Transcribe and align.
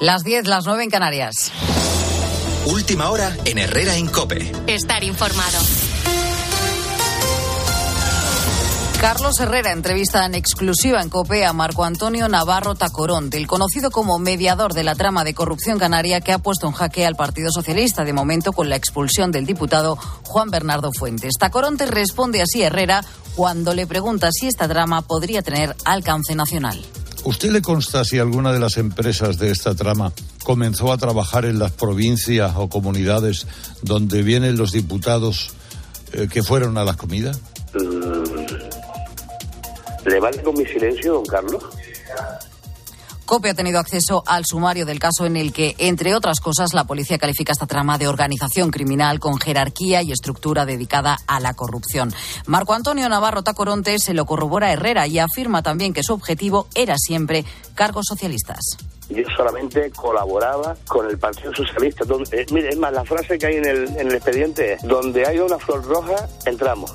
Las 0.00 0.24
10, 0.24 0.46
las 0.46 0.66
9 0.66 0.84
en 0.84 0.90
Canarias. 0.90 1.50
Última 2.66 3.08
hora 3.08 3.34
en 3.46 3.56
Herrera 3.56 3.96
Incope. 3.96 4.52
Estar 4.66 5.02
informado. 5.02 5.58
Carlos 9.00 9.40
Herrera 9.40 9.72
entrevista 9.72 10.26
en 10.26 10.34
exclusiva 10.34 11.00
en 11.00 11.08
COPE 11.08 11.46
a 11.46 11.54
Marco 11.54 11.82
Antonio 11.84 12.28
Navarro 12.28 12.74
Tacorón, 12.74 13.30
del 13.30 13.46
conocido 13.46 13.90
como 13.90 14.18
mediador 14.18 14.74
de 14.74 14.84
la 14.84 14.94
trama 14.94 15.24
de 15.24 15.32
corrupción 15.32 15.78
canaria 15.78 16.20
que 16.20 16.32
ha 16.32 16.38
puesto 16.40 16.66
en 16.66 16.74
jaque 16.74 17.06
al 17.06 17.16
Partido 17.16 17.50
Socialista, 17.50 18.04
de 18.04 18.12
momento 18.12 18.52
con 18.52 18.68
la 18.68 18.76
expulsión 18.76 19.32
del 19.32 19.46
diputado 19.46 19.96
Juan 20.24 20.50
Bernardo 20.50 20.92
Fuentes. 20.92 21.34
Tacoronte 21.38 21.86
responde 21.86 22.42
así 22.42 22.62
a 22.62 22.66
Herrera 22.66 23.02
cuando 23.34 23.72
le 23.72 23.86
pregunta 23.86 24.28
si 24.30 24.46
esta 24.46 24.68
trama 24.68 25.00
podría 25.00 25.40
tener 25.40 25.74
alcance 25.86 26.34
nacional. 26.34 26.84
¿Usted 27.24 27.50
le 27.50 27.62
consta 27.62 28.04
si 28.04 28.18
alguna 28.18 28.52
de 28.52 28.60
las 28.60 28.76
empresas 28.76 29.38
de 29.38 29.50
esta 29.50 29.74
trama 29.74 30.12
comenzó 30.44 30.92
a 30.92 30.98
trabajar 30.98 31.44
en 31.44 31.58
las 31.58 31.72
provincias 31.72 32.52
o 32.56 32.68
comunidades 32.68 33.46
donde 33.82 34.22
vienen 34.22 34.56
los 34.56 34.72
diputados 34.72 35.54
eh, 36.12 36.28
que 36.30 36.42
fueron 36.42 36.78
a 36.78 36.84
las 36.84 36.96
comidas? 36.96 37.40
¿Le 40.04 40.20
vale 40.20 40.42
con 40.42 40.56
mi 40.56 40.64
silencio, 40.66 41.14
don 41.14 41.26
Carlos? 41.26 41.64
COPE 43.26 43.50
ha 43.50 43.54
tenido 43.54 43.80
acceso 43.80 44.22
al 44.24 44.44
sumario 44.46 44.86
del 44.86 45.00
caso 45.00 45.26
en 45.26 45.36
el 45.36 45.52
que, 45.52 45.74
entre 45.78 46.14
otras 46.14 46.38
cosas, 46.38 46.72
la 46.74 46.84
policía 46.84 47.18
califica 47.18 47.52
esta 47.52 47.66
trama 47.66 47.98
de 47.98 48.06
organización 48.06 48.70
criminal 48.70 49.18
con 49.18 49.38
jerarquía 49.38 50.00
y 50.00 50.12
estructura 50.12 50.64
dedicada 50.64 51.18
a 51.26 51.40
la 51.40 51.52
corrupción. 51.54 52.14
Marco 52.46 52.72
Antonio 52.72 53.08
Navarro 53.08 53.42
Tacoronte 53.42 53.98
se 53.98 54.14
lo 54.14 54.26
corrobora 54.26 54.68
a 54.68 54.72
Herrera 54.72 55.08
y 55.08 55.18
afirma 55.18 55.62
también 55.62 55.92
que 55.92 56.04
su 56.04 56.14
objetivo 56.14 56.68
era 56.76 56.96
siempre 56.98 57.44
cargos 57.74 58.06
socialistas. 58.08 58.76
Yo 59.08 59.22
solamente 59.36 59.90
colaboraba 59.90 60.76
con 60.86 61.08
el 61.08 61.18
Partido 61.18 61.52
Socialista. 61.54 62.04
Donde, 62.04 62.42
eh, 62.42 62.46
mire, 62.52 62.70
es 62.70 62.78
más, 62.78 62.92
la 62.92 63.04
frase 63.04 63.38
que 63.38 63.46
hay 63.46 63.56
en 63.56 63.66
el, 63.66 63.88
en 63.96 64.08
el 64.08 64.14
expediente 64.14 64.74
es, 64.74 64.82
donde 64.82 65.26
hay 65.26 65.38
una 65.38 65.58
flor 65.58 65.84
roja, 65.84 66.28
entramos. 66.44 66.92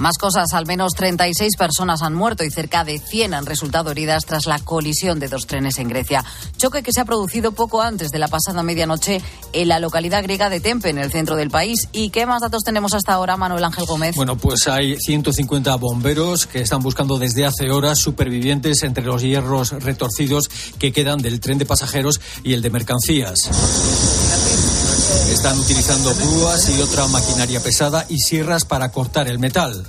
Más 0.00 0.16
cosas, 0.16 0.54
al 0.54 0.64
menos 0.64 0.94
36 0.94 1.56
personas 1.58 2.00
han 2.00 2.14
muerto 2.14 2.42
y 2.42 2.50
cerca 2.50 2.84
de 2.84 2.98
100 2.98 3.34
han 3.34 3.44
resultado 3.44 3.90
heridas 3.90 4.24
tras 4.24 4.46
la 4.46 4.58
colisión 4.58 5.20
de 5.20 5.28
dos 5.28 5.46
trenes 5.46 5.78
en 5.78 5.88
Grecia. 5.88 6.24
Choque 6.56 6.82
que 6.82 6.90
se 6.90 7.02
ha 7.02 7.04
producido 7.04 7.52
poco 7.52 7.82
antes 7.82 8.10
de 8.10 8.18
la 8.18 8.28
pasada 8.28 8.62
medianoche 8.62 9.20
en 9.52 9.68
la 9.68 9.78
localidad 9.78 10.22
griega 10.22 10.48
de 10.48 10.60
Tempe, 10.60 10.88
en 10.88 10.96
el 10.96 11.12
centro 11.12 11.36
del 11.36 11.50
país. 11.50 11.86
¿Y 11.92 12.08
qué 12.08 12.24
más 12.24 12.40
datos 12.40 12.62
tenemos 12.62 12.94
hasta 12.94 13.12
ahora, 13.12 13.36
Manuel 13.36 13.62
Ángel 13.62 13.84
Gómez? 13.84 14.16
Bueno, 14.16 14.38
pues 14.38 14.68
hay 14.68 14.96
150 14.96 15.76
bomberos 15.76 16.46
que 16.46 16.62
están 16.62 16.80
buscando 16.80 17.18
desde 17.18 17.44
hace 17.44 17.70
horas 17.70 17.98
supervivientes 17.98 18.82
entre 18.84 19.04
los 19.04 19.20
hierros 19.20 19.72
retorcidos 19.82 20.48
que 20.78 20.92
quedan 20.92 21.18
del 21.18 21.40
tren 21.40 21.58
de 21.58 21.66
pasajeros 21.66 22.22
y 22.42 22.54
el 22.54 22.62
de 22.62 22.70
mercancías. 22.70 23.50
Están 25.28 25.58
utilizando 25.58 26.14
grúas 26.14 26.68
y 26.70 26.80
otra 26.80 27.06
maquinaria 27.06 27.62
pesada 27.62 28.06
y 28.08 28.18
sierras 28.18 28.64
para 28.64 28.90
cortar 28.90 29.28
el 29.28 29.38
metal. 29.38 29.84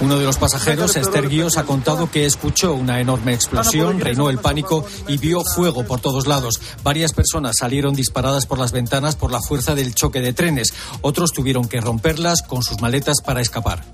Uno 0.00 0.18
de 0.18 0.24
los 0.24 0.36
pasajeros, 0.36 0.96
Esther 0.96 1.28
Guíos, 1.28 1.56
ha 1.56 1.64
contado 1.64 2.10
que 2.10 2.26
escuchó 2.26 2.74
una 2.74 3.00
enorme 3.00 3.32
explosión, 3.32 4.00
reinó 4.00 4.28
el 4.28 4.38
pánico 4.38 4.84
y 5.08 5.16
vio 5.16 5.42
fuego 5.42 5.84
por 5.84 6.00
todos 6.00 6.26
lados. 6.26 6.60
Varias 6.82 7.14
personas 7.14 7.56
salieron 7.58 7.94
disparadas 7.94 8.46
por 8.46 8.58
las 8.58 8.72
ventanas 8.72 9.16
por 9.16 9.32
la 9.32 9.40
fuerza 9.40 9.74
del 9.74 9.94
choque 9.94 10.20
de 10.20 10.34
trenes. 10.34 10.74
Otros 11.00 11.32
tuvieron 11.32 11.66
que 11.68 11.80
romperlas 11.80 12.42
con 12.42 12.62
sus 12.62 12.80
maletas 12.80 13.22
para 13.24 13.40
escapar. 13.40 13.84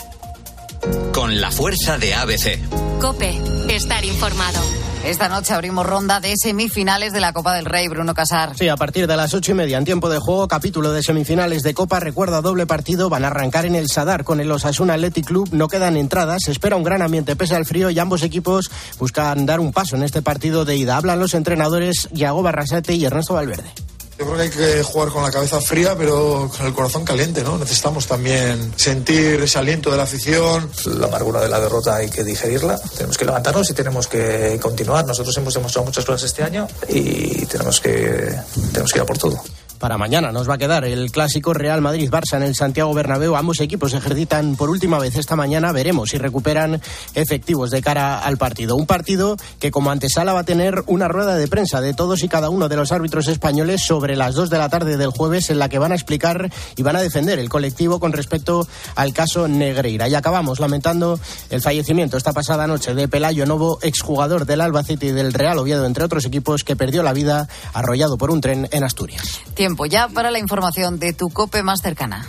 Con 1.13 1.41
la 1.41 1.51
fuerza 1.51 1.97
de 1.97 2.15
ABC. 2.15 2.59
Cope, 3.01 3.41
estar 3.69 4.05
informado. 4.05 4.61
Esta 5.05 5.29
noche 5.29 5.53
abrimos 5.53 5.85
ronda 5.85 6.19
de 6.19 6.35
semifinales 6.35 7.13
de 7.13 7.21
la 7.21 7.35
Copa 7.35 7.55
del 7.55 7.67
Rey, 7.67 7.89
Bruno 7.89 8.15
Casar. 8.15 8.57
Sí, 8.57 8.69
a 8.69 8.77
partir 8.77 9.07
de 9.07 9.19
las 9.19 9.35
ocho 9.35 9.53
y 9.53 9.55
media 9.55 9.77
en 9.77 9.85
tiempo 9.85 10.09
de 10.09 10.19
juego, 10.19 10.49
capítulo 10.49 10.93
de 10.93 11.03
semifinales 11.03 11.63
de 11.63 11.75
Copa, 11.75 12.01
recuerda 12.01 12.41
doble 12.41 12.67
partido, 12.67 13.11
van 13.11 13.25
a 13.25 13.27
arrancar 13.27 13.67
en 13.67 13.75
el 13.75 13.91
Sadar 13.91 14.25
con 14.25 14.41
el 14.41 14.51
Osasuna 14.51 14.95
Athletic 14.95 15.27
Club, 15.27 15.51
no 15.53 15.69
quedan 15.69 15.99
entradas, 15.99 16.39
se 16.47 16.53
espera 16.53 16.77
un 16.77 16.85
gran 16.85 17.03
ambiente 17.03 17.37
pese 17.37 17.55
al 17.55 17.67
frío 17.67 17.91
y 17.91 17.99
ambos 17.99 18.23
equipos 18.23 18.71
buscan 18.99 19.45
dar 19.45 19.61
un 19.61 19.73
paso 19.73 19.95
en 19.95 20.05
este 20.05 20.23
partido 20.23 20.65
de 20.65 20.77
ida. 20.77 20.97
Hablan 20.97 21.21
los 21.21 21.35
entrenadores 21.35 22.09
Yago 22.13 22.43
Barrasate 22.43 22.95
y 22.95 23.05
Ernesto 23.05 23.35
Valverde. 23.35 23.71
Yo 24.19 24.27
creo 24.27 24.37
que 24.37 24.43
hay 24.43 24.51
que 24.51 24.83
jugar 24.85 25.09
con 25.09 25.23
la 25.25 25.31
cabeza 25.31 25.61
fría, 25.61 25.97
pero 25.99 26.49
con 26.57 26.67
el 26.67 26.73
corazón 26.73 27.05
caliente, 27.05 27.43
¿no? 27.43 27.59
Necesitamos 27.59 28.07
también 28.07 28.73
sentir 28.77 29.43
ese 29.43 29.59
aliento 29.59 29.91
de 29.91 29.97
la 29.97 30.05
afición. 30.05 30.71
La 30.87 31.07
amargura 31.07 31.41
de 31.41 31.49
la 31.49 31.59
derrota 31.59 31.97
hay 31.97 32.09
que 32.09 32.23
digerirla. 32.23 32.79
Tenemos 32.97 33.19
que 33.19 33.25
levantarnos 33.25 33.69
y 33.71 33.75
tenemos 33.75 34.07
que 34.07 34.59
continuar. 34.63 35.05
Nosotros 35.05 35.37
hemos 35.37 35.55
demostrado 35.55 35.87
muchas 35.87 36.05
cosas 36.05 36.23
este 36.23 36.45
año 36.45 36.69
y 36.89 37.45
tenemos 37.47 37.81
que, 37.81 38.37
tenemos 38.73 38.93
que 38.93 38.99
ir 38.99 39.03
a 39.03 39.07
por 39.07 39.19
todo. 39.19 39.43
Para 39.85 39.99
mañana 39.99 40.33
nos 40.33 40.49
va 40.49 40.55
a 40.55 40.59
quedar 40.59 40.87
el 40.87 41.13
clásico 41.13 41.53
Real 41.53 41.83
Madrid-Barça 41.83 42.39
en 42.39 42.43
el 42.43 42.55
Santiago 42.55 42.95
Bernabéu. 42.95 43.37
Ambos 43.37 43.61
equipos 43.61 43.93
ejercitan 43.93 44.57
por 44.57 44.71
última 44.71 44.99
vez 44.99 45.15
esta 45.17 45.37
mañana. 45.37 45.73
Veremos 45.73 46.09
si 46.09 46.17
recuperan 46.17 46.81
efectivos 47.13 47.71
de 47.71 47.83
cara 47.83 48.19
al 48.19 48.39
partido. 48.39 48.77
Un 48.77 48.87
partido 48.87 49.37
que 49.61 49.71
como 49.71 49.91
antesala 49.91 50.33
va 50.33 50.41
a 50.41 50.45
tener 50.45 50.85
una 50.87 51.07
rueda 51.07 51.37
de 51.37 51.49
prensa 51.49 51.83
de 51.83 51.93
todos 51.93 52.23
y 52.23 52.29
cada 52.29 52.49
uno 52.49 52.71
de 52.71 52.77
los 52.77 52.93
árbitros 52.93 53.29
españoles 53.29 53.83
sobre 53.83 54.17
las 54.17 54.35
dos 54.35 54.49
de 54.49 54.57
la 54.57 54.71
tarde 54.71 54.97
del 54.97 55.11
jueves 55.11 55.51
en 55.51 55.59
la 55.59 55.69
que 55.69 55.79
van 55.79 55.93
a 55.93 55.97
explicar 55.97 56.51
y 56.77 56.83
van 56.83 56.97
a 56.97 57.03
defender 57.03 57.39
el 57.39 57.51
colectivo 57.51 58.01
con 58.01 58.15
respecto 58.15 58.67
al 58.95 59.13
caso 59.13 59.49
Negreira. 59.49 60.09
Y 60.09 60.15
acabamos 60.15 60.61
lamentando 60.61 61.21
el 61.51 61.61
fallecimiento 61.61 62.17
esta 62.17 62.33
pasada 62.33 62.67
noche 62.67 62.95
de 62.95 63.07
Pelayo 63.07 63.45
Novo, 63.45 63.79
exjugador 63.83 64.47
del 64.47 64.63
Albacete 64.63 65.09
y 65.09 65.13
del 65.13 65.35
Real 65.35 65.59
Oviedo, 65.59 65.85
entre 65.85 66.05
otros 66.05 66.25
equipos, 66.25 66.65
que 66.65 66.75
perdió 66.75 67.03
la 67.03 67.13
vida 67.13 67.49
arrollado 67.75 68.17
por 68.17 68.31
un 68.31 68.41
tren 68.41 68.67
en 68.71 68.83
Asturias. 68.83 69.41
Tiempo 69.53 69.74
ya 69.87 70.09
para 70.09 70.31
la 70.31 70.39
información 70.39 70.99
de 70.99 71.13
tu 71.13 71.29
COPE 71.29 71.63
más 71.63 71.81
cercana. 71.81 72.27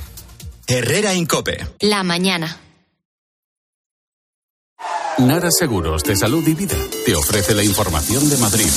Herrera 0.68 1.14
Incope. 1.14 1.68
La 1.82 2.04
mañana. 2.04 2.60
Nara 5.18 5.50
Seguros 5.52 6.04
de 6.04 6.16
Salud 6.16 6.46
y 6.48 6.56
Vida 6.56 6.76
te 7.06 7.16
ofrece 7.16 7.54
la 7.54 7.64
información 7.64 8.30
de 8.30 8.38
Madrid. 8.38 8.70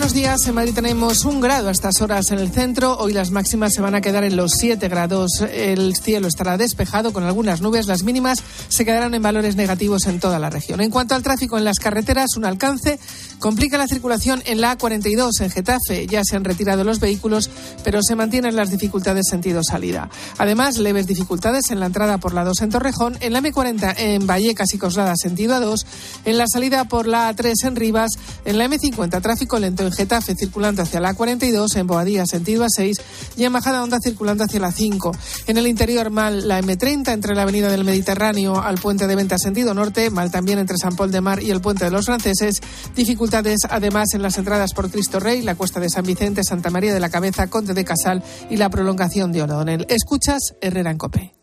Buenos 0.00 0.14
días. 0.14 0.46
En 0.46 0.54
Madrid 0.54 0.72
tenemos 0.72 1.26
un 1.26 1.42
grado 1.42 1.68
a 1.68 1.72
estas 1.72 2.00
horas 2.00 2.30
en 2.30 2.38
el 2.38 2.50
centro. 2.50 2.96
Hoy 2.96 3.12
las 3.12 3.30
máximas 3.32 3.74
se 3.74 3.82
van 3.82 3.94
a 3.94 4.00
quedar 4.00 4.24
en 4.24 4.34
los 4.34 4.52
7 4.52 4.88
grados. 4.88 5.42
El 5.42 5.94
cielo 5.94 6.26
estará 6.26 6.56
despejado 6.56 7.12
con 7.12 7.22
algunas 7.22 7.60
nubes. 7.60 7.86
Las 7.86 8.02
mínimas 8.02 8.42
se 8.68 8.86
quedarán 8.86 9.12
en 9.12 9.22
valores 9.22 9.56
negativos 9.56 10.06
en 10.06 10.18
toda 10.18 10.38
la 10.38 10.48
región. 10.48 10.80
En 10.80 10.90
cuanto 10.90 11.14
al 11.14 11.22
tráfico 11.22 11.58
en 11.58 11.64
las 11.64 11.78
carreteras, 11.78 12.38
un 12.38 12.46
alcance 12.46 12.98
complica 13.40 13.76
la 13.76 13.86
circulación 13.86 14.42
en 14.46 14.62
la 14.62 14.78
A42 14.78 15.38
en 15.42 15.50
Getafe. 15.50 16.06
Ya 16.06 16.24
se 16.24 16.34
han 16.34 16.44
retirado 16.44 16.82
los 16.82 16.98
vehículos, 16.98 17.50
pero 17.84 18.02
se 18.02 18.16
mantienen 18.16 18.56
las 18.56 18.70
dificultades 18.70 19.26
sentido 19.28 19.62
salida. 19.62 20.08
Además, 20.38 20.78
leves 20.78 21.06
dificultades 21.08 21.70
en 21.70 21.78
la 21.78 21.86
entrada 21.86 22.16
por 22.16 22.32
la 22.32 22.44
2 22.44 22.62
en 22.62 22.70
Torrejón, 22.70 23.18
en 23.20 23.34
la 23.34 23.42
M40 23.42 23.94
en 23.98 24.26
Vallecas 24.26 24.72
y 24.72 24.78
Coslada 24.78 25.14
sentido 25.14 25.56
A2, 25.56 25.84
en 26.24 26.38
la 26.38 26.46
salida 26.50 26.86
por 26.86 27.06
la 27.06 27.30
A3 27.30 27.52
en 27.66 27.76
Rivas, 27.76 28.12
en 28.46 28.56
la 28.56 28.66
M50 28.66 29.20
tráfico 29.20 29.58
lento 29.58 29.82
en 29.82 29.90
Getafe 30.00 30.34
circulando 30.34 30.80
hacia 30.80 30.98
la 30.98 31.12
42, 31.12 31.76
en 31.76 31.86
Boadía 31.86 32.24
sentido 32.24 32.64
A6 32.64 32.94
y 33.36 33.44
en 33.44 33.52
Bajada 33.52 33.82
Onda 33.82 33.98
circulando 34.02 34.44
hacia 34.44 34.58
la 34.58 34.72
5. 34.72 35.12
En 35.46 35.58
el 35.58 35.66
interior 35.66 36.08
mal 36.08 36.48
la 36.48 36.58
M30 36.58 37.12
entre 37.12 37.34
la 37.34 37.42
Avenida 37.42 37.68
del 37.68 37.84
Mediterráneo 37.84 38.62
al 38.62 38.78
puente 38.78 39.06
de 39.06 39.14
Venta 39.14 39.36
sentido 39.36 39.74
norte, 39.74 40.08
mal 40.08 40.30
también 40.30 40.58
entre 40.58 40.78
San 40.78 40.96
Paul 40.96 41.10
de 41.10 41.20
Mar 41.20 41.42
y 41.42 41.50
el 41.50 41.60
puente 41.60 41.84
de 41.84 41.90
los 41.90 42.06
franceses. 42.06 42.62
Dificultades 42.96 43.58
además 43.68 44.14
en 44.14 44.22
las 44.22 44.38
entradas 44.38 44.72
por 44.72 44.90
Cristo 44.90 45.20
Rey, 45.20 45.42
la 45.42 45.54
Cuesta 45.54 45.80
de 45.80 45.90
San 45.90 46.06
Vicente, 46.06 46.44
Santa 46.44 46.70
María 46.70 46.94
de 46.94 47.00
la 47.00 47.10
Cabeza, 47.10 47.48
Conde 47.48 47.74
de 47.74 47.84
Casal 47.84 48.24
y 48.48 48.56
la 48.56 48.70
prolongación 48.70 49.32
de 49.32 49.42
O'Donnell. 49.42 49.84
Escuchas 49.90 50.54
Herrera 50.62 50.92
en 50.92 50.96
Cope. 50.96 51.39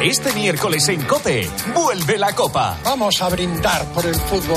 Este 0.00 0.32
miércoles 0.32 0.88
en 0.90 1.02
Cope, 1.02 1.50
vuelve 1.74 2.18
la 2.18 2.32
Copa. 2.32 2.78
Vamos 2.84 3.20
a 3.20 3.28
brindar 3.28 3.84
por 3.86 4.06
el 4.06 4.14
fútbol. 4.14 4.56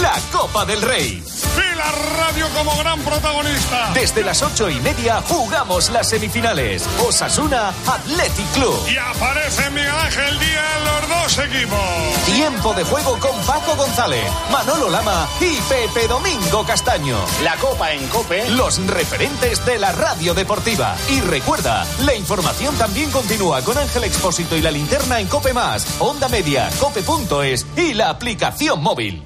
La 0.00 0.14
Copa 0.30 0.64
del 0.64 0.80
Rey. 0.80 1.20
Y 1.56 1.76
la 1.76 1.90
radio 2.16 2.46
como 2.56 2.76
gran 2.76 3.00
protagonista. 3.00 3.90
Desde 3.94 4.22
las 4.22 4.40
ocho 4.42 4.70
y 4.70 4.76
media 4.76 5.22
jugamos 5.22 5.90
las 5.90 6.08
semifinales. 6.10 6.86
Osasuna 7.04 7.72
Athletic 7.84 8.46
Club. 8.52 8.78
Y 8.88 8.96
aparece 8.96 9.70
Miguel 9.70 9.90
Ángel 9.90 10.38
Díaz 10.38 10.64
en 10.76 10.84
los 10.84 11.08
dos 11.08 11.38
equipos. 11.44 12.24
Tiempo 12.26 12.72
de 12.72 12.84
juego 12.84 13.18
con 13.18 13.36
Paco 13.40 13.74
González, 13.74 14.24
Manolo 14.52 14.88
Lama 14.88 15.26
y 15.40 15.56
Pepe 15.62 16.06
Domingo 16.06 16.64
Castaño. 16.64 17.18
La 17.42 17.56
Copa 17.56 17.92
en 17.92 18.06
Cope. 18.06 18.48
Los 18.50 18.78
referentes 18.86 19.66
de 19.66 19.78
la 19.78 19.90
radio 19.90 20.32
deportiva. 20.32 20.94
Y 21.08 21.20
recuerda, 21.22 21.84
la 22.04 22.14
información 22.14 22.76
también 22.76 23.10
continúa 23.10 23.62
con 23.62 23.76
Ángel 23.76 24.04
Expósito 24.04 24.56
y 24.56 24.59
la 24.62 24.70
linterna 24.70 25.20
en 25.20 25.26
Cope 25.26 25.52
Más, 25.52 25.96
Onda 26.00 26.28
Media, 26.28 26.68
Cope.es 26.78 27.66
y 27.76 27.94
la 27.94 28.10
aplicación 28.10 28.82
móvil. 28.82 29.22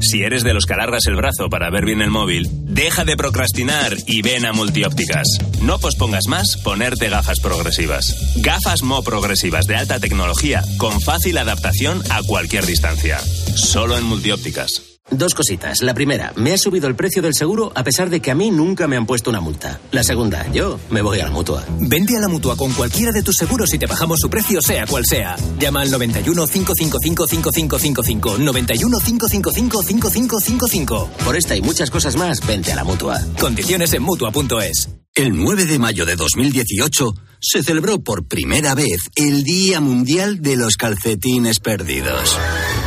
Si 0.00 0.22
eres 0.22 0.44
de 0.44 0.54
los 0.54 0.64
que 0.64 0.74
alargas 0.74 1.06
el 1.06 1.16
brazo 1.16 1.50
para 1.50 1.70
ver 1.70 1.84
bien 1.84 2.00
el 2.00 2.10
móvil, 2.10 2.48
deja 2.50 3.04
de 3.04 3.16
procrastinar 3.16 3.92
y 4.06 4.22
ven 4.22 4.46
a 4.46 4.52
Multiópticas. 4.52 5.26
No 5.60 5.78
pospongas 5.78 6.26
más 6.26 6.56
ponerte 6.56 7.08
gafas 7.08 7.40
progresivas. 7.40 8.34
Gafas 8.36 8.82
Mo 8.82 9.02
progresivas 9.02 9.66
de 9.66 9.76
alta 9.76 9.98
tecnología 10.00 10.62
con 10.78 11.00
fácil 11.00 11.36
adaptación 11.38 12.02
a 12.10 12.22
cualquier 12.22 12.64
distancia. 12.64 13.18
Solo 13.54 13.98
en 13.98 14.04
Multiópticas. 14.04 14.89
Dos 15.10 15.34
cositas. 15.34 15.82
La 15.82 15.92
primera, 15.92 16.32
me 16.36 16.52
ha 16.52 16.58
subido 16.58 16.86
el 16.86 16.94
precio 16.94 17.20
del 17.20 17.34
seguro 17.34 17.72
a 17.74 17.82
pesar 17.82 18.10
de 18.10 18.20
que 18.20 18.30
a 18.30 18.34
mí 18.34 18.50
nunca 18.50 18.86
me 18.86 18.96
han 18.96 19.06
puesto 19.06 19.30
una 19.30 19.40
multa. 19.40 19.80
La 19.90 20.04
segunda, 20.04 20.50
yo 20.52 20.78
me 20.90 21.02
voy 21.02 21.20
a 21.20 21.24
la 21.24 21.30
mutua. 21.30 21.64
Vende 21.80 22.16
a 22.16 22.20
la 22.20 22.28
mutua 22.28 22.56
con 22.56 22.72
cualquiera 22.72 23.12
de 23.12 23.22
tus 23.22 23.36
seguros 23.36 23.72
y 23.74 23.78
te 23.78 23.86
bajamos 23.86 24.18
su 24.20 24.30
precio, 24.30 24.62
sea 24.62 24.86
cual 24.86 25.04
sea. 25.06 25.36
Llama 25.58 25.82
al 25.82 25.90
91 25.90 26.46
555 26.46 27.26
5555. 27.26 28.38
91 28.38 28.98
555 28.98 29.82
5555. 29.82 31.10
Por 31.24 31.36
esta 31.36 31.56
y 31.56 31.62
muchas 31.62 31.90
cosas 31.90 32.16
más, 32.16 32.46
vente 32.46 32.72
a 32.72 32.76
la 32.76 32.84
mutua. 32.84 33.20
Condiciones 33.38 33.92
en 33.92 34.02
mutua.es. 34.02 34.90
El 35.14 35.36
9 35.36 35.64
de 35.64 35.78
mayo 35.80 36.06
de 36.06 36.14
2018 36.14 37.14
se 37.40 37.62
celebró 37.64 37.98
por 37.98 38.26
primera 38.26 38.74
vez 38.74 39.00
el 39.16 39.42
Día 39.42 39.80
Mundial 39.80 40.40
de 40.40 40.56
los 40.56 40.76
Calcetines 40.76 41.58
Perdidos. 41.58 42.38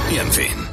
Y 0.10 0.20
en 0.20 0.32
fin. 0.32 0.73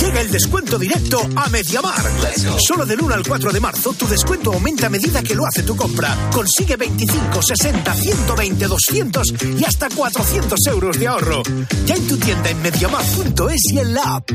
Llega 0.11 0.23
el 0.23 0.31
descuento 0.31 0.77
directo 0.77 1.21
a 1.37 1.47
Mediamar. 1.47 2.01
Solo 2.67 2.85
del 2.85 3.01
1 3.01 3.13
al 3.13 3.25
4 3.25 3.53
de 3.53 3.59
marzo 3.61 3.93
tu 3.93 4.05
descuento 4.07 4.51
aumenta 4.51 4.87
a 4.87 4.89
medida 4.89 5.23
que 5.23 5.33
lo 5.33 5.45
hace 5.45 5.63
tu 5.63 5.73
compra. 5.73 6.29
Consigue 6.33 6.75
25, 6.75 7.41
60, 7.41 7.93
120, 7.93 8.67
200 8.67 9.27
y 9.57 9.63
hasta 9.63 9.87
400 9.87 10.59
euros 10.67 10.99
de 10.99 11.07
ahorro. 11.07 11.43
Ya 11.85 11.95
en 11.95 12.07
tu 12.09 12.17
tienda 12.17 12.49
en 12.49 12.61
mediamar.es 12.61 13.71
y 13.71 13.79
en 13.79 13.93
la 13.93 14.03
app. 14.15 14.29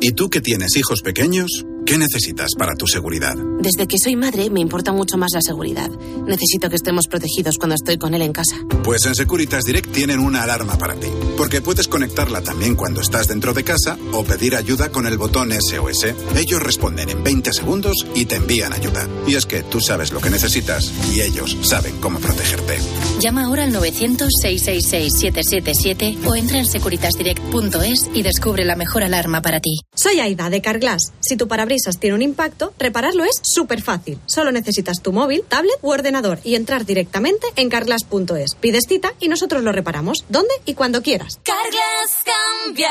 ¿Y 0.00 0.10
tú 0.10 0.28
que 0.28 0.40
tienes 0.40 0.76
hijos 0.76 1.02
pequeños? 1.02 1.64
¿Qué 1.84 1.98
necesitas 1.98 2.54
para 2.56 2.74
tu 2.74 2.86
seguridad? 2.86 3.34
Desde 3.60 3.86
que 3.86 3.98
soy 3.98 4.14
madre 4.14 4.50
me 4.50 4.60
importa 4.60 4.92
mucho 4.92 5.18
más 5.18 5.32
la 5.34 5.40
seguridad. 5.40 5.90
Necesito 6.26 6.70
que 6.70 6.76
estemos 6.76 7.06
protegidos 7.08 7.58
cuando 7.58 7.74
estoy 7.74 7.98
con 7.98 8.14
él 8.14 8.22
en 8.22 8.32
casa. 8.32 8.56
Pues 8.84 9.04
en 9.06 9.14
Securitas 9.14 9.64
Direct 9.64 9.90
tienen 9.92 10.20
una 10.20 10.44
alarma 10.44 10.78
para 10.78 10.94
ti, 10.94 11.08
porque 11.36 11.60
puedes 11.60 11.88
conectarla 11.88 12.40
también 12.40 12.76
cuando 12.76 13.00
estás 13.00 13.28
dentro 13.28 13.52
de 13.52 13.64
casa 13.64 13.98
o 14.12 14.22
pedir 14.24 14.54
ayuda 14.54 14.90
con 14.90 15.06
el 15.06 15.11
botón 15.18 15.52
SOS. 15.52 16.14
Ellos 16.36 16.62
responden 16.62 17.10
en 17.10 17.22
20 17.22 17.52
segundos 17.52 18.06
y 18.14 18.24
te 18.26 18.36
envían 18.36 18.72
ayuda. 18.72 19.06
Y 19.26 19.34
es 19.36 19.44
que 19.46 19.62
tú 19.62 19.80
sabes 19.80 20.12
lo 20.12 20.20
que 20.20 20.30
necesitas 20.30 20.92
y 21.12 21.20
ellos 21.20 21.56
saben 21.62 22.00
cómo 22.00 22.18
protegerte. 22.20 22.78
Llama 23.20 23.44
ahora 23.44 23.64
al 23.64 23.74
900-666-777 23.74 26.26
o 26.26 26.34
entra 26.34 26.58
en 26.58 26.66
securitasdirect.es 26.66 28.10
y 28.14 28.22
descubre 28.22 28.64
la 28.64 28.76
mejor 28.76 29.02
alarma 29.02 29.42
para 29.42 29.60
ti. 29.60 29.80
Soy 29.94 30.20
Aida 30.20 30.48
de 30.50 30.62
Carglass. 30.62 31.12
Si 31.20 31.36
tu 31.36 31.48
parabrisas 31.48 31.98
tiene 31.98 32.16
un 32.16 32.22
impacto, 32.22 32.72
repararlo 32.78 33.24
es 33.24 33.40
súper 33.42 33.82
fácil. 33.82 34.18
Solo 34.26 34.52
necesitas 34.52 35.02
tu 35.02 35.12
móvil, 35.12 35.42
tablet 35.48 35.78
u 35.82 35.90
ordenador 35.90 36.38
y 36.44 36.54
entrar 36.54 36.84
directamente 36.84 37.46
en 37.56 37.68
carglass.es. 37.68 38.54
Pides 38.56 38.84
cita 38.88 39.14
y 39.20 39.28
nosotros 39.28 39.62
lo 39.62 39.72
reparamos 39.72 40.24
donde 40.28 40.54
y 40.64 40.74
cuando 40.74 41.02
quieras. 41.02 41.38
Carglass 41.42 42.22
cambia, 42.24 42.90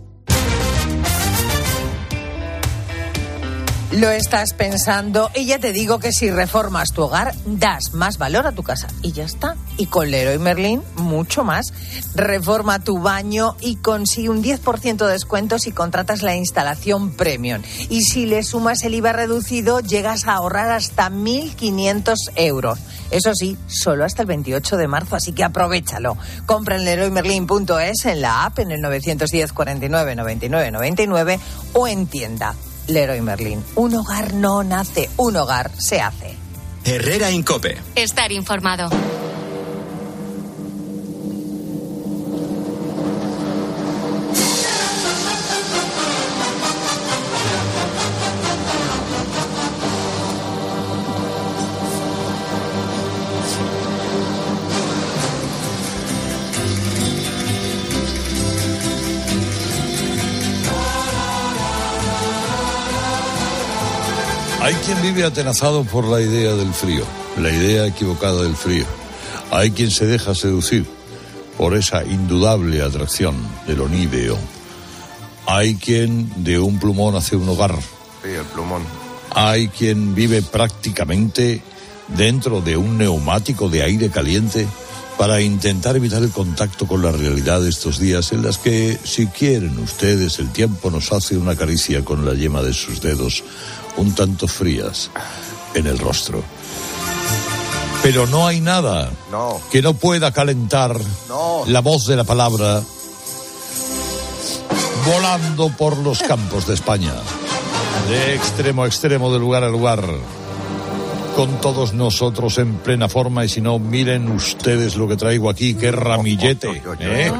Lo 3.91 4.09
estás 4.09 4.53
pensando 4.53 5.29
y 5.35 5.45
ya 5.45 5.59
te 5.59 5.73
digo 5.73 5.99
que 5.99 6.13
si 6.13 6.31
reformas 6.31 6.93
tu 6.93 7.01
hogar, 7.03 7.35
das 7.45 7.93
más 7.93 8.17
valor 8.17 8.47
a 8.47 8.53
tu 8.53 8.63
casa. 8.63 8.87
Y 9.01 9.11
ya 9.11 9.25
está. 9.25 9.57
Y 9.75 9.87
con 9.87 10.09
Leroy 10.09 10.39
Merlin, 10.39 10.81
mucho 10.95 11.43
más. 11.43 11.73
Reforma 12.15 12.79
tu 12.79 12.99
baño 12.99 13.57
y 13.59 13.75
consigue 13.75 14.29
un 14.29 14.41
10% 14.41 14.95
de 14.95 15.11
descuento 15.11 15.59
si 15.59 15.73
contratas 15.73 16.21
la 16.21 16.37
instalación 16.37 17.11
premium. 17.11 17.63
Y 17.89 18.03
si 18.03 18.27
le 18.27 18.43
sumas 18.43 18.83
el 18.83 18.95
IVA 18.95 19.11
reducido, 19.11 19.81
llegas 19.81 20.25
a 20.25 20.35
ahorrar 20.35 20.71
hasta 20.71 21.09
1.500 21.09 22.15
euros. 22.35 22.79
Eso 23.11 23.35
sí, 23.35 23.57
solo 23.67 24.05
hasta 24.05 24.21
el 24.21 24.27
28 24.29 24.77
de 24.77 24.87
marzo, 24.87 25.17
así 25.17 25.33
que 25.33 25.43
aprovechalo. 25.43 26.17
Compra 26.45 26.77
en 26.77 26.85
leroymerlin.es, 26.85 28.05
en 28.05 28.21
la 28.21 28.45
app, 28.45 28.59
en 28.59 28.71
el 28.71 28.79
910 28.79 29.51
49 29.51 30.15
99 30.15 30.71
99 30.71 31.39
o 31.73 31.87
en 31.89 32.07
tienda. 32.07 32.55
Leroy 32.87 33.21
Merlin. 33.21 33.63
Un 33.75 33.95
hogar 33.95 34.33
no 34.33 34.63
nace, 34.63 35.09
un 35.17 35.35
hogar 35.35 35.71
se 35.77 36.01
hace. 36.01 36.35
Herrera 36.83 37.31
Incope. 37.31 37.77
Estar 37.95 38.31
informado. 38.31 38.89
Vive 65.21 65.33
atenazado 65.33 65.83
por 65.83 66.05
la 66.05 66.19
idea 66.19 66.55
del 66.55 66.73
frío, 66.73 67.05
la 67.37 67.51
idea 67.51 67.85
equivocada 67.85 68.41
del 68.41 68.55
frío. 68.55 68.85
Hay 69.51 69.69
quien 69.69 69.91
se 69.91 70.07
deja 70.07 70.33
seducir 70.33 70.83
por 71.59 71.75
esa 71.75 72.03
indudable 72.03 72.81
atracción 72.81 73.35
del 73.67 73.81
oníveo. 73.81 74.35
Hay 75.45 75.75
quien 75.75 76.43
de 76.43 76.57
un 76.57 76.79
plumón 76.79 77.15
hace 77.15 77.35
un 77.35 77.47
hogar. 77.47 77.75
Sí, 78.23 78.29
el 78.29 78.45
plumón. 78.45 78.81
Hay 79.29 79.67
quien 79.67 80.15
vive 80.15 80.41
prácticamente 80.41 81.61
dentro 82.07 82.59
de 82.61 82.75
un 82.75 82.97
neumático 82.97 83.69
de 83.69 83.83
aire 83.83 84.09
caliente 84.09 84.65
para 85.19 85.39
intentar 85.39 85.95
evitar 85.95 86.23
el 86.23 86.31
contacto 86.31 86.87
con 86.87 87.03
la 87.03 87.11
realidad 87.11 87.61
de 87.61 87.69
estos 87.69 87.99
días 87.99 88.31
en 88.31 88.41
las 88.41 88.57
que, 88.57 88.97
si 89.03 89.27
quieren 89.27 89.77
ustedes, 89.77 90.39
el 90.39 90.51
tiempo 90.51 90.89
nos 90.89 91.11
hace 91.11 91.37
una 91.37 91.55
caricia 91.55 92.03
con 92.03 92.25
la 92.25 92.33
yema 92.33 92.63
de 92.63 92.73
sus 92.73 93.01
dedos 93.01 93.43
un 93.97 94.13
tanto 94.15 94.47
frías 94.47 95.09
en 95.73 95.87
el 95.87 95.97
rostro. 95.99 96.43
Pero 98.03 98.25
no 98.27 98.47
hay 98.47 98.61
nada 98.61 99.11
no. 99.31 99.61
que 99.71 99.81
no 99.81 99.93
pueda 99.93 100.31
calentar 100.31 100.99
no. 101.29 101.63
la 101.67 101.81
voz 101.81 102.07
de 102.07 102.15
la 102.15 102.23
palabra 102.23 102.81
volando 105.05 105.69
por 105.77 105.97
los 105.97 106.21
campos 106.21 106.67
de 106.67 106.73
España, 106.73 107.13
de 108.09 108.35
extremo 108.35 108.83
a 108.83 108.87
extremo, 108.87 109.31
de 109.31 109.39
lugar 109.39 109.63
a 109.63 109.69
lugar, 109.69 110.03
con 111.35 111.61
todos 111.61 111.93
nosotros 111.93 112.57
en 112.57 112.75
plena 112.75 113.07
forma 113.07 113.45
y 113.45 113.49
si 113.49 113.61
no, 113.61 113.79
miren 113.79 114.29
ustedes 114.31 114.95
lo 114.95 115.07
que 115.07 115.15
traigo 115.15 115.49
aquí, 115.49 115.73
qué 115.73 115.91
ramillete. 115.91 116.81
¿eh? 116.99 117.31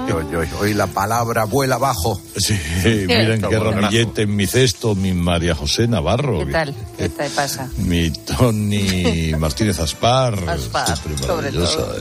Hoy 0.60 0.74
la 0.74 0.88
palabra 0.88 1.46
vuela 1.46 1.76
abajo. 1.76 2.22
Sí, 2.38 2.58
miren 2.86 3.42
qué 3.42 3.60
ramillete 3.60 4.24
en 4.24 4.36
mi 4.36 4.48
cesto, 4.48 4.96
mi 4.96 5.14
María 5.14 5.56
José 5.56 5.88
Navarro. 5.88 6.46
¿Qué 6.46 6.52
tal? 6.52 6.76
¿Qué 6.98 7.10
te 7.10 7.30
pasa? 7.30 7.70
Mi 7.78 8.12
Tony 8.12 9.34
Martínez 9.38 9.80
Aspar. 9.80 10.50
Aspar, 10.50 10.98
sobre 10.98 11.52
todo. 11.52 11.96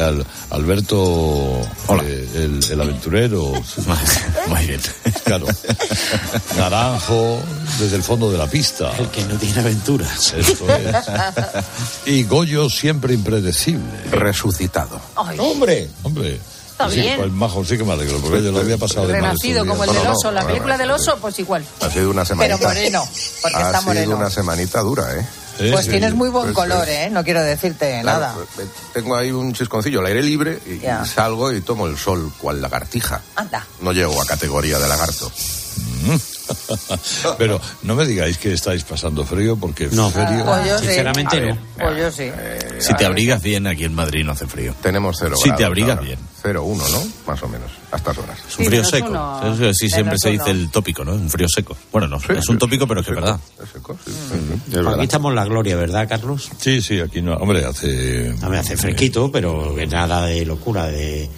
Al, 0.00 0.24
Alberto, 0.50 1.60
eh, 2.04 2.28
el, 2.36 2.60
el, 2.70 2.80
aventurero. 2.80 3.52
Muy 4.48 4.66
bien. 4.66 4.80
Claro. 5.24 5.46
Naranjo, 6.56 7.40
desde 7.78 7.96
el 7.96 8.02
fondo 8.02 8.30
de 8.30 8.38
la 8.38 8.46
pista. 8.46 8.96
El 8.96 9.08
que 9.08 9.24
no 9.24 9.36
tiene 9.36 9.60
aventuras. 9.60 10.34
Eso 10.34 10.66
es. 10.76 10.99
y 12.06 12.24
Goyo 12.24 12.68
siempre 12.70 13.14
impredecible. 13.14 13.84
Resucitado. 14.10 15.00
Ay. 15.16 15.36
¡Hombre! 15.38 15.88
¡Hombre! 16.02 16.40
Está 16.70 16.88
sí, 16.90 17.00
bien. 17.00 17.18
Pues 17.18 17.30
majo, 17.32 17.62
sí 17.64 17.76
que 17.76 17.84
me 17.84 17.92
alegro, 17.92 18.18
porque 18.20 18.42
yo 18.42 18.52
lo 18.52 18.60
había 18.60 18.78
pasado 18.78 19.06
de 19.06 19.12
Renacido 19.14 19.66
como 19.66 19.84
el 19.84 19.90
del 19.90 19.98
No, 19.98 20.04
no, 20.04 20.12
oso, 20.12 20.30
la 20.32 20.46
película 20.46 20.78
del 20.78 20.90
oso, 20.90 21.18
pues 21.20 21.38
igual. 21.38 21.62
Ha 21.80 21.90
sido 21.90 22.10
una 22.10 22.24
Pero 22.24 22.56
semanita. 22.56 22.68
moreno, 22.68 23.04
porque 23.42 23.56
ha 23.56 23.60
está 23.66 23.78
sido 23.80 23.82
moreno. 23.92 24.16
una 24.16 24.30
semanita 24.30 24.80
dura, 24.80 25.14
¿eh? 25.16 25.26
Pues 25.72 25.84
Sí, 25.84 25.90
tienes 25.90 26.12
sí, 26.12 26.16
muy 26.16 26.30
buen 26.30 26.44
pues, 26.46 26.54
color, 26.56 26.88
eh. 26.88 27.10
No 27.10 27.22
quiero 27.22 27.42
decirte 27.42 27.98
Claro, 28.00 28.20
nada. 28.20 28.34
eh, 28.60 28.66
Tengo 28.94 29.14
ahí 29.14 29.30
un 29.30 29.52
chisconcillo 29.52 30.00
al 30.00 30.06
aire 30.06 30.22
libre 30.22 30.58
y 30.66 30.80
salgo 31.06 31.52
y 31.52 31.60
tomo 31.60 31.86
el 31.86 31.98
sol 31.98 32.32
cual 32.38 32.62
lagartija. 32.62 33.20
Anda. 33.36 33.66
No 33.82 33.92
llego 33.92 34.22
a 34.22 34.24
categoría 34.24 34.78
de 34.78 34.88
lagarto. 34.88 35.30
Pero 37.38 37.60
no 37.82 37.94
me 37.94 38.06
digáis 38.06 38.38
que 38.38 38.52
estáis 38.52 38.84
pasando 38.84 39.24
frío 39.24 39.56
porque 39.56 39.88
No. 39.92 40.10
frío. 40.10 40.44
Pues 40.44 40.66
yo 40.68 40.78
sí. 40.78 40.84
Sinceramente 40.86 41.40
ver, 41.40 41.54
no. 41.54 41.60
Pues 41.78 41.98
yo 41.98 42.10
sí. 42.10 42.30
Si 42.80 42.94
te 42.94 43.04
abrigas 43.06 43.42
bien, 43.42 43.66
aquí 43.66 43.84
en 43.84 43.94
Madrid 43.94 44.24
no 44.24 44.32
hace 44.32 44.46
frío. 44.46 44.74
Tenemos 44.82 45.16
cero 45.18 45.36
Si 45.36 45.42
te 45.44 45.48
grados 45.48 45.66
abrigas 45.66 45.90
ahora. 45.90 46.02
bien. 46.02 46.18
Cero 46.42 46.64
uno, 46.64 46.82
¿no? 46.88 47.02
Más 47.26 47.42
o 47.42 47.48
menos, 47.48 47.70
a 47.92 47.96
estas 47.96 48.16
horas. 48.16 48.38
Es 48.48 48.58
un 48.58 48.64
frío 48.64 48.78
menos 48.78 48.90
seco. 48.90 49.08
uno. 49.10 49.74
Sí, 49.74 49.88
siempre 49.90 50.04
Menos 50.04 50.20
se 50.22 50.30
dice 50.30 50.42
uno. 50.44 50.52
el 50.52 50.70
tópico, 50.70 51.04
¿no? 51.04 51.12
Un 51.12 51.28
frío 51.28 51.46
seco. 51.54 51.76
Bueno, 51.92 52.08
no, 52.08 52.16
es 52.34 52.48
un 52.48 52.56
tópico, 52.58 52.86
pero 52.86 53.00
es 53.00 53.06
que 53.06 53.12
es 53.12 53.20
verdad. 53.20 53.38
Es 53.62 53.68
seco, 53.70 53.98
sí. 54.04 54.12
Aquí 54.78 55.02
estamos 55.04 55.30
en 55.30 55.36
la 55.36 55.44
gloria, 55.44 55.76
¿verdad, 55.76 56.08
Carlos? 56.08 56.50
Sí, 56.58 56.80
sí, 56.80 56.98
aquí 56.98 57.20
no. 57.20 57.34
Hombre, 57.34 57.64
hace. 57.66 58.34
A 58.42 58.48
ver, 58.48 58.60
hace 58.60 58.76
fresquito, 58.78 59.30
pero 59.30 59.74
que 59.74 59.86
nada 59.86 60.24
de 60.24 60.46
locura, 60.46 60.86
de, 60.86 61.28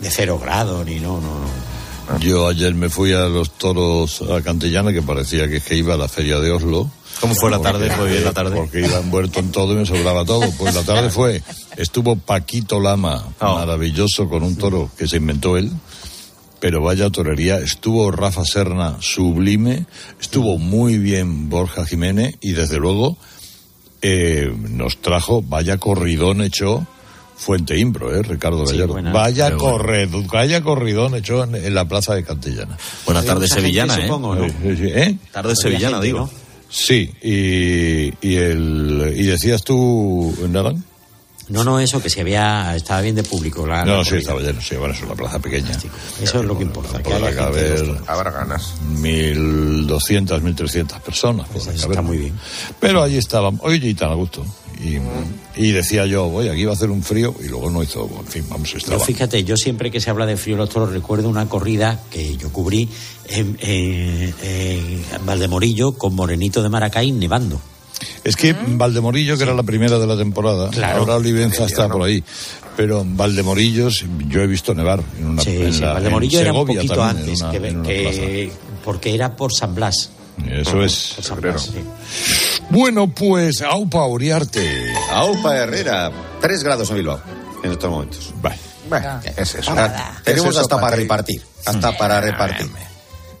de 0.00 0.10
cero 0.10 0.38
grado, 0.42 0.82
ni 0.82 0.98
no, 0.98 1.20
no, 1.20 1.40
no. 1.40 1.67
Yo 2.20 2.48
ayer 2.48 2.74
me 2.74 2.88
fui 2.88 3.12
a 3.12 3.26
los 3.26 3.50
toros 3.58 4.22
a 4.22 4.40
Cantillana, 4.42 4.92
que 4.92 5.02
parecía 5.02 5.48
que, 5.48 5.60
que 5.60 5.76
iba 5.76 5.94
a 5.94 5.96
la 5.96 6.08
feria 6.08 6.38
de 6.40 6.50
Oslo. 6.50 6.90
¿Cómo 7.20 7.34
fue 7.34 7.50
la 7.50 7.60
tarde? 7.60 7.90
¿Fue 7.90 8.10
bien 8.10 8.24
la 8.24 8.32
tarde? 8.32 8.56
Porque 8.56 8.80
iba 8.80 8.98
envuelto 8.98 9.40
en 9.40 9.50
todo 9.50 9.72
y 9.74 9.76
me 9.76 9.86
sobraba 9.86 10.24
todo. 10.24 10.50
Pues 10.58 10.74
la 10.74 10.82
tarde 10.84 11.10
fue, 11.10 11.42
estuvo 11.76 12.16
Paquito 12.16 12.80
Lama, 12.80 13.24
Oh. 13.40 13.54
maravilloso, 13.56 14.28
con 14.28 14.42
un 14.42 14.56
toro 14.56 14.90
que 14.96 15.06
se 15.08 15.16
inventó 15.16 15.56
él. 15.56 15.70
Pero 16.60 16.82
vaya 16.82 17.10
torería, 17.10 17.58
estuvo 17.58 18.10
Rafa 18.10 18.44
Serna 18.44 18.96
sublime, 19.00 19.86
estuvo 20.20 20.58
muy 20.58 20.98
bien 20.98 21.48
Borja 21.48 21.86
Jiménez 21.86 22.36
y 22.40 22.50
desde 22.52 22.78
luego 22.78 23.16
eh, 24.02 24.52
nos 24.68 25.00
trajo, 25.00 25.40
vaya 25.42 25.78
corridón 25.78 26.40
hecho 26.42 26.84
Fuente 27.38 27.78
Impro, 27.78 28.14
eh, 28.14 28.22
Ricardo 28.22 28.66
Sí, 28.66 28.76
Gallardo. 28.76 29.12
vaya, 29.12 29.44
bueno. 29.50 29.58
corred, 29.58 30.08
vaya 30.30 30.60
corridón 30.62 31.14
hecho 31.14 31.44
en, 31.44 31.54
en 31.54 31.74
la 31.74 31.86
plaza 31.86 32.14
de 32.14 32.24
Cantillana. 32.24 32.76
Buenas 33.06 33.24
tardes 33.24 33.50
sevillana, 33.50 33.94
gente, 33.94 34.06
¿eh? 34.06 34.08
supongo, 34.08 34.34
¿no? 34.34 34.44
¿Eh? 34.44 35.16
Tarde 35.32 35.54
sevillana, 35.56 35.92
gente, 35.98 36.06
digo. 36.06 36.18
¿no? 36.20 36.30
Sí, 36.68 37.10
y, 37.22 38.12
y, 38.28 38.34
el, 38.36 39.14
y 39.16 39.22
decías 39.22 39.62
tú, 39.64 40.36
Naran. 40.50 40.84
No, 41.48 41.64
no, 41.64 41.80
eso, 41.80 42.02
que 42.02 42.10
si 42.10 42.20
había, 42.20 42.76
estaba 42.76 43.00
bien 43.00 43.14
de 43.14 43.22
público. 43.22 43.66
La, 43.66 43.82
No, 43.82 43.98
la 43.98 44.04
sí, 44.04 44.16
estaba 44.16 44.38
lleno, 44.42 44.60
sí, 44.60 44.76
bueno, 44.76 44.92
es 44.92 45.00
una 45.02 45.14
plaza 45.14 45.38
pequeña. 45.38 45.70
Eso 46.20 46.40
es 46.40 46.44
lo 46.44 46.58
que 46.58 46.64
importa. 46.64 47.02
Que 47.02 47.18
los 47.18 47.34
toros. 47.34 47.98
Habrá 48.06 48.30
ganas. 48.30 48.74
1.200, 49.00 50.42
1.300 50.42 51.00
personas. 51.00 51.48
podrá 51.48 51.72
Está 51.72 52.02
muy 52.02 52.18
bien. 52.18 52.34
Pero 52.80 53.02
allí 53.02 53.16
estábamos, 53.16 53.60
oye, 53.64 53.88
y 53.88 53.94
tan 53.94 54.10
a 54.10 54.14
gusto. 54.14 54.44
Y, 54.80 54.98
y 55.60 55.72
decía 55.72 56.06
yo, 56.06 56.26
oye, 56.26 56.50
aquí 56.50 56.64
va 56.64 56.70
a 56.72 56.74
hacer 56.74 56.90
un 56.90 57.02
frío, 57.02 57.34
y 57.44 57.48
luego 57.48 57.68
no 57.70 57.82
hizo, 57.82 58.08
en 58.20 58.26
fin, 58.26 58.44
vamos, 58.48 58.72
estaba. 58.74 59.04
fíjate, 59.04 59.42
yo 59.42 59.56
siempre 59.56 59.90
que 59.90 60.00
se 60.00 60.08
habla 60.10 60.24
de 60.24 60.36
frío 60.36 60.54
en 60.54 60.60
los 60.60 60.68
toros 60.70 60.90
recuerdo 60.92 61.28
una 61.28 61.48
corrida 61.48 62.00
que 62.10 62.36
yo 62.36 62.50
cubrí 62.52 62.88
en, 63.28 63.56
en- 63.60 64.34
en 64.42 65.26
Valdemorillo 65.26 65.92
con 65.92 66.14
Morenito 66.14 66.62
de 66.62 66.68
Maracay 66.68 67.10
nevando. 67.10 67.60
Es 68.22 68.36
que 68.36 68.52
Valdemorillo, 68.52 69.36
que 69.36 69.42
era 69.42 69.54
la 69.54 69.64
primera 69.64 69.98
de 69.98 70.06
la 70.06 70.16
temporada, 70.16 70.70
Claro. 70.70 71.00
ahora 71.00 71.16
Olivenza 71.16 71.64
está 71.64 71.88
por 71.88 72.02
ahí. 72.04 72.22
Pero 72.76 73.04
Valdemorillos, 73.04 74.04
yo 74.28 74.40
he 74.42 74.46
visto 74.46 74.72
nevar 74.72 75.02
en 75.18 75.26
una 75.26 75.42
Sí, 75.42 75.56
en 75.56 75.72
sí, 75.72 75.80
la- 75.80 75.94
Valdemorillo 75.94 76.38
en 76.38 76.44
era 76.46 76.52
un 76.52 76.66
poquito 76.66 76.94
también, 76.94 77.28
antes, 77.42 77.42
una- 77.74 77.82
que, 77.82 78.52
porque 78.84 79.12
era 79.14 79.34
por 79.34 79.52
San 79.52 79.74
Blas. 79.74 80.10
Eso 80.48 80.84
es. 80.84 81.14
Por 81.16 81.24
San 81.24 81.40
Blas, 81.40 81.62
sí. 81.74 82.57
Bueno, 82.70 83.08
pues, 83.08 83.62
Aupa 83.62 84.06
Uriarte. 84.06 84.92
Aupa 85.10 85.56
Herrera, 85.56 86.10
3 86.40 86.62
grados 86.64 86.90
en 86.90 86.96
Bilbao 86.96 87.20
en 87.62 87.72
estos 87.72 87.90
momentos. 87.90 88.34
Bueno, 88.42 89.20
es 89.36 89.54
eso. 89.54 89.74
Nada. 89.74 90.14
¿Qué 90.18 90.32
Tenemos 90.32 90.46
es 90.50 90.50
eso 90.52 90.60
hasta 90.60 90.76
para 90.76 90.86
para 90.88 90.96
ti? 90.96 91.02
repartir. 91.02 91.42
Hasta 91.64 91.96
para 91.96 92.20
repartir. 92.20 92.70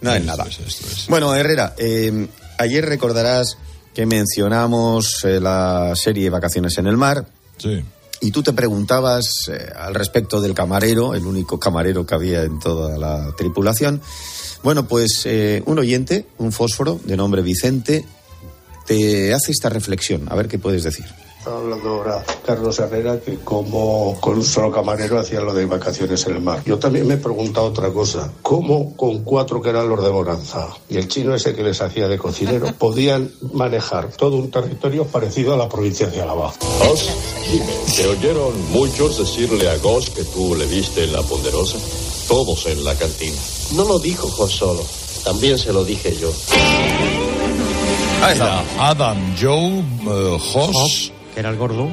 No 0.00 0.12
es 0.12 0.20
Esto 0.20 0.26
nada. 0.36 0.44
es, 0.48 0.58
esto 0.60 0.86
es. 0.86 1.06
Bueno, 1.08 1.34
Herrera, 1.34 1.74
eh, 1.76 2.26
ayer 2.58 2.84
recordarás 2.86 3.56
que 3.94 4.06
mencionamos 4.06 5.24
eh, 5.24 5.40
la 5.40 5.92
serie 5.94 6.30
Vacaciones 6.30 6.78
en 6.78 6.86
el 6.86 6.96
Mar 6.96 7.26
Sí. 7.58 7.82
y 8.20 8.30
tú 8.30 8.42
te 8.42 8.52
preguntabas 8.52 9.48
eh, 9.52 9.72
al 9.76 9.94
respecto 9.94 10.40
del 10.40 10.54
camarero, 10.54 11.14
el 11.14 11.26
único 11.26 11.58
camarero 11.58 12.06
que 12.06 12.14
había 12.14 12.42
en 12.44 12.58
toda 12.60 12.96
la 12.96 13.34
tripulación. 13.36 14.00
Bueno, 14.62 14.86
pues 14.86 15.22
eh, 15.24 15.62
un 15.66 15.78
oyente, 15.78 16.26
un 16.38 16.52
fósforo 16.52 17.00
de 17.04 17.16
nombre 17.16 17.42
Vicente, 17.42 18.04
te 18.88 19.34
hace 19.34 19.52
esta 19.52 19.68
reflexión. 19.68 20.26
A 20.30 20.34
ver 20.34 20.48
qué 20.48 20.58
puedes 20.58 20.82
decir. 20.82 21.04
Estaba 21.38 21.58
hablando 21.58 21.88
ahora 21.90 22.24
Carlos 22.44 22.78
Herrera 22.80 23.20
que 23.20 23.36
como 23.36 24.18
con 24.20 24.38
un 24.38 24.44
solo 24.44 24.72
camarero 24.72 25.20
hacía 25.20 25.40
lo 25.40 25.54
de 25.54 25.66
vacaciones 25.66 26.26
en 26.26 26.36
el 26.36 26.42
mar. 26.42 26.62
Yo 26.64 26.78
también 26.78 27.06
me 27.06 27.14
he 27.14 27.18
preguntado 27.18 27.66
otra 27.66 27.92
cosa. 27.92 28.32
¿Cómo 28.42 28.96
con 28.96 29.22
cuatro 29.22 29.62
que 29.62 29.68
eran 29.68 29.88
los 29.88 30.02
de 30.02 30.08
Bonanza 30.08 30.66
y 30.88 30.96
el 30.96 31.06
chino 31.06 31.34
ese 31.34 31.54
que 31.54 31.62
les 31.62 31.80
hacía 31.80 32.08
de 32.08 32.18
cocinero 32.18 32.72
podían 32.78 33.30
manejar 33.52 34.10
todo 34.16 34.36
un 34.36 34.50
territorio 34.50 35.04
parecido 35.04 35.54
a 35.54 35.58
la 35.58 35.68
provincia 35.68 36.08
de 36.08 36.22
Álava? 36.22 36.52
Gos, 36.80 37.10
dime, 37.52 37.66
¿te 37.94 38.06
oyeron 38.06 38.70
muchos 38.72 39.18
decirle 39.18 39.68
a 39.68 39.76
Gos 39.78 40.10
que 40.10 40.24
tú 40.24 40.56
le 40.56 40.66
viste 40.66 41.04
en 41.04 41.12
la 41.12 41.22
ponderosa? 41.22 41.78
Todos 42.26 42.66
en 42.66 42.82
la 42.84 42.94
cantina. 42.96 43.38
No 43.74 43.84
lo 43.84 43.98
dijo 43.98 44.28
Jos 44.28 44.52
solo, 44.52 44.82
también 45.24 45.58
se 45.58 45.72
lo 45.72 45.84
dije 45.84 46.16
yo. 46.16 46.32
Era 48.26 48.62
Adam, 48.78 49.16
Joe, 49.40 49.78
eh, 49.80 50.38
Hoss, 50.54 51.12
Que 51.34 51.40
era 51.40 51.50
el 51.50 51.56
gordo. 51.56 51.88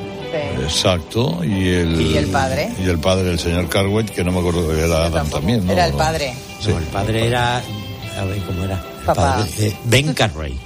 exacto, 0.64 1.40
y 1.44 1.70
el... 1.70 2.02
Y 2.02 2.18
el 2.18 2.28
padre. 2.28 2.72
Y 2.84 2.90
el 2.90 3.00
padre, 3.00 3.32
el 3.32 3.40
señor 3.40 3.70
Carwet, 3.70 4.10
que 4.10 4.24
no 4.24 4.32
me 4.32 4.40
acuerdo, 4.40 4.72
era 4.76 5.06
Adam 5.06 5.30
también, 5.30 5.66
¿no? 5.66 5.72
Era 5.72 5.86
el 5.86 5.94
padre. 5.94 6.34
Sí. 6.60 6.72
No, 6.72 6.78
el 6.80 6.84
padre 6.86 7.28
era. 7.28 7.58
A 7.58 8.26
ver 8.26 8.40
cómo 8.44 8.64
era. 8.66 8.76
El 9.00 9.06
Papá. 9.06 9.36
padre, 9.38 9.50
eh, 9.68 9.78
ben 9.86 10.14
Carrey. 10.14 10.60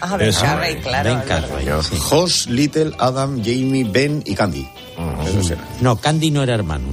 Ah, 0.00 0.16
Ben. 0.16 0.32
Carrey, 0.32 0.76
claro. 0.76 1.10
Ben. 1.10 1.20
Carrey. 1.28 1.66
sí. 1.82 1.96
Hoss, 2.10 2.46
Little, 2.46 2.92
Adam, 2.98 3.42
Jamie, 3.44 3.84
Ben 3.84 4.22
y 4.24 4.34
Candy. 4.34 4.66
No, 5.82 5.96
Candy 5.96 6.30
no 6.30 6.42
era 6.42 6.54
hermano. 6.54 6.88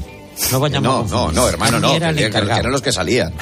No 0.51 0.59
vayamos 0.59 1.09
No, 1.11 1.25
no, 1.27 1.31
no, 1.31 1.49
hermano, 1.49 1.79
no. 1.79 1.93
Era 1.93 2.09
el 2.09 2.15
Que, 2.15 2.23
que- 2.23 2.29
que 2.29 2.37
encargado. 2.37 2.59
eran 2.61 2.71
los 2.71 2.81
que 2.81 2.91
salían. 2.91 3.33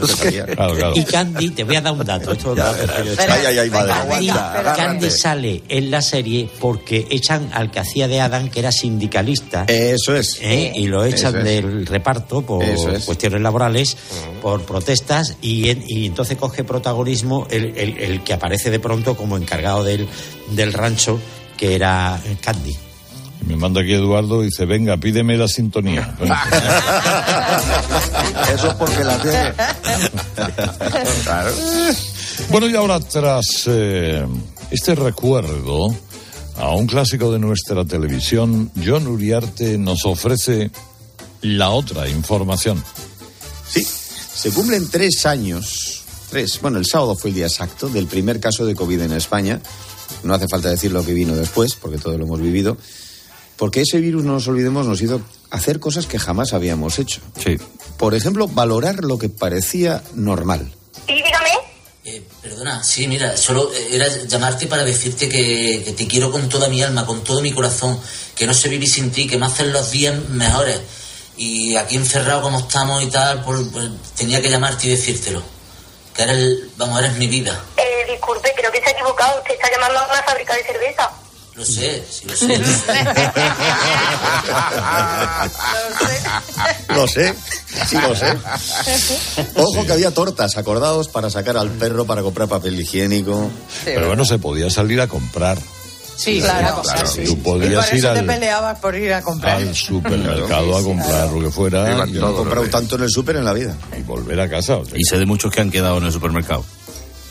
Los 0.00 0.10
que 0.10 0.16
salían. 0.16 0.46
Claro, 0.46 0.74
claro. 0.74 0.92
Y 0.96 1.04
Candy, 1.04 1.50
te 1.50 1.64
voy 1.64 1.76
a 1.76 1.80
dar 1.80 1.92
un 1.92 2.04
dato. 2.04 2.32
Esto 2.32 2.52
es 2.52 2.58
Ya, 2.58 2.64
dato 2.64 2.78
que 2.96 3.04
yo- 3.04 3.10
espera. 3.12 3.34
Ay, 3.34 3.46
ay, 3.46 3.58
ay, 3.58 3.70
madre. 3.70 3.88
Candy, 3.92 4.28
Aguanta, 4.28 4.50
agárrate. 4.52 4.80
Candy 4.82 5.10
sale 5.10 5.62
en 5.68 5.90
la 5.90 6.02
serie 6.02 6.48
porque 6.60 7.06
echan 7.10 7.50
al 7.54 7.70
que 7.70 7.80
hacía 7.80 8.06
de 8.08 8.20
Adam, 8.20 8.48
que 8.50 8.60
era 8.60 8.70
sindicalista. 8.70 9.64
Eso 9.68 10.14
es. 10.14 10.38
¿eh? 10.42 10.72
y 10.74 10.86
lo 10.86 11.04
echan 11.04 11.30
Eso 11.30 11.38
es. 11.38 11.44
del 11.44 11.86
reparto 11.86 12.42
por 12.42 12.62
es. 12.62 13.04
cuestiones 13.04 13.40
laborales, 13.40 13.96
por 14.40 14.62
protestas, 14.62 15.36
y, 15.40 15.70
en- 15.70 15.84
y 15.88 16.06
entonces 16.06 16.36
coge 16.36 16.64
protagonismo 16.64 17.46
el, 17.50 17.76
el- 17.76 17.98
el 17.98 18.22
que 18.24 18.34
aparece 18.34 18.70
de 18.70 18.78
pronto 18.78 19.16
como 19.16 19.36
encargado 19.36 19.82
del, 19.84 20.06
del 20.50 20.72
rancho, 20.72 21.18
que 21.56 21.74
era 21.74 22.20
eh, 22.24 22.36
Candy. 22.40 22.76
Me 23.46 23.56
manda 23.56 23.80
aquí 23.80 23.92
Eduardo 23.92 24.42
y 24.42 24.46
dice, 24.46 24.66
venga, 24.66 24.96
pídeme 24.96 25.36
la 25.36 25.48
sintonía. 25.48 26.16
Eso 28.54 28.68
es 28.68 28.74
porque 28.74 29.04
la 29.04 29.18
tiene. 29.18 29.52
Claro. 31.24 31.52
Bueno, 32.50 32.68
y 32.68 32.76
ahora 32.76 33.00
tras 33.00 33.64
eh, 33.66 34.26
este 34.70 34.94
recuerdo 34.94 35.94
a 36.56 36.74
un 36.74 36.86
clásico 36.86 37.32
de 37.32 37.38
nuestra 37.38 37.84
televisión, 37.84 38.70
John 38.84 39.06
Uriarte 39.06 39.78
nos 39.78 40.04
ofrece 40.04 40.70
la 41.42 41.70
otra 41.70 42.08
información. 42.08 42.82
Sí, 43.68 43.84
se 43.84 44.50
cumplen 44.50 44.88
tres 44.90 45.26
años, 45.26 46.02
tres, 46.30 46.60
bueno, 46.60 46.78
el 46.78 46.86
sábado 46.86 47.16
fue 47.16 47.30
el 47.30 47.36
día 47.36 47.46
exacto 47.46 47.88
del 47.88 48.06
primer 48.06 48.40
caso 48.40 48.64
de 48.64 48.74
COVID 48.74 49.00
en 49.00 49.12
España. 49.12 49.60
No 50.22 50.34
hace 50.34 50.46
falta 50.48 50.68
decir 50.68 50.92
lo 50.92 51.04
que 51.04 51.14
vino 51.14 51.34
después, 51.34 51.74
porque 51.74 51.98
todo 51.98 52.16
lo 52.16 52.24
hemos 52.24 52.40
vivido. 52.40 52.76
Porque 53.56 53.82
ese 53.82 53.98
virus, 53.98 54.24
no 54.24 54.32
nos 54.32 54.48
olvidemos, 54.48 54.86
nos 54.86 55.00
hizo 55.00 55.20
hacer 55.50 55.78
cosas 55.78 56.06
que 56.06 56.18
jamás 56.18 56.52
habíamos 56.52 56.98
hecho. 56.98 57.20
Sí. 57.42 57.58
Por 57.96 58.14
ejemplo, 58.14 58.48
valorar 58.48 59.04
lo 59.04 59.18
que 59.18 59.28
parecía 59.28 60.02
normal. 60.14 60.72
Sí, 61.06 61.14
dígame. 61.14 61.50
Eh, 62.04 62.22
perdona, 62.42 62.82
sí, 62.82 63.06
mira, 63.06 63.36
solo 63.36 63.72
eh, 63.72 63.90
era 63.92 64.08
llamarte 64.26 64.66
para 64.66 64.84
decirte 64.84 65.28
que, 65.28 65.82
que 65.84 65.92
te 65.92 66.08
quiero 66.08 66.32
con 66.32 66.48
toda 66.48 66.68
mi 66.68 66.82
alma, 66.82 67.06
con 67.06 67.22
todo 67.22 67.40
mi 67.40 67.52
corazón, 67.52 68.00
que 68.34 68.46
no 68.46 68.54
sé 68.54 68.68
vivir 68.68 68.88
sin 68.88 69.12
ti, 69.12 69.28
que 69.28 69.38
me 69.38 69.46
hacen 69.46 69.72
los 69.72 69.90
días 69.92 70.28
mejores. 70.30 70.80
Y 71.36 71.76
aquí 71.76 71.96
encerrado 71.96 72.42
como 72.42 72.58
estamos 72.58 73.02
y 73.02 73.06
tal, 73.06 73.44
pues, 73.44 73.60
pues, 73.72 73.88
tenía 74.16 74.42
que 74.42 74.50
llamarte 74.50 74.88
y 74.88 74.90
decírtelo. 74.90 75.42
Que 76.14 76.22
eres, 76.22 76.58
vamos, 76.76 76.98
eres 76.98 77.16
mi 77.16 77.26
vida. 77.26 77.64
Eh, 77.76 78.10
disculpe, 78.10 78.52
creo 78.56 78.70
que 78.72 78.80
se 78.80 78.88
ha 78.88 78.92
equivocado. 78.92 79.38
Usted 79.38 79.54
está 79.54 79.70
llamando 79.70 80.00
a 80.00 80.12
una 80.12 80.22
fábrica 80.24 80.54
de 80.54 80.64
cerveza. 80.64 81.10
Lo 81.54 81.64
sé, 81.64 82.02
sí 82.10 82.26
lo 82.26 82.34
sé. 82.36 82.58
lo 82.58 82.64
sé. 82.64 82.94
Lo 86.94 87.08
sé, 87.08 87.34
sí 87.88 87.96
lo 87.96 88.16
sé. 88.16 88.36
Ojo 89.56 89.84
que 89.86 89.92
había 89.92 90.12
tortas, 90.12 90.56
acordados, 90.56 91.08
para 91.08 91.30
sacar 91.30 91.56
al 91.56 91.70
perro 91.70 92.04
para 92.06 92.22
comprar 92.22 92.48
papel 92.48 92.80
higiénico. 92.80 93.50
Pero 93.84 94.08
bueno, 94.08 94.24
se 94.24 94.38
podía 94.38 94.70
salir 94.70 95.00
a 95.00 95.08
comprar. 95.08 95.58
Sí, 96.16 96.40
claro. 96.40 96.82
Claro, 96.82 97.06
sí. 97.06 97.24
tú 97.24 97.32
Y 97.32 97.36
por 97.36 97.58
podías 97.58 97.90
ir 97.92 97.98
eso 97.98 98.12
te 98.12 98.18
al, 98.20 98.26
peleabas 98.26 98.78
por 98.78 98.94
ir 98.94 99.12
a 99.12 99.22
comprar. 99.22 99.56
al 99.56 99.74
supermercado 99.74 100.76
a 100.76 100.82
comprar 100.82 101.30
lo 101.30 101.40
que 101.40 101.50
fuera. 101.50 102.06
Yo 102.06 102.20
no 102.20 102.30
he 102.30 102.34
comprado 102.34 102.66
tanto 102.68 102.96
en 102.96 103.02
el 103.02 103.10
súper 103.10 103.36
en 103.36 103.44
la 103.44 103.52
vida. 103.52 103.76
Y 103.98 104.02
volver 104.02 104.40
a 104.40 104.48
casa. 104.48 104.76
o 104.76 104.84
sea, 104.84 104.94
Y 104.96 105.04
sé 105.04 105.18
de 105.18 105.26
muchos 105.26 105.50
que 105.52 105.60
han 105.60 105.70
quedado 105.70 105.98
en 105.98 106.04
el 106.04 106.12
supermercado. 106.12 106.64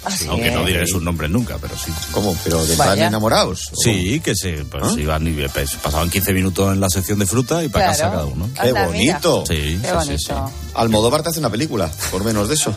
Así 0.03 0.25
Aunque 0.27 0.49
no 0.49 0.65
diré 0.65 0.87
sus 0.87 1.01
nombres 1.03 1.29
nunca, 1.29 1.57
pero 1.61 1.75
sí. 1.77 1.91
¿Cómo? 2.11 2.35
¿Pero 2.43 2.65
de 2.65 2.75
Vaya. 2.75 3.07
enamorados? 3.07 3.69
¿O 3.71 3.75
Sí, 3.75 4.19
que 4.19 4.35
se 4.35 4.65
pues, 4.65 4.83
¿Ah? 4.83 4.95
iban 4.99 5.27
y 5.27 5.47
pues, 5.47 5.75
pasaban 5.75 6.09
15 6.09 6.33
minutos 6.33 6.73
en 6.73 6.79
la 6.79 6.89
sección 6.89 7.19
de 7.19 7.27
fruta 7.27 7.63
y 7.63 7.69
para 7.69 7.85
Claro. 7.93 7.99
casa 7.99 8.11
cada 8.11 8.25
uno. 8.25 8.49
¡Qué 8.53 8.59
Anda, 8.69 8.87
mira. 8.89 9.19
bonito! 9.19 9.43
Sí, 9.47 9.79
Qué 9.79 9.87
sí, 10.01 10.07
sí, 10.07 10.25
sí. 10.27 10.33
Almodóvar 10.73 11.21
te 11.21 11.29
hace 11.29 11.39
una 11.39 11.51
película, 11.51 11.91
por 12.09 12.23
menos 12.23 12.47
de 12.49 12.55
eso. 12.55 12.73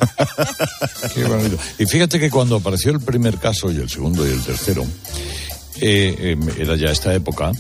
Qué 1.14 1.25
bonito. 1.25 1.57
Y 1.78 1.87
fíjate 1.87 2.21
que 2.21 2.31
cuando 2.31 2.57
apareció 2.57 2.90
el 2.93 3.00
primer 3.00 3.38
caso 3.38 3.71
y 3.73 3.76
el 3.76 3.88
segundo 3.88 4.26
y 4.26 4.31
el 4.31 4.43
tercero, 4.43 4.85
eh, 5.81 6.37
eh, 6.37 6.37
era 6.59 6.76
ya 6.76 6.88
esta 6.88 7.14
época, 7.14 7.52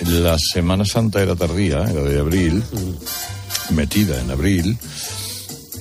la 0.00 0.36
Semana 0.38 0.84
Santa 0.84 1.22
era 1.22 1.36
tardía, 1.36 1.82
era 1.84 2.02
de 2.02 2.18
abril, 2.18 2.62
metida 3.70 4.20
en 4.20 4.30
abril, 4.30 4.76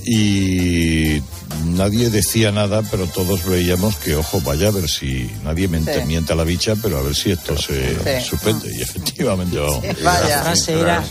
y 0.05 1.21
nadie 1.65 2.09
decía 2.09 2.51
nada, 2.51 2.81
pero 2.89 3.07
todos 3.07 3.45
veíamos 3.45 3.95
que, 3.97 4.15
ojo, 4.15 4.39
vaya 4.41 4.67
a 4.67 4.71
ver 4.71 4.89
si 4.89 5.29
nadie 5.43 5.67
mente, 5.67 5.99
Sí. 5.99 6.05
miente 6.05 6.33
a 6.33 6.35
la 6.35 6.43
bicha, 6.43 6.75
pero 6.81 6.97
a 6.97 7.01
ver 7.01 7.15
si 7.15 7.31
esto 7.31 7.57
se 7.57 7.89
Sí. 8.21 8.29
suspende. 8.29 8.71
Y 8.77 8.81
efectivamente, 8.81 9.57
vamos. 9.59 9.81
Vaya. 10.03 10.27
La 10.37 10.41
frase 10.43 10.79
era, 10.79 11.03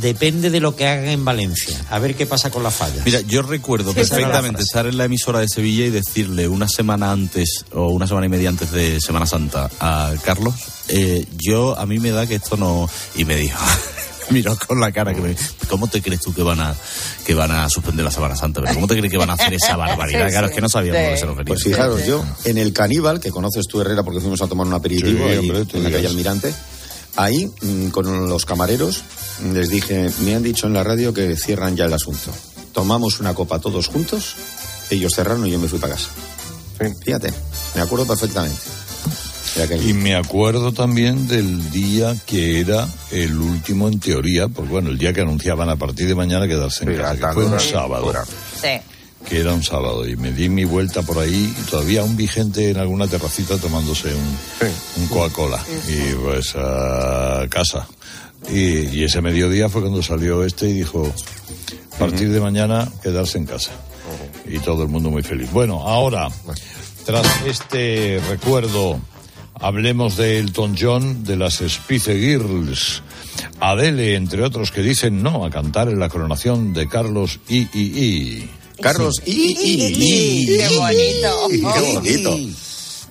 depende 0.00 0.50
de 0.50 0.60
lo 0.60 0.76
que 0.76 0.86
hagan 0.86 1.06
en 1.08 1.24
Valencia. 1.24 1.76
A 1.90 1.98
ver 1.98 2.14
qué 2.14 2.26
pasa 2.26 2.50
con 2.50 2.62
las 2.62 2.74
fallas. 2.74 3.04
Mira, 3.04 3.20
yo 3.22 3.42
recuerdo 3.42 3.90
la 3.90 3.96
perfectamente 3.96 4.62
estar 4.62 4.86
en 4.86 4.96
la 4.98 5.04
emisora 5.04 5.40
de 5.40 5.48
Sevilla 5.48 5.86
y 5.86 5.90
decirle 5.90 6.48
una 6.48 6.68
semana 6.68 7.10
antes 7.12 7.64
o 7.72 7.88
una 7.88 8.06
semana 8.06 8.26
y 8.26 8.28
media 8.28 8.48
antes 8.48 8.70
de 8.72 9.00
Semana 9.00 9.26
Santa 9.26 9.70
a 9.80 10.12
Carlos, 10.24 10.54
eh, 10.88 11.24
yo 11.38 11.78
a 11.78 11.86
mí 11.86 11.98
me 11.98 12.10
da 12.10 12.26
que 12.26 12.36
esto 12.36 12.56
no... 12.56 12.88
Y 13.16 13.24
me 13.24 13.36
dijo, 13.36 13.58
miró 14.34 14.56
con 14.66 14.80
la 14.80 14.90
cara 14.92 15.14
que 15.14 15.20
me... 15.20 15.36
¿Cómo 15.68 15.86
te 15.86 16.00
crees 16.02 16.20
tú 16.20 16.32
que 16.34 16.42
van 16.42 16.60
a 16.60 16.74
que 17.24 17.34
van 17.34 17.50
a 17.50 17.68
suspender 17.68 18.04
la 18.04 18.10
Semana 18.10 18.36
Santa? 18.36 18.60
¿Pero 18.62 18.74
¿Cómo 18.74 18.86
te 18.86 18.96
crees 18.96 19.10
que 19.10 19.18
van 19.18 19.30
a 19.30 19.34
hacer 19.34 19.52
esa 19.54 19.76
barbaridad? 19.76 20.26
Sí, 20.26 20.32
Claro, 20.32 20.46
sí. 20.46 20.50
es 20.52 20.54
que 20.56 20.60
no 20.62 20.68
sabíamos 20.68 21.00
lo 21.02 21.08
que 21.08 21.14
Sí. 21.16 21.20
se 21.20 21.26
refería. 21.26 21.44
Pues 21.54 21.62
fijaros, 21.64 22.06
yo 22.06 22.24
en 22.44 22.58
el 22.58 22.72
Caníbal, 22.72 23.20
que 23.20 23.30
conoces 23.30 23.66
tú 23.66 23.80
Herrera 23.80 24.02
porque 24.02 24.20
fuimos 24.20 24.40
a 24.42 24.46
tomar 24.48 24.66
un 24.66 24.74
aperitivo 24.74 25.24
Sí, 25.26 25.30
ahí 25.32 25.38
hombre, 25.38 25.64
en 25.72 25.82
la 25.84 25.90
calle. 25.90 26.06
Almirante, 26.06 26.54
ahí 27.16 27.50
mm, 27.62 27.88
con 27.88 28.28
los 28.28 28.44
camareros 28.44 29.02
les 29.52 29.68
dije, 29.70 30.10
me 30.20 30.34
han 30.34 30.42
dicho 30.42 30.66
en 30.66 30.72
la 30.74 30.82
radio 30.84 31.12
que 31.14 31.36
cierran 31.36 31.76
ya 31.76 31.84
el 31.84 31.92
asunto. 31.92 32.32
Tomamos 32.72 33.20
una 33.20 33.34
copa 33.34 33.58
todos 33.58 33.88
juntos, 33.88 34.36
ellos 34.90 35.12
cerraron 35.14 35.46
y 35.46 35.50
yo 35.50 35.58
me 35.58 35.68
fui 35.68 35.78
para 35.78 35.94
casa. 35.94 36.08
Fíjate, 37.04 37.32
me 37.74 37.80
acuerdo 37.80 38.06
perfectamente. 38.06 38.56
Y 39.88 39.92
me 39.92 40.14
acuerdo 40.14 40.72
también 40.72 41.26
del 41.28 41.70
día 41.70 42.14
que 42.26 42.60
era 42.60 42.86
el 43.10 43.36
último 43.38 43.88
en 43.88 43.98
teoría, 44.00 44.48
pues 44.48 44.68
bueno, 44.68 44.90
el 44.90 44.98
día 44.98 45.12
que 45.12 45.20
anunciaban 45.22 45.68
a 45.68 45.76
partir 45.76 46.06
de 46.08 46.14
mañana 46.14 46.46
quedarse 46.46 46.84
en 46.84 46.90
Sí, 46.92 46.96
casa, 46.96 47.28
que 47.28 47.32
fue 47.34 47.44
un 47.46 47.58
sábado. 47.60 48.12
Sí. 48.60 48.68
que 49.28 49.40
era 49.40 49.52
un 49.52 49.62
sábado, 49.62 50.06
y 50.08 50.16
me 50.16 50.32
di 50.32 50.48
mi 50.48 50.64
vuelta 50.64 51.02
por 51.02 51.18
ahí 51.18 51.54
y 51.60 51.62
todavía 51.70 52.02
un 52.04 52.16
vigente 52.16 52.70
en 52.70 52.76
alguna 52.78 53.06
terracita 53.08 53.56
tomándose 53.58 54.08
un, 54.14 54.38
un 55.02 55.08
Coca-Cola 55.08 55.62
y 55.88 56.14
pues 56.14 56.54
a 56.56 57.46
casa. 57.50 57.86
Y, 58.50 58.86
y 58.96 59.04
ese 59.04 59.20
mediodía 59.20 59.68
fue 59.68 59.82
cuando 59.82 60.02
salió 60.02 60.44
este 60.44 60.68
y 60.68 60.72
dijo, 60.74 61.12
a 61.94 61.98
partir 61.98 62.30
de 62.30 62.40
mañana 62.40 62.88
quedarse 63.02 63.38
en 63.38 63.46
casa. 63.46 63.72
Y 64.46 64.60
todo 64.60 64.84
el 64.84 64.88
mundo 64.88 65.10
muy 65.10 65.22
feliz. 65.22 65.50
Bueno, 65.52 65.86
ahora, 65.86 66.28
tras 67.04 67.26
este 67.46 68.20
recuerdo, 68.30 68.98
hablemos 69.60 70.16
de 70.16 70.38
Elton 70.38 70.76
John, 70.78 71.24
de 71.24 71.36
las 71.36 71.62
Spice 71.66 72.14
Girls, 72.18 73.02
Adele, 73.60 74.14
entre 74.14 74.42
otros, 74.42 74.70
que 74.70 74.82
dicen 74.82 75.22
no 75.22 75.44
a 75.44 75.50
cantar 75.50 75.88
en 75.88 75.98
la 75.98 76.08
coronación 76.08 76.72
de 76.72 76.88
Carlos 76.88 77.40
I. 77.48 77.68
I, 77.72 77.80
I. 77.80 78.50
Carlos 78.80 79.20
y, 79.26 79.32
y, 79.32 79.84
y- 79.96 80.46
Qué 80.46 80.76
bonito. 80.76 81.48
Qué 81.74 81.94
bonito. 81.94 82.36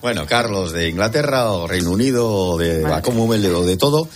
Bueno, 0.00 0.26
Carlos 0.26 0.72
de 0.72 0.88
Inglaterra 0.88 1.50
o 1.52 1.66
Reino 1.66 1.90
Unido 1.90 2.26
o 2.30 2.58
de 2.58 2.82
la 2.82 3.02
Commonwealth 3.02 3.52
o 3.54 3.64
de 3.64 3.76
todo. 3.76 4.08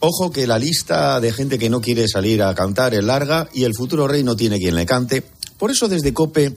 Ojo 0.00 0.30
que 0.30 0.46
la 0.46 0.58
lista 0.58 1.20
de 1.20 1.32
gente 1.32 1.58
que 1.58 1.68
no 1.70 1.80
quiere 1.80 2.06
salir 2.08 2.42
a 2.42 2.54
cantar 2.54 2.94
es 2.94 3.02
larga 3.04 3.48
y 3.52 3.64
el 3.64 3.74
futuro 3.74 4.06
rey 4.06 4.22
no 4.22 4.36
tiene 4.36 4.58
quien 4.58 4.74
le 4.76 4.86
cante. 4.86 5.22
Por 5.58 5.70
eso 5.70 5.88
desde 5.88 6.12
COPE 6.14 6.56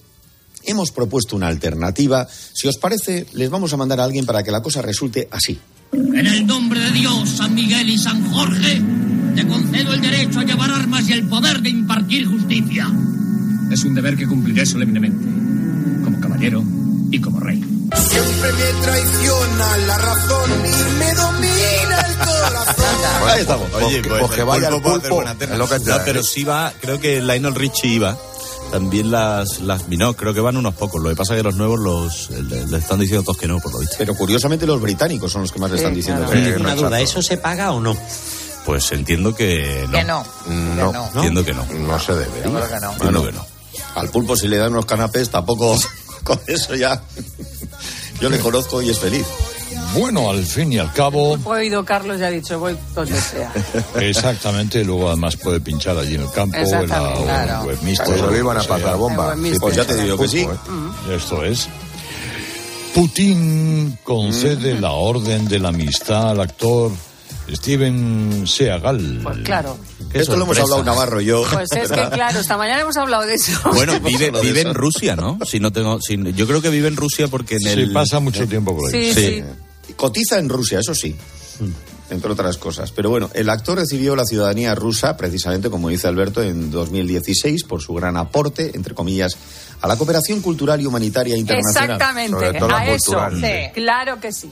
hemos 0.64 0.92
propuesto 0.92 1.36
una 1.36 1.48
alternativa. 1.48 2.28
Si 2.54 2.68
os 2.68 2.78
parece, 2.78 3.26
les 3.34 3.50
vamos 3.50 3.74
a 3.74 3.78
mandar 3.78 4.00
a 4.00 4.04
alguien 4.04 4.26
para 4.26 4.44
que 4.44 4.52
la 4.52 4.62
cosa 4.62 4.82
resulte 4.82 5.28
así. 5.32 5.60
En 5.94 6.26
el 6.28 6.46
nombre 6.46 6.80
de 6.80 6.92
Dios, 6.92 7.30
San 7.30 7.54
Miguel 7.56 7.90
y 7.90 7.98
San 7.98 8.30
Jorge, 8.32 8.82
te 9.36 9.48
concedo 9.48 9.94
el 9.94 10.02
derecho 10.02 10.40
a 10.40 10.44
llevar 10.44 10.72
armas 10.72 11.08
y 11.10 11.14
el 11.14 11.28
poder 11.28 11.62
de 11.62 11.70
impartir 11.70 12.26
justicia. 12.28 12.88
Es 13.72 13.84
un 13.84 13.94
deber 13.96 14.18
que 14.18 14.28
cumpliré 14.28 14.66
solemnemente, 14.66 15.26
como 16.04 16.20
caballero 16.20 16.64
y 17.12 17.20
como 17.22 17.40
rey. 17.40 17.58
Siempre 17.60 18.52
me 18.54 18.84
traiciona 18.84 19.78
la 19.88 19.98
razón 19.98 20.52
y 20.66 21.00
me 21.00 21.14
domina 21.14 22.00
el 22.08 22.16
corazón. 22.18 22.86
Ahí 23.30 23.42
estamos. 23.42 23.74
Oye, 23.74 24.02
Pues 24.02 24.02
pues, 24.02 24.02
que- 24.02 24.10
pues 24.20 24.32
que 24.32 24.40
el 24.42 24.46
vaya 24.48 24.70
pulpo 24.70 24.96
el 24.96 25.02
pulpo, 25.02 25.16
buena 25.16 25.32
es 25.40 25.58
lo 25.58 25.70
que 25.70 25.80
pero 26.06 26.20
¿eh? 26.20 26.24
sí 26.24 26.44
va, 26.44 26.74
creo 26.82 27.00
que 27.00 27.22
Lionel 27.22 27.56
Richie 27.56 27.88
iba. 27.94 28.18
También 28.72 29.12
las, 29.12 29.60
las 29.62 29.88
no, 29.88 30.14
creo 30.16 30.34
que 30.34 30.42
van 30.42 30.58
unos 30.58 30.74
pocos. 30.76 31.02
Lo 31.02 31.10
que 31.10 31.16
pasa 31.16 31.34
es 31.34 31.40
que 31.40 31.44
los 31.44 31.56
nuevos 31.56 31.80
los 31.80 32.30
le, 32.30 32.68
le 32.68 32.78
están 32.78 33.00
diciendo 33.00 33.24
todos 33.24 33.38
que 33.38 33.48
no, 33.48 33.60
por 33.60 33.72
lo 33.72 33.80
visto. 33.80 33.96
Pero 33.98 34.16
curiosamente 34.16 34.66
los 34.66 34.82
británicos 34.82 35.32
son 35.32 35.44
los 35.44 35.52
que 35.52 35.60
más 35.60 35.72
le 35.72 35.78
están 35.78 35.94
diciendo. 35.94 36.26
Yo 36.26 36.32
que 36.32 36.56
una 36.56 36.76
duda, 36.76 37.00
¿eso 37.00 37.22
se 37.22 37.38
paga 37.38 37.72
o 37.72 37.80
no? 37.80 37.96
Pues 38.66 38.92
entiendo 38.92 39.34
que 39.34 39.86
no. 39.88 39.98
Que 39.98 40.04
no. 40.04 40.26
No, 40.48 40.92
no. 40.92 41.06
Entiendo 41.16 41.46
que 41.46 41.54
no. 41.54 41.66
no 41.66 42.00
se 42.00 42.14
debe. 42.14 42.42
Yo 42.44 42.52
creo 42.54 42.68
que 42.68 42.80
no. 42.82 42.98
Que 42.98 43.32
no. 43.32 43.46
Al 43.96 44.10
pulpo 44.10 44.36
si 44.36 44.48
le 44.48 44.58
dan 44.58 44.74
unos 44.74 44.86
canapés 44.86 45.30
tampoco 45.30 45.78
con 46.24 46.40
eso 46.48 46.76
ya. 46.76 47.02
Yo 48.20 48.30
le 48.30 48.40
conozco 48.40 48.82
y 48.82 48.90
es 48.90 49.00
feliz. 49.00 49.26
Bueno, 49.94 50.30
al 50.30 50.44
fin 50.46 50.72
y 50.74 50.78
al 50.78 50.92
cabo, 50.94 51.38
He 51.38 51.48
oído 51.50 51.84
Carlos 51.84 52.20
ya 52.20 52.28
ha 52.28 52.32
dicho, 52.32 52.60
voy 52.60 52.78
donde 52.94 53.20
sea. 53.20 53.52
exactamente, 54.00 54.84
luego 54.84 55.08
además 55.08 55.36
puede 55.38 55.60
pinchar 55.60 55.98
allí 55.98 56.16
en 56.16 56.22
el 56.22 56.32
campo, 56.32 56.56
en 56.58 56.70
la 56.90 57.14
claro. 57.16 57.64
Westminster, 57.66 58.06
Pues 58.08 58.22
o 58.22 58.32
le 58.32 58.38
iban 58.40 58.58
lo 58.58 58.64
a 58.64 58.66
pasar 58.68 58.98
bomba. 58.98 59.34
En 59.34 59.44
Sí, 59.54 59.60
Pues 59.60 59.76
ya 59.76 59.86
te 59.86 60.02
digo 60.04 60.18
que 60.18 60.28
sí. 60.28 60.40
¿eh? 60.42 61.16
Esto 61.16 61.44
es. 61.44 61.68
Putin 62.94 63.98
concede 64.04 64.80
la 64.80 64.92
orden 64.92 65.48
de 65.48 65.60
la 65.60 65.70
amistad 65.70 66.32
al 66.32 66.42
actor 66.42 66.92
Steven 67.54 68.46
Seagal. 68.48 69.22
Pues 69.24 69.38
claro. 69.44 69.78
Qué 70.12 70.20
Esto 70.20 70.36
lo 70.36 70.46
hemos 70.46 70.60
hablado 70.60 70.84
Navarro 70.84 71.22
y 71.22 71.26
yo. 71.26 71.44
Pues 71.52 71.72
es 71.74 71.92
que 71.92 72.10
claro, 72.10 72.40
esta 72.40 72.58
mañana 72.58 72.82
hemos 72.82 72.98
hablado 72.98 73.24
de 73.26 73.36
eso. 73.36 73.52
Bueno, 73.74 74.00
vive, 74.00 74.32
vive 74.42 74.62
eso. 74.62 74.70
en 74.70 74.76
Rusia, 74.76 75.16
¿no? 75.16 75.38
Si 75.46 75.60
no 75.60 75.72
tengo, 75.72 76.00
si- 76.02 76.18
yo 76.34 76.48
creo 76.48 76.62
que 76.62 76.70
vive 76.70 76.88
en 76.88 76.96
Rusia 76.96 77.28
porque 77.28 77.56
en 77.56 77.62
Se 77.62 77.74
el 77.74 77.94
pasa 77.94 78.20
mucho 78.20 78.48
tiempo 78.48 78.76
por 78.76 78.94
ahí. 78.94 79.14
Sí, 79.14 79.22
sí. 79.22 79.44
Cotiza 79.96 80.38
en 80.40 80.50
Rusia, 80.50 80.80
eso 80.80 80.94
sí. 80.94 81.16
Entre 82.10 82.32
otras 82.32 82.58
cosas. 82.58 82.92
Pero 82.92 83.10
bueno, 83.10 83.30
el 83.34 83.50
actor 83.50 83.78
recibió 83.78 84.16
la 84.16 84.24
ciudadanía 84.24 84.74
rusa, 84.76 85.18
precisamente 85.18 85.70
como 85.70 85.90
dice 85.90 86.08
Alberto, 86.08 86.42
en 86.42 86.72
2016 86.72 87.64
por 87.66 87.82
su 87.82 87.94
gran 87.94 88.16
aporte, 88.16 88.72
entre 88.76 88.94
comillas, 88.94 89.34
a 89.82 89.88
la 89.88 89.98
cooperación 89.98 90.42
cultural 90.42 90.80
y 90.82 90.86
humanitaria 90.86 91.36
internacional. 91.36 91.92
Exactamente, 91.92 92.32
Sobre 92.46 92.60
todo 92.60 92.70
la 92.70 92.78
a 92.80 92.90
eso. 92.94 93.20
Sí. 93.32 93.72
Claro 93.74 94.20
que 94.22 94.32
sí. 94.32 94.50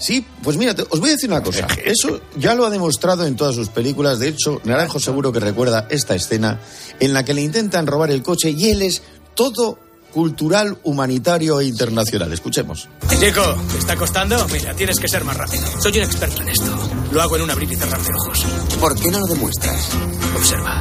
Sí, 0.00 0.24
pues 0.44 0.56
mira, 0.56 0.74
te- 0.74 0.82
os 0.82 1.00
voy 1.00 1.08
a 1.08 1.12
decir 1.14 1.28
una 1.28 1.42
cosa. 1.42 1.66
Eso 1.84 2.20
ya 2.36 2.54
lo 2.54 2.64
ha 2.64 2.70
demostrado 2.70 3.26
en 3.26 3.34
todas 3.34 3.56
sus 3.56 3.68
películas. 3.68 4.20
De 4.20 4.28
hecho, 4.28 4.60
Naranjo 4.64 5.00
seguro 5.00 5.32
que 5.32 5.40
recuerda 5.40 5.88
esta 5.90 6.14
escena 6.14 6.60
en 7.00 7.12
la 7.12 7.24
que 7.24 7.34
le 7.34 7.42
intentan 7.42 7.86
robar 7.88 8.12
el 8.12 8.22
coche 8.22 8.50
y 8.50 8.70
él 8.70 8.82
es 8.82 9.02
todo 9.34 9.80
cultural, 10.12 10.78
humanitario 10.84 11.60
e 11.60 11.66
internacional. 11.66 12.32
Escuchemos. 12.32 12.88
Chico, 13.18 13.42
¿te 13.72 13.78
está 13.78 13.96
costando? 13.96 14.46
Mira, 14.48 14.74
tienes 14.74 14.98
que 14.98 15.08
ser 15.08 15.24
más 15.24 15.36
rápido. 15.36 15.64
Soy 15.80 15.98
un 15.98 16.04
experto 16.04 16.42
en 16.42 16.48
esto. 16.48 16.76
Lo 17.12 17.22
hago 17.22 17.36
en 17.36 17.42
un 17.42 17.50
abrir 17.50 17.70
y 17.72 17.76
cerrar 17.76 18.00
de 18.02 18.12
ojos. 18.14 18.44
¿Por 18.80 18.94
qué 18.98 19.10
no 19.10 19.20
lo 19.20 19.26
demuestras? 19.26 19.88
Observa. 20.36 20.80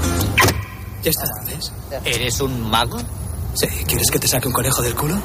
Ya 1.03 1.11
está, 1.11 1.25
¿ves? 1.45 1.71
¿Eres 2.05 2.39
un 2.41 2.61
mago? 2.69 2.97
Sí, 3.53 3.65
¿quieres 3.87 4.11
que 4.11 4.19
te 4.19 4.27
saque 4.27 4.47
un 4.47 4.53
conejo 4.53 4.83
del 4.83 4.93
culo? 4.93 5.19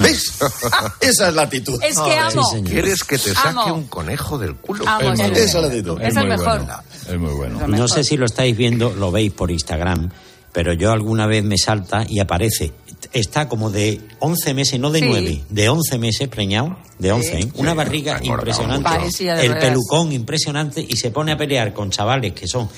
¿Ves? 0.00 0.32
Esa 1.00 1.28
es 1.28 1.34
la 1.34 1.42
actitud. 1.42 1.78
Es 1.82 1.96
que 1.98 2.16
amo. 2.16 2.50
¿Quieres 2.64 3.04
que 3.04 3.18
te 3.18 3.32
saque 3.34 3.48
Amo. 3.48 3.74
un 3.74 3.86
conejo 3.86 4.36
del 4.36 4.56
culo? 4.56 4.84
Amo. 4.88 5.12
Es 5.12 5.20
Esa 5.20 5.42
es 5.42 5.54
la 5.54 5.66
actitud. 5.68 6.00
Es 6.00 6.16
el 6.16 6.20
muy 6.26 6.30
mejor. 6.30 6.58
bueno. 6.58 6.82
Es 7.08 7.18
muy 7.18 7.32
bueno. 7.34 7.66
No 7.68 7.86
sé 7.88 8.02
si 8.02 8.16
lo 8.16 8.26
estáis 8.26 8.56
viendo, 8.56 8.92
lo 8.94 9.12
veis 9.12 9.32
por 9.32 9.50
Instagram, 9.52 10.10
pero 10.52 10.72
yo 10.72 10.90
alguna 10.90 11.26
vez 11.26 11.44
me 11.44 11.56
salta 11.56 12.04
y 12.08 12.18
aparece. 12.18 12.72
Está 13.12 13.48
como 13.48 13.70
de 13.70 14.00
11 14.20 14.54
meses, 14.54 14.78
no 14.80 14.90
de 14.90 15.00
Sí. 15.00 15.06
9, 15.08 15.44
de 15.48 15.68
11 15.68 15.98
meses 15.98 16.28
preñado, 16.28 16.76
de 16.98 17.12
11, 17.12 17.38
¿eh? 17.40 17.48
una 17.56 17.74
barriga 17.74 18.20
impresionante, 18.22 18.88
el 19.18 19.48
ruedas. 19.52 19.64
pelucón 19.64 20.12
impresionante 20.12 20.86
y 20.88 20.96
se 20.96 21.10
pone 21.10 21.32
a 21.32 21.36
pelear 21.36 21.72
con 21.72 21.90
chavales 21.90 22.32
que 22.32 22.46
son 22.46 22.68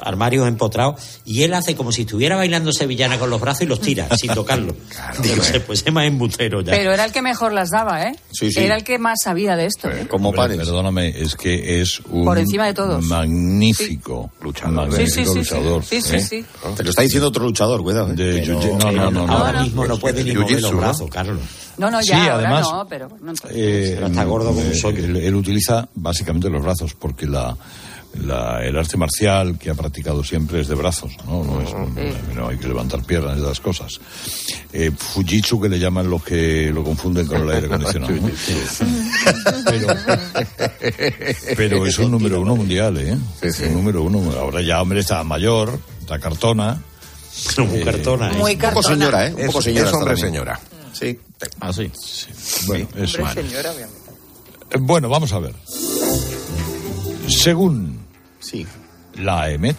armarios 0.00 0.46
empotrados, 0.48 1.00
y 1.24 1.42
él 1.42 1.54
hace 1.54 1.74
como 1.74 1.92
si 1.92 2.02
estuviera 2.02 2.36
bailando 2.36 2.72
sevillana 2.72 3.18
con 3.18 3.30
los 3.30 3.40
brazos 3.40 3.62
y 3.62 3.66
los 3.66 3.80
tira, 3.80 4.08
sin 4.16 4.32
tocarlo. 4.34 4.74
Digo, 5.22 5.42
"Se- 5.42 5.60
pues 5.60 5.82
es 5.86 5.92
más 5.92 6.06
embustero 6.06 6.60
ya. 6.60 6.72
Pero 6.72 6.92
era 6.92 7.04
el 7.04 7.12
que 7.12 7.22
mejor 7.22 7.52
las 7.52 7.70
daba, 7.70 8.02
¿eh? 8.04 8.16
Sí, 8.32 8.50
sí. 8.52 8.60
Era 8.60 8.76
el 8.76 8.84
que 8.84 8.98
más 8.98 9.18
sabía 9.22 9.56
de 9.56 9.66
esto. 9.66 9.90
¿eh? 9.90 10.06
Como 10.08 10.30
Hombre, 10.30 10.56
Perdóname, 10.56 11.08
es 11.08 11.34
que 11.36 11.80
es 11.80 12.00
un 12.10 12.24
Por 12.24 12.38
encima 12.38 12.66
de 12.66 12.74
todos. 12.74 13.04
magnífico 13.04 14.30
luchador. 14.40 14.74
Magnífico 14.88 15.06
Sí, 15.06 15.24
sí, 15.24 15.24
sí, 15.26 15.38
luchador. 15.38 15.84
sí, 15.84 16.02
sí, 16.02 16.16
¿eh? 16.16 16.20
sí. 16.20 16.44
Te 16.76 16.82
lo 16.84 16.90
está 16.90 17.02
diciendo 17.02 17.28
otro 17.28 17.44
luchador, 17.44 17.82
cuidado. 17.82 18.10
¿eh? 18.10 18.14
De 18.14 18.44
jiu- 18.46 18.76
no, 18.78 18.90
no, 18.92 19.10
no, 19.10 19.26
no. 19.26 19.32
Ahora 19.32 19.62
mismo 19.62 19.86
no 19.86 19.98
puede 19.98 20.24
ni 20.24 20.32
mover 20.34 20.60
los 20.60 20.72
¿no? 20.72 20.78
brazos, 20.78 21.10
Carlos. 21.10 21.40
No, 21.76 21.90
no, 21.90 22.00
Sí, 22.02 22.10
ya, 22.10 22.32
ahora 22.34 22.48
además, 22.48 22.68
no, 22.70 22.86
pero... 22.88 23.08
no. 23.20 23.32
Eh, 23.50 23.92
Pero 23.96 24.06
está 24.06 24.24
gordo 24.24 24.48
como 24.48 24.60
eh, 24.60 24.74
sollo. 24.74 25.04
él, 25.04 25.16
él 25.16 25.34
utiliza 25.34 25.88
básicamente 25.94 26.48
los 26.48 26.62
brazos 26.62 26.94
porque 26.94 27.26
la, 27.26 27.56
la- 28.22 28.64
el 28.64 28.76
arte 28.76 28.96
marcial 28.96 29.58
que 29.58 29.70
ha 29.70 29.74
practicado 29.74 30.22
siempre 30.24 30.60
es 30.60 30.68
de 30.68 30.74
brazos, 30.74 31.12
no, 31.26 31.44
no, 31.44 31.60
es, 31.60 31.72
no, 31.72 31.88
no 32.34 32.48
hay 32.48 32.56
que 32.58 32.68
levantar 32.68 33.02
piernas 33.04 33.38
y 33.38 33.42
esas 33.42 33.60
cosas. 33.60 34.00
Eh, 34.72 34.90
Fujitsu 34.96 35.60
que 35.60 35.68
le 35.68 35.78
llaman 35.78 36.08
los 36.10 36.22
que 36.24 36.70
lo 36.72 36.82
confunden 36.84 37.26
con 37.26 37.42
el 37.42 37.50
aire 37.50 37.66
acondicionado. 37.66 38.14
¿no? 38.14 38.30
Pero 41.56 41.86
es 41.86 41.98
un 41.98 42.10
número 42.10 42.40
uno 42.40 42.56
mundial, 42.56 42.96
¿eh? 42.98 43.16
Un 43.66 43.72
número 43.74 44.02
uno. 44.02 44.32
Ahora 44.38 44.60
ya, 44.62 44.80
hombre, 44.82 45.00
está 45.00 45.22
mayor, 45.24 45.78
está 46.00 46.18
cartona. 46.18 46.80
Muy 47.58 47.82
cartona, 47.82 48.30
¿eh? 48.30 48.36
Muy 48.36 48.52
Un 48.54 48.58
poco 48.60 48.74
cartona. 48.80 48.88
señora, 48.94 49.26
¿eh? 49.26 49.34
Un 49.34 49.40
Es, 49.40 49.46
poco 49.46 49.62
señora. 49.62 49.88
es 49.88 49.94
hombre 49.94 50.16
señora. 50.16 50.60
Sí. 50.92 51.18
Ah, 51.60 51.72
sí. 51.72 51.90
Bueno, 52.66 52.86
eso. 52.96 53.22
Hombre, 53.22 53.42
señora, 53.42 53.70
obviamente. 53.72 54.00
Eh, 54.70 54.76
Bueno, 54.80 55.08
vamos 55.08 55.32
a 55.32 55.38
ver. 55.40 55.54
Según 57.28 57.98
Sí. 58.40 58.66
la 59.16 59.50
EMET, 59.50 59.76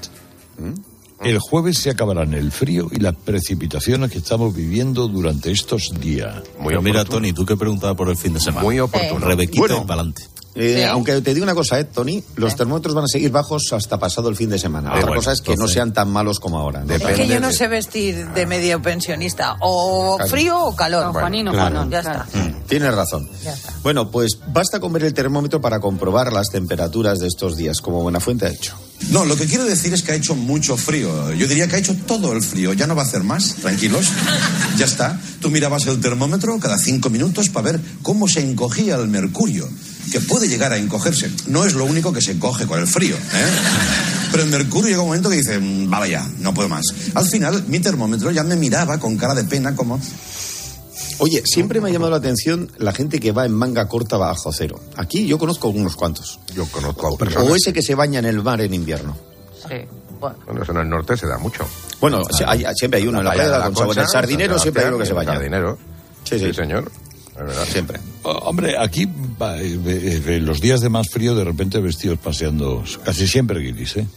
el 1.24 1.40
jueves 1.40 1.78
se 1.78 1.90
acabarán 1.92 2.34
el 2.34 2.52
frío 2.52 2.88
y 2.92 3.00
las 3.00 3.16
precipitaciones 3.16 4.12
que 4.12 4.18
estamos 4.20 4.54
viviendo 4.56 5.08
durante 5.08 5.52
estos 5.52 5.92
días. 6.00 6.36
Muy 6.60 6.74
Pues 6.74 6.84
mira. 6.84 7.06
Tony, 7.06 7.34
tú 7.34 7.46
que 7.46 7.56
preguntabas 7.56 7.96
por 7.96 8.10
el 8.10 8.18
fin 8.18 8.34
de 8.34 8.40
semana. 8.40 8.64
Muy 8.64 8.80
oportuno. 8.80 9.26
Rebequita 9.26 9.60
Bueno. 9.60 9.82
y 9.84 9.88
pa'lante. 9.88 10.24
Eh, 10.58 10.76
Sí. 10.78 10.84
Aunque 10.84 11.20
te 11.20 11.34
digo 11.34 11.44
una 11.44 11.54
cosa, 11.54 11.78
eh, 11.78 11.84
Tony, 11.84 12.24
los 12.38 12.56
termómetros 12.56 12.96
van 12.96 13.04
a 13.04 13.08
seguir 13.08 13.30
bajos 13.30 13.74
hasta 13.74 14.00
pasado 14.00 14.30
el 14.30 14.38
fin 14.38 14.50
de 14.50 14.58
semana. 14.58 14.90
Ah, 14.90 14.94
Otra 14.94 15.08
bueno, 15.08 15.20
cosa 15.20 15.34
es 15.34 15.42
que 15.42 15.50
no 15.50 15.54
entonces- 15.56 15.74
sean 15.74 15.92
tan 15.94 16.10
malos 16.10 16.40
como 16.40 16.58
ahora. 16.58 16.80
¿no? 16.86 16.94
Es 16.94 17.02
que 17.02 17.08
Depende 17.10 17.34
yo 17.34 17.40
no 17.42 17.48
de- 17.48 17.54
sé 17.54 17.68
vestir 17.68 18.26
de 18.30 18.46
medio 18.46 18.82
pensionista. 18.82 19.58
O 19.60 20.18
frío 20.30 20.58
o 20.64 20.74
calor. 20.74 21.08
No, 21.08 21.12
Juanino, 21.14 21.52
claro. 21.52 21.72
Juanón, 21.76 21.92
Ya 21.92 22.02
claro. 22.02 22.24
está. 22.24 22.40
Mm, 22.40 22.55
Tienes 22.67 22.93
razón. 22.95 23.30
Bueno, 23.84 24.10
pues 24.10 24.39
basta 24.51 24.80
con 24.80 24.91
ver 24.93 25.04
el 25.04 25.13
termómetro 25.13 25.62
para 25.62 25.80
comprobar 25.80 26.34
las 26.34 26.49
temperaturas 26.49 27.19
de 27.19 27.28
estos 27.28 27.58
días, 27.58 27.80
como 27.80 28.01
Buenafuente 28.01 28.45
ha 28.45 28.49
hecho. 28.49 28.75
No, 29.10 29.23
lo 29.25 29.36
que 29.36 29.45
quiero 29.45 29.65
decir 29.65 29.93
es 29.93 30.01
que 30.01 30.13
ha 30.13 30.15
hecho 30.15 30.36
mucho 30.36 30.75
frío. 30.78 31.32
Yo 31.34 31.47
diría 31.47 31.67
que 31.67 31.75
ha 31.75 31.80
hecho 31.80 31.95
todo 32.08 32.34
el 32.34 32.41
frío. 32.41 32.73
Ya 32.73 32.88
no 32.88 32.95
va 32.95 33.04
a 33.04 33.06
hacer 33.06 33.23
más. 33.23 33.56
Tranquilos. 33.56 34.08
Ya 34.78 34.86
está. 34.86 35.17
Tú 35.39 35.49
mirabas 35.49 35.86
el 35.86 36.01
termómetro 36.01 36.60
cada 36.60 36.78
cinco 36.78 37.10
minutos 37.10 37.47
para 37.47 37.71
ver 37.71 37.82
cómo 38.01 38.28
se 38.28 38.41
encogía 38.41 38.95
el 38.95 39.08
mercurio. 39.08 39.69
Que 40.12 40.19
puede 40.19 40.49
llegar 40.49 40.73
a 40.73 40.78
encogerse. 40.78 41.32
No 41.47 41.63
es 41.63 41.75
lo 41.75 41.86
único 41.86 42.12
que 42.12 42.21
se 42.21 42.32
encoge 42.34 42.65
con 42.67 42.80
el 42.82 42.88
frío. 42.88 43.15
¿eh? 43.15 43.19
Pero 44.32 44.43
el 44.43 44.49
mercurio 44.49 44.89
llega 44.89 45.01
un 45.01 45.08
momento 45.08 45.30
que 45.30 45.38
dice, 45.38 45.60
"Mm, 45.60 45.89
vale 45.89 46.10
ya, 46.12 46.28
no 46.39 46.54
puedo 46.54 46.67
más. 46.67 46.84
Al 47.13 47.25
final, 47.25 47.63
mi 47.69 47.80
termómetro 47.80 48.32
ya 48.32 48.43
me 48.43 48.58
miraba 48.58 48.97
con 48.99 49.15
cara 49.15 49.34
de 49.34 49.45
pena 49.45 49.75
como... 49.75 49.97
Oye, 51.19 51.41
siempre 51.45 51.80
me 51.82 51.89
ha 51.89 51.91
llamado 51.93 52.12
la 52.12 52.17
atención 52.17 52.71
la 52.78 52.91
gente 52.91 53.19
que 53.19 53.32
va 53.32 53.45
en 53.45 53.54
manga 53.54 53.88
corta 53.88 54.17
bajo 54.17 54.51
cero. 54.51 54.80
Aquí 54.97 55.25
yo 55.28 55.38
conozco 55.38 55.69
unos 55.69 55.95
cuantos. 55.95 56.39
Yo 56.54 56.65
conozco 56.67 57.13
a 57.13 57.17
personas. 57.17 57.49
O 57.49 57.56
ese 57.56 57.71
que 57.73 57.82
se 57.82 57.95
baña 57.95 58.19
en 58.19 58.25
el 58.25 58.41
mar 58.43 58.62
en 58.62 58.73
invierno. 58.73 59.15
Sí. 59.67 59.75
Bueno. 60.19 60.38
Bueno, 60.45 60.63
eso 60.63 60.71
en 60.71 60.78
el 60.80 60.89
norte 60.89 61.17
se 61.17 61.28
da 61.28 61.38
mucho. 61.38 61.65
Bueno, 61.99 62.21
se- 62.32 62.45
hay- 62.45 62.65
siempre 62.78 62.99
hay 62.99 63.08
uno 63.08 63.19
en 63.19 63.25
la 63.25 63.32
playa 63.34 63.49
de 63.51 63.60
la 63.60 63.65
Concha. 63.71 63.84
En 63.93 63.99
el 63.99 64.08
sardinero 64.08 64.60
siempre 64.60 64.84
hay 64.84 64.89
uno 64.89 64.97
que 64.99 65.06
se 65.06 65.13
baña. 65.13 65.34
Sardinero. 65.34 65.78
Sí, 66.23 66.39
sí. 66.39 66.45
Sí, 66.47 66.54
señor. 66.54 66.91
Es 67.32 67.36
verdad. 67.45 67.65
Siempre. 67.65 67.99
Oh, 68.23 68.32
hombre, 68.32 68.75
aquí 68.80 69.08
va, 69.41 69.58
eh, 69.62 69.78
eh, 69.86 70.23
eh, 70.25 70.39
los 70.39 70.62
días 70.62 70.80
de 70.82 70.89
más 70.89 71.10
frío 71.10 71.36
de 71.36 71.43
repente 71.43 71.80
vestidos 71.80 72.17
paseando, 72.17 72.84
casi 73.04 73.28
siempre 73.28 73.60
guiris, 73.60 73.97
¿eh? 73.97 74.08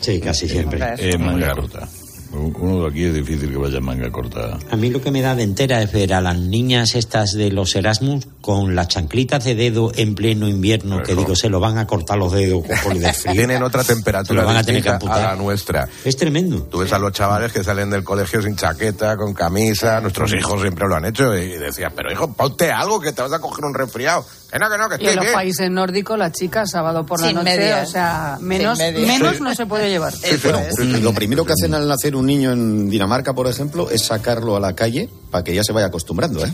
Sí, 0.00 0.20
casi 0.20 0.48
siempre. 0.48 0.80
Eh, 0.98 1.18
manga 1.18 1.52
corta. 1.54 1.88
Uno 2.32 2.82
de 2.82 2.88
aquí 2.88 3.04
es 3.04 3.14
difícil 3.14 3.50
que 3.50 3.56
vaya 3.56 3.78
en 3.78 3.84
manga 3.84 4.10
corta. 4.10 4.58
A 4.70 4.76
mí 4.76 4.90
lo 4.90 5.00
que 5.00 5.10
me 5.10 5.20
da 5.20 5.34
de 5.34 5.42
entera 5.42 5.82
es 5.82 5.92
ver 5.92 6.14
a 6.14 6.20
las 6.20 6.38
niñas 6.38 6.94
estas 6.94 7.32
de 7.32 7.50
los 7.50 7.74
Erasmus 7.74 8.26
con 8.40 8.74
las 8.74 8.88
chanclitas 8.88 9.44
de 9.44 9.54
dedo 9.54 9.92
en 9.96 10.14
pleno 10.14 10.48
invierno, 10.48 11.02
que 11.02 11.12
Eso. 11.12 11.20
digo, 11.20 11.36
se 11.36 11.48
lo 11.48 11.60
van 11.60 11.78
a 11.78 11.86
cortar 11.86 12.18
los 12.18 12.32
dedos 12.32 12.64
con 12.84 12.96
el 12.96 13.04
frío. 13.14 13.32
Tienen 13.32 13.62
otra 13.62 13.82
temperatura 13.84 14.44
van 14.44 14.56
a 14.56 14.62
tener 14.62 14.82
que 14.82 14.88
a 14.88 14.98
la 15.00 15.36
nuestra. 15.36 15.88
Es 16.04 16.16
tremendo. 16.16 16.62
Tú 16.70 16.78
ves 16.78 16.92
a 16.92 16.98
los 16.98 17.12
chavales 17.12 17.52
que 17.52 17.64
salen 17.64 17.90
del 17.90 18.04
colegio 18.04 18.40
sin 18.42 18.56
chaqueta, 18.56 19.16
con 19.16 19.34
camisa, 19.34 20.00
nuestros 20.00 20.32
hijos 20.34 20.60
siempre 20.60 20.86
lo 20.88 20.94
han 20.96 21.06
hecho 21.06 21.36
y 21.36 21.58
decías, 21.58 21.92
pero 21.94 22.12
hijo, 22.12 22.32
ponte 22.32 22.70
algo 22.70 23.00
que 23.00 23.12
te 23.12 23.22
vas 23.22 23.32
a 23.32 23.40
coger 23.40 23.64
un 23.64 23.74
resfriado. 23.74 24.24
Que 24.50 24.58
no, 24.58 24.68
que 24.70 24.78
no, 24.78 24.88
que 24.88 25.04
Y 25.04 25.06
en 25.08 25.16
los 25.16 25.24
bien. 25.24 25.34
países 25.34 25.70
nórdicos, 25.70 26.18
la 26.18 26.32
chica 26.32 26.66
sábado 26.66 27.06
por 27.06 27.20
la 27.20 27.28
Sin 27.28 27.36
noche, 27.36 27.56
medias. 27.56 27.88
o 27.88 27.92
sea, 27.92 28.36
menos, 28.40 28.78
menos 28.78 29.36
Sí. 29.36 29.42
no 29.42 29.54
se 29.54 29.66
puede 29.66 29.88
llevar. 29.90 30.12
Es. 30.22 30.42
Lo 30.78 31.12
primero 31.14 31.44
que 31.44 31.52
hacen 31.52 31.72
al 31.74 31.86
nacer 31.86 32.16
un 32.16 32.26
niño 32.26 32.52
en 32.52 32.90
Dinamarca, 32.90 33.32
por 33.32 33.46
ejemplo, 33.46 33.90
es 33.90 34.02
sacarlo 34.04 34.56
a 34.56 34.60
la 34.60 34.74
calle 34.74 35.08
para 35.30 35.44
que 35.44 35.54
ya 35.54 35.62
se 35.62 35.72
vaya 35.72 35.86
acostumbrando, 35.86 36.44
¿eh? 36.44 36.52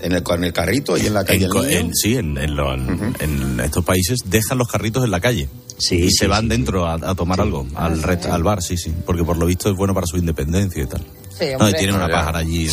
En 0.00 0.12
el, 0.12 0.22
en 0.28 0.44
el 0.44 0.52
carrito 0.52 0.96
y 0.96 1.06
en 1.06 1.14
la 1.14 1.24
calle. 1.24 1.46
En 1.46 1.86
en- 1.86 1.94
sí, 1.94 2.16
en, 2.16 2.38
en 2.38 2.54
lo- 2.54 2.72
en- 2.74 3.14
en 3.18 3.60
estos 3.60 3.84
países 3.84 4.18
dejan 4.26 4.56
los 4.58 4.68
carritos 4.68 5.04
en 5.04 5.10
la 5.10 5.20
calle. 5.20 5.48
Sí, 5.78 5.96
y 5.96 6.10
sí, 6.10 6.16
se 6.18 6.26
van 6.26 6.42
sí, 6.42 6.48
dentro 6.48 6.86
a, 6.86 6.94
a 6.94 7.14
tomar 7.14 7.40
algo, 7.40 7.66
al, 7.74 8.02
rest- 8.02 8.26
al 8.26 8.42
bar, 8.42 8.62
sí, 8.62 8.76
sí. 8.76 8.92
Porque 9.06 9.22
por 9.24 9.36
lo 9.36 9.46
visto 9.46 9.70
es 9.70 9.76
bueno 9.76 9.94
para 9.94 10.06
su 10.06 10.16
independencia 10.16 10.82
y 10.82 10.86
tal. 10.86 11.04
Sí, 11.38 11.44
No, 11.58 11.68
y 11.68 11.72
tienen 11.74 11.94
una 11.96 12.08
pájara 12.08 12.38
allí. 12.40 12.68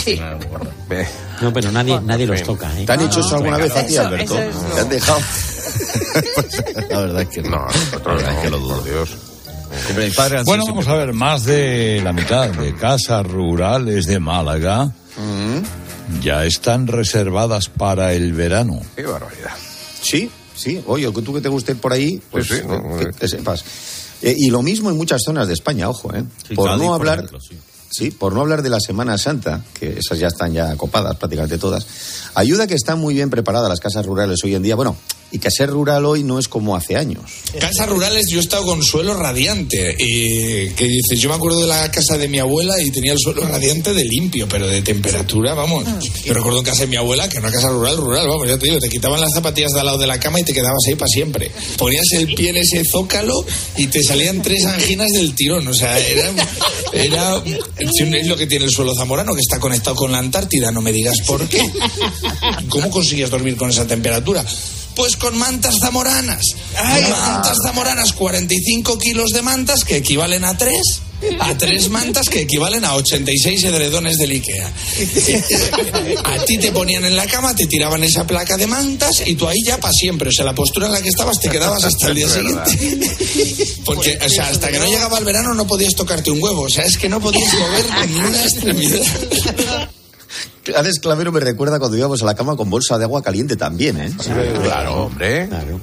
No, 1.42 1.54
pero 1.54 1.72
nadie, 1.72 2.00
nadie 2.02 2.26
los 2.26 2.42
toca, 2.44 2.72
¿eh? 2.80 2.86
¿Te 2.86 2.92
han 2.94 3.02
hecho 3.02 3.20
eso 3.20 3.36
alguna 3.36 3.58
vez 3.58 3.76
a 3.76 3.86
ti, 3.86 3.96
Alberto? 3.98 4.36
¿Te 4.74 4.80
han 4.82 4.90
dejado? 4.90 5.20
La 6.90 7.00
verdad 7.02 7.22
es 7.22 7.28
que 7.30 7.42
no. 7.44 7.50
La 7.50 8.14
verdad 8.14 8.32
no, 8.32 8.38
es 8.38 8.44
que 8.44 8.50
lo 8.50 8.60
dudo. 8.60 8.76
por 8.78 8.84
Dios. 8.86 9.10
Bueno, 10.46 10.64
vamos 10.66 10.88
a 10.88 10.96
ver, 10.96 11.14
más 11.14 11.44
de 11.44 12.00
la 12.04 12.14
mitad 12.14 12.50
de 12.50 12.74
casas 12.76 13.26
rurales 13.28 14.06
de 14.06 14.20
Málaga 14.20 14.92
ya 16.22 16.46
están 16.46 16.88
reservadas 16.88 17.70
para 17.70 18.14
el 18.14 18.34
verano. 18.34 18.82
Qué 18.96 19.04
barbaridad. 19.04 19.52
Sí, 20.02 20.30
sí. 20.56 20.82
Oye, 20.88 21.12
que 21.14 21.22
tú 21.22 21.34
que 21.34 21.42
te 21.42 21.50
guste 21.50 21.74
ir 21.74 21.80
por 21.80 21.94
ahí, 21.94 22.22
pues 22.32 22.48
sí, 22.48 22.56
no, 22.68 22.98
que, 22.98 23.12
que 23.12 23.28
sepas. 23.28 23.64
Eh, 24.22 24.36
y 24.38 24.50
lo 24.50 24.62
mismo 24.62 24.90
en 24.90 24.98
muchas 24.98 25.22
zonas 25.24 25.48
de 25.48 25.54
España, 25.54 25.90
ojo, 25.90 26.14
¿eh? 26.14 26.24
Sí, 26.48 26.56
por 26.56 26.68
Cádiz, 26.68 26.82
no 26.82 26.88
por 26.88 26.96
hablar, 26.96 27.20
ejemplo, 27.20 27.40
sí. 27.42 27.58
sí, 27.92 28.12
por 28.12 28.34
no 28.34 28.42
hablar 28.42 28.62
de 28.62 28.70
la 28.70 28.80
Semana 28.80 29.18
Santa, 29.18 29.64
que 29.74 30.00
esas 30.00 30.18
ya 30.18 30.28
están 30.28 30.54
ya 30.54 30.76
copadas 30.76 31.16
prácticamente 31.18 31.58
todas. 31.58 31.86
Ayuda 32.34 32.66
que 32.68 32.76
están 32.76 33.00
muy 33.00 33.14
bien 33.14 33.30
preparadas 33.30 33.70
las 33.70 33.80
casas 33.80 34.06
rurales 34.06 34.40
hoy 34.44 34.56
en 34.56 34.64
día. 34.64 34.76
Bueno, 34.76 34.96
y 35.32 35.40
que 35.40 35.52
ser 35.52 35.70
rural 35.70 36.06
hoy 36.06 36.24
no 36.24 36.40
es 36.40 36.48
como 36.48 36.76
hace 36.76 36.96
años. 36.96 37.24
Casas 37.60 37.90
rurales, 37.90 38.26
yo 38.30 38.40
he 38.40 38.42
estado 38.42 38.64
con 38.64 38.84
suelo 38.84 39.14
radiante. 39.14 39.96
Y 39.98 40.70
que 40.70 40.88
dices, 40.88 41.20
yo 41.20 41.30
me 41.30 41.36
acuerdo 41.36 41.62
de 41.62 41.68
la 41.68 41.92
casa 41.92 42.18
de 42.18 42.28
mi 42.28 42.40
abuela 42.40 42.80
y 42.82 42.92
tenía 42.92 43.14
el 43.14 43.20
suelo 43.20 43.46
radiante 43.46 43.94
de 43.94 44.04
limpio, 44.04 44.48
pero 44.48 44.68
de 44.68 44.82
temperatura, 44.82 45.54
vamos. 45.54 45.84
Yo 46.24 46.34
recuerdo 46.34 46.60
en 46.60 46.66
casa 46.66 46.82
de 46.82 46.88
mi 46.88 46.96
abuela 46.96 47.28
que 47.28 47.38
era 47.38 47.48
una 47.48 47.56
casa 47.56 47.70
rural, 47.70 47.98
rural, 47.98 48.28
vamos, 48.28 48.48
ya 48.48 48.58
te 48.58 48.68
digo, 48.68 48.80
te 48.80 48.90
quitaban 48.90 49.20
las 49.20 49.32
zapatillas 49.34 49.72
de 49.72 49.80
al 49.80 49.86
lado 49.88 49.98
de 49.98 50.08
la 50.08 50.20
cama 50.20 50.40
y 50.40 50.44
te 50.44 50.54
quedabas 50.54 50.84
ahí 50.88 50.96
para 50.96 51.10
siempre. 51.10 51.52
Ponías 51.78 52.06
el 52.14 52.34
pie 52.34 52.50
en 52.50 52.58
ese 52.58 52.84
zócalo 52.86 53.46
y 53.78 53.88
te 53.88 54.04
salían 54.04 54.42
tres 54.42 54.66
anginas 54.66 55.10
del 55.12 55.36
tirón. 55.36 55.68
O 55.68 55.74
sea, 55.74 56.00
era, 56.00 56.30
era 56.94 57.44
es 57.78 58.28
lo 58.28 58.38
que 58.38 58.48
tiene 58.48 58.66
el 58.66 58.72
suelo 58.72 58.94
zamorano, 58.96 59.34
que 59.34 59.42
está 59.42 59.60
conectado 59.60 59.96
con 59.96 60.12
la 60.12 60.20
Antártida, 60.20 60.72
no 60.72 60.82
me 60.82 60.92
digas 60.92 61.18
por 61.26 61.48
qué. 61.48 61.62
¿Cómo 62.70 62.90
consigues 62.90 63.30
dormir 63.30 63.56
con 63.58 63.70
esa 63.70 63.86
temperatura? 63.86 64.46
Pues 64.96 65.18
con 65.18 65.38
mantas 65.38 65.76
zamoranas. 65.82 66.44
mantas 66.74 67.58
zamoranas, 67.66 68.14
45 68.14 68.98
kilos 68.98 69.32
de 69.32 69.42
mantas 69.42 69.84
que 69.84 69.98
equivalen 69.98 70.46
a 70.46 70.58
3. 70.58 71.02
A 71.40 71.58
tres 71.58 71.90
mantas 71.90 72.30
que 72.30 72.42
equivalen 72.42 72.84
a 72.84 72.94
86 72.96 73.64
edredones 73.64 74.18
del 74.18 74.32
Ikea. 74.32 74.68
A 76.24 76.46
ti 76.46 76.58
te 76.58 76.72
ponían 76.72 77.06
en 77.06 77.16
la 77.16 77.26
cama, 77.26 77.56
te 77.56 77.66
tiraban 77.68 78.04
esa 78.04 78.28
placa 78.28 78.58
de 78.58 78.68
mantas 78.68 79.24
y 79.26 79.36
tú 79.36 79.48
ahí 79.48 79.64
ya 79.66 79.80
para 79.80 79.94
siempre. 79.94 80.30
O 80.30 80.32
sea, 80.32 80.46
la 80.46 80.54
postura 80.54 80.88
en 80.88 80.94
la 80.94 81.02
que 81.02 81.10
estabas 81.10 81.40
te 81.40 81.50
quedabas 81.50 81.84
hasta 81.86 82.08
el 82.08 82.16
día 82.16 82.30
siguiente. 82.30 83.00
Porque, 83.86 84.20
o 84.24 84.30
sea, 84.30 84.50
hasta 84.50 84.70
que 84.70 84.78
no 84.78 84.86
llegaba 84.86 85.18
el 85.18 85.26
verano 85.26 85.54
no 85.54 85.66
podías 85.66 85.96
tocarte 85.96 86.32
un 86.32 86.44
huevo. 86.44 86.64
O 86.64 86.70
sea, 86.70 86.84
es 86.84 86.98
que 86.98 87.10
no 87.10 87.20
podías 87.20 87.54
mover 87.54 88.10
ni 88.10 88.20
una 88.20 88.44
extremidad. 88.44 89.02
Alex 90.76 91.00
Clavero 91.00 91.32
me 91.32 91.40
recuerda 91.40 91.80
cuando 91.80 91.98
íbamos 91.98 92.22
a 92.22 92.26
la 92.26 92.36
cama 92.36 92.56
con 92.56 92.70
bolsa 92.70 92.98
de 92.98 93.04
agua 93.04 93.22
caliente 93.22 93.56
también, 93.56 94.00
¿eh? 94.00 94.12
Claro, 94.64 95.06
hombre. 95.06 95.48
Claro. 95.48 95.80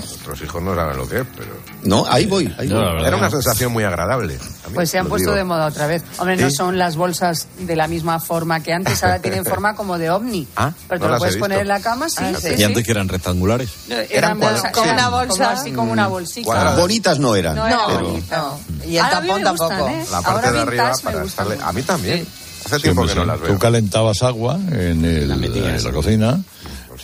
Nuestros 0.00 0.40
hijos 0.40 0.62
no 0.62 0.74
saben 0.74 0.96
lo 0.96 1.06
que 1.06 1.18
es, 1.18 1.26
pero... 1.36 1.50
No, 1.82 2.06
ahí 2.08 2.24
voy. 2.24 2.52
Ahí 2.58 2.66
voy. 2.66 3.04
Era 3.04 3.16
una 3.16 3.30
sensación 3.30 3.70
muy 3.70 3.84
agradable. 3.84 4.38
Pues 4.74 4.88
se 4.90 4.98
han 4.98 5.04
lo 5.04 5.10
puesto 5.10 5.28
digo. 5.30 5.36
de 5.36 5.44
moda 5.44 5.66
otra 5.66 5.86
vez. 5.86 6.02
Hombre, 6.18 6.36
no 6.38 6.48
¿Sí? 6.48 6.56
son 6.56 6.78
las 6.78 6.96
bolsas 6.96 7.46
de 7.58 7.76
la 7.76 7.86
misma 7.86 8.18
forma 8.20 8.60
que 8.62 8.72
antes, 8.72 9.04
ahora 9.04 9.18
tienen 9.22 9.44
forma 9.44 9.76
como 9.76 9.98
de 9.98 10.10
ovni. 10.10 10.48
Ah, 10.56 10.72
Pero 10.88 11.00
no 11.00 11.04
te 11.04 11.08
lo 11.08 11.10
las 11.12 11.18
he 11.18 11.20
puedes 11.20 11.36
poner 11.36 11.58
en 11.60 11.68
la 11.68 11.80
cama, 11.80 12.08
sí, 12.08 12.16
Ah, 12.20 12.32
sí, 12.40 12.48
Y 12.54 12.56
sí. 12.56 12.64
antes 12.64 12.84
que 12.84 12.90
eran 12.90 13.08
rectangulares. 13.08 13.68
Eran 14.08 14.40
bolsas, 14.40 14.72
como 14.72 14.86
sí, 14.86 14.92
una 14.92 15.08
bolsa. 15.10 15.50
así 15.52 15.72
como 15.72 15.92
una 15.92 16.06
bolsita. 16.08 16.46
Cuadradas. 16.46 16.80
Bonitas 16.80 17.18
no 17.18 17.36
eran. 17.36 17.54
No 17.56 17.66
era 17.66 17.80
pero- 17.86 18.00
bonito. 18.08 18.58
Y 18.86 18.96
el 18.96 19.04
Ahora 19.04 19.18
a 19.18 19.20
mí 19.20 19.28
tapón 19.28 19.42
me 19.42 19.50
gustan, 19.50 19.68
tampoco. 19.68 19.90
¿eh? 19.90 20.04
La 20.10 20.22
parte 20.22 20.30
Ahora 20.30 20.52
de 20.52 20.58
arriba 20.60 20.92
para 21.04 21.24
estarle... 21.24 21.58
A 21.62 21.72
mí 21.72 21.82
también. 21.82 22.26
Hace 22.64 22.76
Sí, 22.76 22.82
tiempo 22.82 23.06
que 23.06 23.14
no 23.14 23.22
sí. 23.22 23.26
las 23.26 23.40
veo. 23.40 23.52
Tú 23.52 23.58
calentabas 23.58 24.22
agua 24.22 24.56
en, 24.70 25.04
el- 25.04 25.28
La 25.28 25.36
metías. 25.36 25.78
en 25.78 25.84
la 25.84 25.90
cocina, 25.92 26.40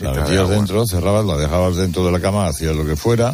la 0.00 0.12
metías 0.12 0.48
dentro, 0.50 0.86
cerrabas, 0.86 1.24
la 1.24 1.36
dejabas 1.36 1.76
dentro 1.76 2.04
de 2.04 2.12
la 2.12 2.20
cama, 2.20 2.46
hacías 2.46 2.76
lo 2.76 2.84
que 2.84 2.96
fuera, 2.96 3.32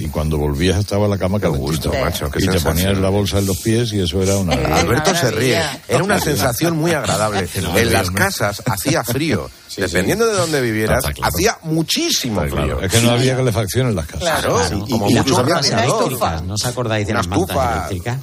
y 0.00 0.08
cuando 0.08 0.36
volvías 0.36 0.78
estaba 0.80 1.06
la 1.06 1.16
cama 1.18 1.38
calentita. 1.38 1.64
gusto, 1.72 1.92
macho, 2.02 2.30
qué 2.30 2.44
y 2.44 2.48
te 2.48 2.60
ponías 2.60 2.98
la 2.98 3.08
bolsa 3.08 3.38
en 3.38 3.46
los 3.46 3.58
pies 3.58 3.92
y 3.92 4.00
eso 4.00 4.20
era 4.22 4.36
una... 4.36 4.54
Alberto 4.54 5.14
se 5.14 5.30
ríe. 5.30 5.60
Era 5.88 6.02
una 6.02 6.18
sensación 6.20 6.76
muy 6.76 6.90
agradable. 6.92 7.48
En 7.76 7.92
las 7.92 8.10
casas 8.10 8.62
hacía 8.66 9.04
frío. 9.04 9.48
Dependiendo 9.76 10.26
de 10.26 10.34
dónde 10.34 10.60
vivieras, 10.60 11.04
hía 11.38 11.56
muchísimo 11.62 12.42
frío. 12.42 12.80
Es 12.82 12.90
que 12.92 13.00
no 13.00 13.10
había 13.12 13.36
calefacción 13.36 13.86
en 13.88 13.94
las 13.96 14.06
casas. 14.06 14.20
Claro, 14.20 14.56
Claro. 14.56 14.80
como 14.90 15.08
y 15.08 15.14
las 15.14 15.24
mucho 15.26 15.36
mantas 15.42 15.70
radiador. 15.70 16.02
eléctricas, 16.06 16.42
¿no 16.42 16.54
os 16.54 16.66
acordáis 16.66 17.06
de 17.06 17.12
Una 17.12 17.20
las 17.20 17.28
mantas 17.28 17.92
estufa. 17.92 18.18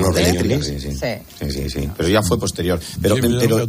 Los 0.00 0.14
Sí. 0.16 0.22
eléctricos, 0.22 0.66
sí, 0.66 0.80
sí. 0.80 0.92
Sí. 0.92 1.06
Sí, 1.38 1.50
sí, 1.52 1.70
sí. 1.70 1.90
Pero 1.96 2.08
ya 2.08 2.22
fue 2.22 2.38
posterior. 2.38 2.80
Pero, 3.02 3.16
Sí, 3.16 3.20
pero 3.22 3.66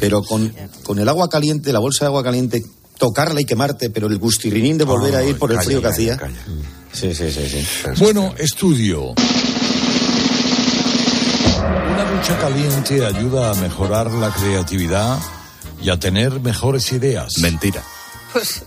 pero, 0.00 0.22
con, 0.22 0.54
con 0.82 0.98
el 0.98 1.08
agua 1.08 1.28
caliente, 1.28 1.72
la 1.72 1.78
bolsa 1.78 2.04
de 2.04 2.08
agua 2.08 2.22
caliente, 2.22 2.62
tocarla 2.98 3.40
y 3.40 3.44
quemarte, 3.44 3.90
pero 3.90 4.06
el 4.06 4.18
gustirrinín 4.18 4.78
de 4.78 4.84
volver 4.84 5.16
a 5.16 5.24
ir 5.24 5.36
por 5.38 5.50
el 5.52 5.58
frío 5.60 5.78
que 5.78 5.82
calla, 5.84 5.94
hacía. 5.94 6.16
calla. 6.16 6.44
Sí, 6.92 7.14
sí, 7.14 7.30
sí, 7.30 7.48
sí. 7.48 7.64
Bueno, 7.98 8.34
estudio. 8.38 9.14
Una 11.92 12.10
ducha 12.10 12.38
caliente 12.38 13.04
ayuda 13.04 13.50
a 13.50 13.54
mejorar 13.54 14.10
la 14.12 14.30
creatividad 14.32 15.18
y 15.82 15.90
a 15.90 15.98
tener 15.98 16.40
mejores 16.40 16.92
ideas. 16.92 17.38
Mentira. 17.38 17.82
Pues, 18.32 18.62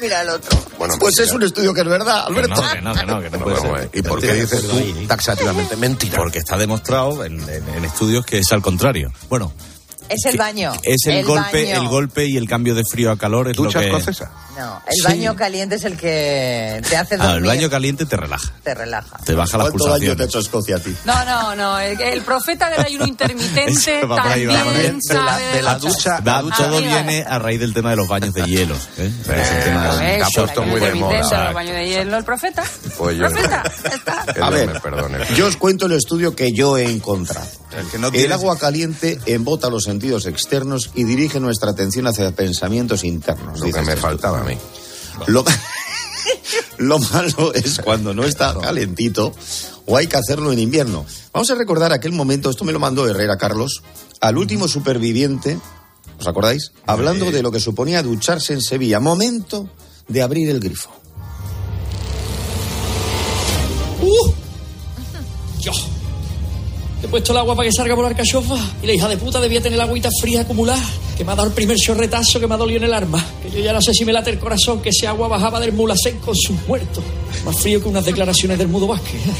mira 0.00 0.22
el 0.22 0.28
otro. 0.30 0.56
Bueno, 0.78 0.94
Pues 0.98 1.18
es 1.18 1.30
un 1.32 1.42
estudio 1.42 1.74
que 1.74 1.80
es 1.80 1.86
verdad, 1.88 2.26
Que 2.26 2.32
Alberto. 2.32 2.62
no, 2.62 2.72
que 2.72 2.80
no, 2.80 2.94
que 2.94 3.06
no, 3.06 3.20
que 3.22 3.30
no 3.30 3.38
puede 3.44 3.60
ser. 3.60 3.90
¿Y 3.92 4.02
por 4.02 4.20
qué 4.20 4.34
dices 4.34 4.62
tú 4.62 5.06
taxativamente 5.06 5.76
mentira? 5.76 6.16
Porque 6.18 6.38
está 6.38 6.56
demostrado 6.56 7.24
en, 7.24 7.40
en- 7.48 7.68
en 7.68 7.84
estudios 7.84 8.24
que 8.24 8.38
es 8.38 8.52
al 8.52 8.62
contrario. 8.62 9.12
Bueno, 9.28 9.52
Es 10.08 10.24
el 10.26 10.36
baño. 10.38 10.72
es 10.82 11.06
el, 11.06 11.24
golpe, 11.24 11.64
baño. 11.64 11.82
el 11.82 11.88
golpe 11.88 12.26
y 12.26 12.36
el 12.36 12.48
cambio 12.48 12.74
de 12.74 12.82
frío 12.90 13.10
a 13.12 13.18
calor 13.18 13.48
es 13.50 13.56
¿Ducha 13.56 13.78
lo 13.78 13.84
que... 13.84 13.88
escocesa? 13.90 14.30
No, 14.58 14.82
el 14.86 14.94
Sí. 14.94 15.02
baño 15.04 15.36
caliente 15.36 15.76
es 15.76 15.84
el 15.84 15.96
que 15.96 16.80
te 16.88 16.96
hace 16.96 17.14
Ah, 17.14 17.18
dormir. 17.18 17.36
el 17.36 17.44
baño 17.44 17.70
caliente 17.70 18.06
te 18.06 18.16
relaja, 18.16 18.52
te 18.64 18.74
relaja. 18.74 19.18
te 19.24 19.34
baja 19.34 19.56
las 19.58 19.68
¿Cuánto 19.68 19.84
daño 19.84 19.98
te 19.98 20.06
ha 20.06 20.16
pulsaciones. 20.16 20.26
hecho 20.28 20.38
Escocia 20.40 20.76
a 20.76 20.80
ti? 20.80 20.96
No, 21.04 21.24
no, 21.24 21.54
no. 21.54 21.78
El, 21.78 22.00
el 22.00 22.20
profeta 22.22 22.68
del 22.70 22.80
ayuno 22.80 23.06
intermitente 23.08 24.00
también 24.00 24.48
De 24.98 25.14
la, 25.14 25.32
sabe 25.32 25.44
de 25.54 25.62
la 25.62 25.78
ducha, 25.78 26.20
la 26.24 26.42
ducha 26.42 26.56
todo 26.68 26.78
viene 26.78 27.24
a 27.28 27.38
raíz 27.38 27.60
del 27.60 27.72
tema 27.74 27.90
de 27.90 27.96
los 27.96 28.08
baños 28.08 28.34
de 28.34 28.44
hielo. 28.44 28.74
¿eh? 28.96 29.12
Es 29.22 29.28
el 29.50 29.64
tema 29.64 29.96
de- 29.96 30.04
ha 30.22 30.26
eso, 30.28 30.42
puesto 30.42 30.62
el 30.62 30.68
muy 30.70 30.80
de 30.80 30.86
ayuno 30.86 31.06
moda. 31.06 31.14
intermitente, 31.18 31.44
los 31.44 31.54
baños 31.54 31.74
de 31.74 31.88
hielo, 31.88 32.16
el 32.18 32.24
profeta. 32.24 32.64
Pues 32.96 33.16
yo- 33.16 33.28
Profeta, 33.28 33.62
está. 33.94 34.24
A 34.42 34.50
ver, 34.50 34.80
perdone. 34.80 35.18
yo 35.36 35.46
os 35.46 35.56
cuento 35.56 35.86
el 35.86 35.92
estudio 35.92 36.34
que 36.34 36.52
yo 36.52 36.76
he 36.78 36.90
encontrado. 36.90 37.46
El 37.78 37.86
que 37.88 37.98
no 37.98 38.08
El 38.08 38.12
tienes- 38.14 38.32
agua 38.32 38.58
caliente 38.58 39.18
embota 39.26 39.70
los 39.70 39.84
sentidos 39.84 40.26
externos 40.26 40.90
y 40.94 41.04
dirige 41.04 41.40
nuestra 41.40 41.70
atención 41.70 42.06
hacia 42.06 42.30
pensamientos 42.32 43.04
internos. 43.04 43.60
Lo 43.60 43.70
que 43.70 43.82
me 43.82 43.96
faltaba 43.96 44.40
a 44.40 44.44
mí. 44.44 44.56
Lo, 45.26 45.44
lo 46.78 46.98
malo 46.98 47.52
es 47.54 47.78
cuando 47.78 48.14
no 48.14 48.24
está 48.24 48.54
calentito 48.58 49.32
o 49.86 49.96
hay 49.96 50.06
que 50.06 50.16
hacerlo 50.16 50.52
en 50.52 50.58
invierno. 50.58 51.06
Vamos 51.32 51.50
a 51.50 51.54
recordar 51.54 51.92
aquel 51.92 52.12
momento, 52.12 52.50
esto 52.50 52.64
me 52.64 52.72
lo 52.72 52.78
mandó 52.80 53.08
Herrera 53.08 53.36
Carlos, 53.36 53.82
al 54.20 54.36
último 54.38 54.66
superviviente, 54.68 55.58
¿os 56.18 56.26
acordáis? 56.26 56.72
Hablando 56.86 57.30
de 57.30 57.42
lo 57.42 57.50
que 57.52 57.60
suponía 57.60 58.02
ducharse 58.02 58.52
en 58.52 58.60
Sevilla. 58.60 59.00
Momento 59.00 59.68
de 60.08 60.22
abrir 60.22 60.48
el 60.50 60.58
grifo. 60.60 60.90
¡Uh! 64.00 64.32
Yo. 65.60 65.72
He 67.02 67.06
puesto 67.06 67.32
el 67.32 67.38
agua 67.38 67.54
para 67.54 67.68
que 67.68 67.72
salga 67.72 67.94
por 67.94 68.04
la 68.04 68.10
alcachofa 68.10 68.56
y 68.82 68.86
la 68.86 68.92
hija 68.92 69.08
de 69.08 69.16
puta 69.16 69.40
debía 69.40 69.62
tener 69.62 69.78
la 69.78 69.84
agüita 69.84 70.08
fría 70.20 70.40
acumulada, 70.40 70.82
que 71.16 71.24
me 71.24 71.30
ha 71.30 71.36
dado 71.36 71.48
el 71.48 71.54
primer 71.54 71.76
chorretazo 71.76 72.40
que 72.40 72.46
me 72.48 72.54
ha 72.54 72.56
dolido 72.56 72.78
en 72.78 72.84
el 72.84 72.94
arma. 72.94 73.24
Que 73.40 73.50
yo 73.50 73.60
ya 73.60 73.72
no 73.72 73.80
sé 73.80 73.94
si 73.94 74.04
me 74.04 74.12
late 74.12 74.30
el 74.30 74.38
corazón 74.38 74.80
que 74.80 74.88
ese 74.88 75.06
agua 75.06 75.28
bajaba 75.28 75.60
del 75.60 75.72
mulacén 75.72 76.18
con 76.18 76.34
sus 76.34 76.56
muertos. 76.66 77.04
Más 77.44 77.56
frío 77.60 77.80
que 77.80 77.88
unas 77.88 78.04
declaraciones 78.04 78.58
del 78.58 78.66
Mudo 78.66 78.88
Vázquez. 78.88 79.14
¿eh? 79.14 79.30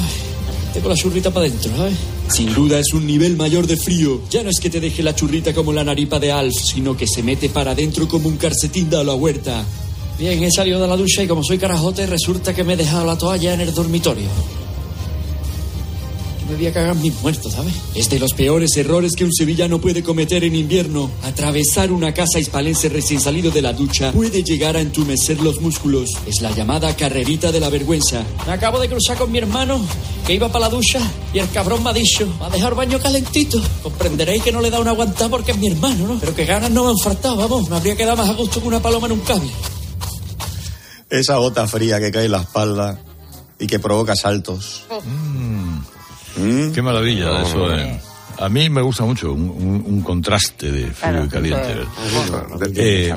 Ay, 0.00 0.72
tengo 0.74 0.90
la 0.90 0.94
churrita 0.94 1.30
para 1.30 1.46
adentro, 1.46 1.74
¿sabes? 1.74 1.94
Sin 2.28 2.54
duda 2.54 2.78
es 2.78 2.92
un 2.92 3.06
nivel 3.06 3.34
mayor 3.36 3.66
de 3.66 3.78
frío. 3.78 4.20
Ya 4.30 4.42
no 4.42 4.50
es 4.50 4.60
que 4.60 4.68
te 4.68 4.78
deje 4.78 5.02
la 5.02 5.14
churrita 5.14 5.54
como 5.54 5.72
la 5.72 5.82
naripa 5.82 6.18
de 6.18 6.30
Alf, 6.30 6.54
sino 6.54 6.96
que 6.96 7.06
se 7.06 7.22
mete 7.22 7.48
para 7.48 7.70
adentro 7.70 8.06
como 8.06 8.28
un 8.28 8.36
calcetín 8.36 8.90
de 8.90 9.02
la 9.02 9.14
huerta. 9.14 9.64
Bien, 10.18 10.42
he 10.42 10.50
salido 10.50 10.78
de 10.78 10.86
la 10.86 10.98
ducha 10.98 11.22
y 11.22 11.26
como 11.26 11.42
soy 11.42 11.56
carajote, 11.56 12.06
resulta 12.06 12.54
que 12.54 12.62
me 12.62 12.74
he 12.74 12.76
dejado 12.76 13.06
la 13.06 13.16
toalla 13.16 13.54
en 13.54 13.62
el 13.62 13.72
dormitorio. 13.72 14.28
Me 16.50 16.56
voy 16.56 16.66
a 16.66 16.72
cagar 16.72 16.96
mis 16.96 17.14
muertos, 17.22 17.52
¿sabes? 17.52 17.72
Es 17.94 18.10
de 18.10 18.18
los 18.18 18.34
peores 18.34 18.76
errores 18.76 19.12
que 19.14 19.24
un 19.24 19.32
sevillano 19.32 19.80
puede 19.80 20.02
cometer 20.02 20.42
en 20.42 20.56
invierno. 20.56 21.08
Atravesar 21.22 21.92
una 21.92 22.12
casa 22.12 22.40
hispalense 22.40 22.88
recién 22.88 23.20
salido 23.20 23.52
de 23.52 23.62
la 23.62 23.72
ducha 23.72 24.10
puede 24.10 24.42
llegar 24.42 24.76
a 24.76 24.80
entumecer 24.80 25.40
los 25.40 25.60
músculos. 25.60 26.10
Es 26.26 26.42
la 26.42 26.50
llamada 26.50 26.96
carrerita 26.96 27.52
de 27.52 27.60
la 27.60 27.68
vergüenza. 27.68 28.24
Me 28.48 28.52
acabo 28.52 28.80
de 28.80 28.88
cruzar 28.88 29.16
con 29.16 29.30
mi 29.30 29.38
hermano, 29.38 29.80
que 30.26 30.34
iba 30.34 30.48
para 30.48 30.66
la 30.66 30.70
ducha, 30.70 30.98
y 31.32 31.38
el 31.38 31.48
cabrón 31.50 31.84
me 31.84 31.90
ha 31.90 31.92
dicho, 31.92 32.28
va 32.42 32.48
a 32.48 32.50
dejar 32.50 32.74
baño 32.74 32.98
calentito. 32.98 33.62
Comprenderéis 33.84 34.42
que 34.42 34.50
no 34.50 34.60
le 34.60 34.70
da 34.70 34.80
una 34.80 34.90
aguantada 34.90 35.30
porque 35.30 35.52
es 35.52 35.58
mi 35.58 35.68
hermano, 35.68 36.08
¿no? 36.08 36.18
Pero 36.18 36.34
que 36.34 36.46
ganas 36.46 36.72
no 36.72 36.82
me 36.82 36.90
han 36.90 36.98
faltado, 36.98 37.36
vamos. 37.36 37.70
Me 37.70 37.76
habría 37.76 37.94
quedado 37.94 38.16
más 38.16 38.28
a 38.28 38.34
gusto 38.34 38.60
que 38.60 38.66
una 38.66 38.82
paloma 38.82 39.06
en 39.06 39.12
un 39.12 39.20
cable. 39.20 39.50
Esa 41.08 41.36
gota 41.36 41.68
fría 41.68 42.00
que 42.00 42.10
cae 42.10 42.24
en 42.24 42.32
la 42.32 42.40
espalda 42.40 42.98
y 43.60 43.68
que 43.68 43.78
provoca 43.78 44.16
saltos. 44.16 44.82
Mm. 45.04 45.99
Qué 46.74 46.82
maravilla 46.82 47.42
eso. 47.42 47.74
eh. 47.74 48.00
A 48.38 48.48
mí 48.48 48.70
me 48.70 48.80
gusta 48.80 49.04
mucho 49.04 49.32
un, 49.32 49.50
un- 49.50 49.84
un 49.86 50.00
contraste 50.02 50.72
de 50.72 50.86
frío 50.92 51.24
y 51.24 51.28
caliente. 51.28 51.76
Eh, 52.76 53.14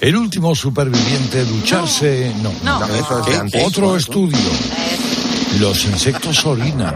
el 0.00 0.16
último 0.16 0.54
superviviente 0.54 1.44
ducharse. 1.44 2.32
No, 2.42 2.52
No. 2.62 2.84
Eso 2.86 3.18
es 3.20 3.26
de 3.26 3.32
¿Qué? 3.32 3.38
antes. 3.38 3.66
Otro 3.66 3.96
estudio. 3.96 4.38
Los 5.60 5.84
insectos 5.84 6.44
orinan 6.46 6.94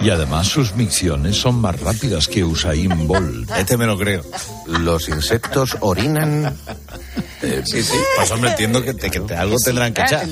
y 0.00 0.10
además 0.10 0.46
sus 0.48 0.74
micciones 0.74 1.36
son 1.36 1.56
más 1.60 1.78
rápidas 1.80 2.26
que 2.26 2.42
Usain 2.44 3.06
Bolt. 3.06 3.50
Este 3.52 3.76
me 3.76 3.86
lo 3.86 3.98
creo. 3.98 4.22
Los 4.66 5.08
insectos 5.08 5.76
orinan. 5.80 6.56
Eh, 7.42 7.62
sí, 7.64 7.82
sí. 7.82 7.92
Pues 8.16 8.30
hombre, 8.30 8.50
entiendo 8.50 8.82
que, 8.82 8.94
te- 8.94 9.10
que 9.10 9.20
te- 9.20 9.36
algo 9.36 9.56
tendrán 9.58 9.92
que 9.94 10.02
echar. 10.02 10.26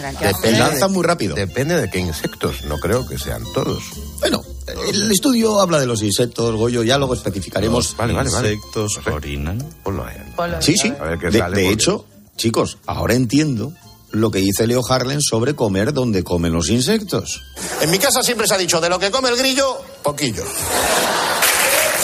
Lanzan 0.58 0.92
muy 0.92 1.04
rápido. 1.04 1.34
Depende 1.34 1.76
de 1.80 1.88
qué 1.90 1.98
insectos. 1.98 2.64
No 2.64 2.78
creo 2.78 3.06
que 3.06 3.18
sean 3.18 3.42
todos. 3.54 3.82
Bueno, 4.20 4.42
el 4.88 5.10
estudio 5.12 5.60
habla 5.60 5.78
de 5.78 5.86
los 5.86 6.02
insectos, 6.02 6.54
Goyo, 6.56 6.82
ya 6.82 6.98
luego 6.98 7.14
especificaremos. 7.14 7.96
Vale, 7.96 8.12
vale, 8.14 8.30
vale. 8.30 8.52
Insectos 8.54 9.00
orinan. 9.12 9.58
Ponlo 9.84 10.04
ahí. 10.04 10.16
Sí, 10.60 10.74
sí. 10.76 10.92
A 10.98 11.04
ver 11.04 11.18
qué 11.18 11.30
De, 11.30 11.38
sale, 11.38 11.56
de 11.56 11.62
porque- 11.64 11.72
hecho, 11.74 12.06
chicos, 12.36 12.78
ahora 12.86 13.14
entiendo 13.14 13.72
lo 14.12 14.30
que 14.30 14.38
dice 14.38 14.66
Leo 14.66 14.82
Harlen 14.88 15.20
sobre 15.20 15.54
comer 15.54 15.92
donde 15.92 16.24
comen 16.24 16.52
los 16.52 16.68
insectos. 16.68 17.42
En 17.80 17.90
mi 17.90 17.98
casa 17.98 18.22
siempre 18.22 18.46
se 18.46 18.54
ha 18.54 18.58
dicho, 18.58 18.80
de 18.80 18.88
lo 18.88 18.98
que 18.98 19.10
come 19.10 19.28
el 19.28 19.36
grillo, 19.36 19.78
poquillo. 20.02 20.44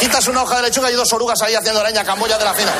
Quitas 0.00 0.26
una 0.26 0.42
hoja 0.42 0.56
de 0.56 0.62
lechuga 0.62 0.90
y 0.90 0.94
dos 0.94 1.12
orugas 1.12 1.40
ahí 1.42 1.54
haciendo 1.54 1.80
araña 1.80 2.04
camboya 2.04 2.36
de 2.36 2.44
la 2.44 2.54
fina. 2.54 2.72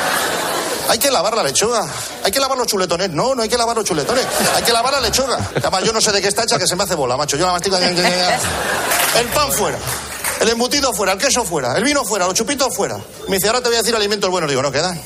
Hay 0.89 0.99
que 0.99 1.09
lavar 1.09 1.35
la 1.35 1.43
lechuga. 1.43 1.87
Hay 2.23 2.31
que 2.31 2.39
lavar 2.39 2.57
los 2.57 2.67
chuletones. 2.67 3.09
No, 3.09 3.33
no 3.33 3.41
hay 3.41 3.49
que 3.49 3.57
lavar 3.57 3.77
los 3.77 3.85
chuletones. 3.85 4.25
Hay 4.55 4.63
que 4.63 4.73
lavar 4.73 4.93
la 4.93 4.99
lechuga. 4.99 5.37
Además, 5.55 5.83
yo 5.83 5.93
no 5.93 6.01
sé 6.01 6.11
de 6.11 6.21
qué 6.21 6.27
está 6.27 6.43
hecha 6.43 6.59
que 6.59 6.67
se 6.67 6.75
me 6.75 6.83
hace 6.83 6.95
bola, 6.95 7.15
macho. 7.15 7.37
Yo 7.37 7.45
la 7.45 7.53
mastico. 7.53 7.77
El 7.77 9.27
pan 9.33 9.51
fuera. 9.53 9.77
El 10.41 10.49
embutido 10.49 10.93
fuera, 10.93 11.13
el 11.13 11.19
queso 11.19 11.45
fuera, 11.45 11.77
el 11.77 11.85
vino 11.85 12.03
fuera, 12.03 12.25
los 12.25 12.33
chupitos 12.33 12.75
fuera. 12.75 12.97
Me 13.29 13.37
dice, 13.37 13.47
ahora 13.47 13.61
te 13.61 13.69
voy 13.69 13.77
a 13.77 13.79
decir 13.79 13.95
alimentos 13.95 14.29
buenos. 14.29 14.49
Digo, 14.49 14.61
no 14.61 14.73
quedan. 14.73 14.99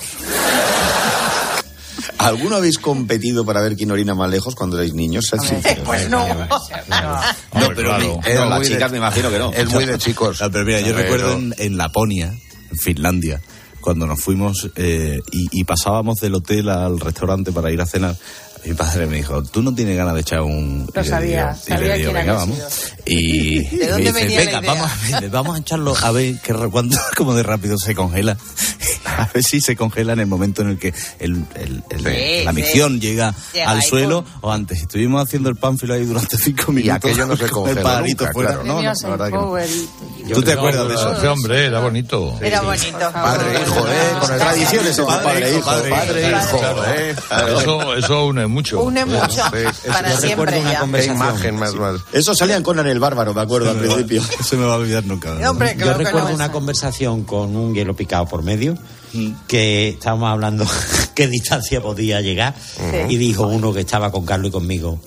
¿Alguno 2.20 2.56
habéis 2.56 2.78
competido 2.80 3.46
para 3.46 3.62
ver 3.62 3.76
quién 3.76 3.92
orina 3.92 4.16
más 4.16 4.30
lejos 4.30 4.56
cuando 4.56 4.78
erais 4.78 4.94
niños? 4.94 5.26
Pues 5.86 6.10
no. 6.10 6.28
No, 6.28 7.70
pero 7.76 7.98
las 8.50 8.68
chicas 8.68 8.92
me 8.92 8.98
imagino 8.98 9.30
que 9.30 9.40
no. 9.40 9.52
Es 9.54 9.70
muy 9.72 9.86
de 9.86 9.98
chicos. 9.98 10.42
Ah, 10.42 10.50
pero 10.52 10.66
mira, 10.66 10.80
yo 10.82 10.88
Pero- 10.88 10.98
recuerdo 10.98 11.34
en, 11.34 11.56
en 11.58 11.78
Laponia, 11.78 12.28
en 12.72 12.78
Finlandia, 12.78 13.42
cuando 13.82 14.06
nos 14.08 14.20
fuimos 14.20 14.70
eh, 14.76 15.20
y, 15.32 15.62
y 15.62 15.64
pasábamos 15.64 16.18
del 16.20 16.36
hotel 16.36 16.70
al 16.70 17.00
restaurante 17.00 17.52
para 17.52 17.72
ir 17.72 17.80
a 17.82 17.86
cenar. 17.86 18.16
Mi 18.68 18.74
padre 18.74 19.06
me 19.08 19.18
dijo, 19.18 19.44
¿tú 19.44 19.62
no 19.62 19.74
tienes 19.74 19.96
ganas 19.98 20.14
de 20.16 20.22
echar 20.22 20.42
un...? 20.42 20.88
Lo 20.94 21.02
y 21.02 21.04
le 21.04 21.10
sabía, 21.10 21.54
digo- 21.54 21.58
y 21.68 21.70
le 21.72 21.78
sabía 21.78 21.94
digo, 21.96 22.12
quién 22.12 22.14
venga, 22.26 22.34
vamos. 22.34 22.58
Y 23.06 23.60
¿De 23.64 23.78
me 23.78 23.88
dónde 23.88 24.04
dice, 24.12 24.14
venía 24.26 24.40
la 24.52 24.60
venga, 24.60 24.74
vamos, 24.74 24.92
a- 25.14 25.28
vamos 25.30 25.56
a 25.56 25.60
echarlo 25.60 25.94
a 26.02 26.12
ver 26.12 26.36
qué, 26.42 26.54
re- 26.54 26.70
cuánto, 26.70 26.98
como 27.16 27.34
de 27.34 27.44
rápido 27.44 27.78
se 27.78 27.96
congela. 27.96 28.38
A 29.08 29.28
ver 29.34 29.42
si 29.42 29.62
se 29.62 29.76
congela 29.76 30.14
en 30.14 30.20
el 30.20 30.28
momento 30.28 30.62
en 30.62 30.70
el 30.70 30.78
que 30.78 30.94
el- 31.20 31.44
el- 31.56 31.82
el- 31.90 32.00
Sí, 32.00 32.44
la 32.44 32.52
sí. 32.52 32.56
misión 32.56 33.00
llega, 33.00 33.34
Llega 33.54 33.72
al 33.72 33.82
suelo 33.82 34.24
o 34.42 34.52
antes. 34.52 34.82
Estuvimos 34.82 35.24
haciendo 35.26 35.50
el 35.50 35.56
pánfilo 35.56 35.94
ahí 35.96 36.06
durante 36.06 36.38
cinco 36.38 36.72
minutos. 36.74 36.98
aquello 36.98 37.26
no 37.26 37.36
se 37.38 37.48
con 37.50 37.70
el 37.70 37.78
pajarito 37.78 38.26
nunca, 38.26 38.34
fuera. 38.34 38.50
claro. 38.52 38.64
No, 38.66 38.82
no, 38.82 38.94
la 38.94 39.10
verdad 39.10 39.26
que 39.28 39.32
no. 39.34 39.40
Power. 39.42 39.70
¿Tú 40.34 40.44
te 40.44 40.52
acuerdas 40.52 40.88
de 40.90 40.94
eso? 40.96 41.14
Ese 41.14 41.28
hombre 41.30 41.66
era 41.66 41.80
bonito. 41.80 42.38
Era 42.42 42.62
bonito. 42.62 43.00
Padre, 43.14 43.62
hijo, 43.66 43.88
¿eh? 43.88 44.20
Con 44.20 44.32
el 44.34 44.40
Tradiciones 44.40 45.00
entre 45.00 45.16
padre 45.16 45.50
e 45.50 45.58
hijo. 45.58 45.66
Padre, 45.66 46.30
hijo, 46.30 46.60
Claro. 46.60 46.84
¿eh? 46.86 47.16
Eso, 47.60 47.96
eso 47.96 48.26
une 48.26 48.46
mucho. 48.58 48.82
Une 48.82 49.06
mucho. 49.06 49.28
Sí. 49.30 49.88
Para 49.88 50.14
Yo 50.14 50.18
siempre 50.20 50.60
una 50.60 50.72
ya. 50.72 50.76
Qué 50.76 50.80
conversación. 50.82 51.16
imagen 51.16 51.56
más, 51.56 51.76
más. 51.76 52.02
Eso 52.12 52.34
salía 52.36 52.56
en 52.58 52.64
Conan 52.64 52.88
el 52.88 53.00
Bárbaro, 53.00 53.34
me 53.34 53.42
acuerdo 53.42 53.70
al 53.70 53.78
principio. 53.78 54.24
Se 54.44 54.58
me 54.58 54.66
va 54.66 54.74
a 54.74 54.78
olvidar 54.78 55.06
nunca. 55.06 55.34
Hombre, 55.50 55.76
Yo 55.78 55.94
recuerdo 55.94 56.30
no. 56.30 56.36
una 56.36 56.52
conversación 56.52 57.24
con 57.24 57.56
un 57.56 57.74
hielo 57.74 57.96
picado 57.96 58.26
por 58.26 58.44
medio 58.44 58.78
que 59.48 59.90
estábamos 59.90 60.30
hablando 60.30 60.66
qué 61.16 61.28
distancia 61.28 61.82
podía 61.82 62.22
llegar 62.22 62.54
y 63.10 63.16
dijo 63.18 63.48
uno 63.48 63.74
que 63.74 63.80
estaba 63.82 64.12
con 64.12 64.26
Carlos 64.26 64.50
y 64.50 64.52
conmigo. 64.52 65.00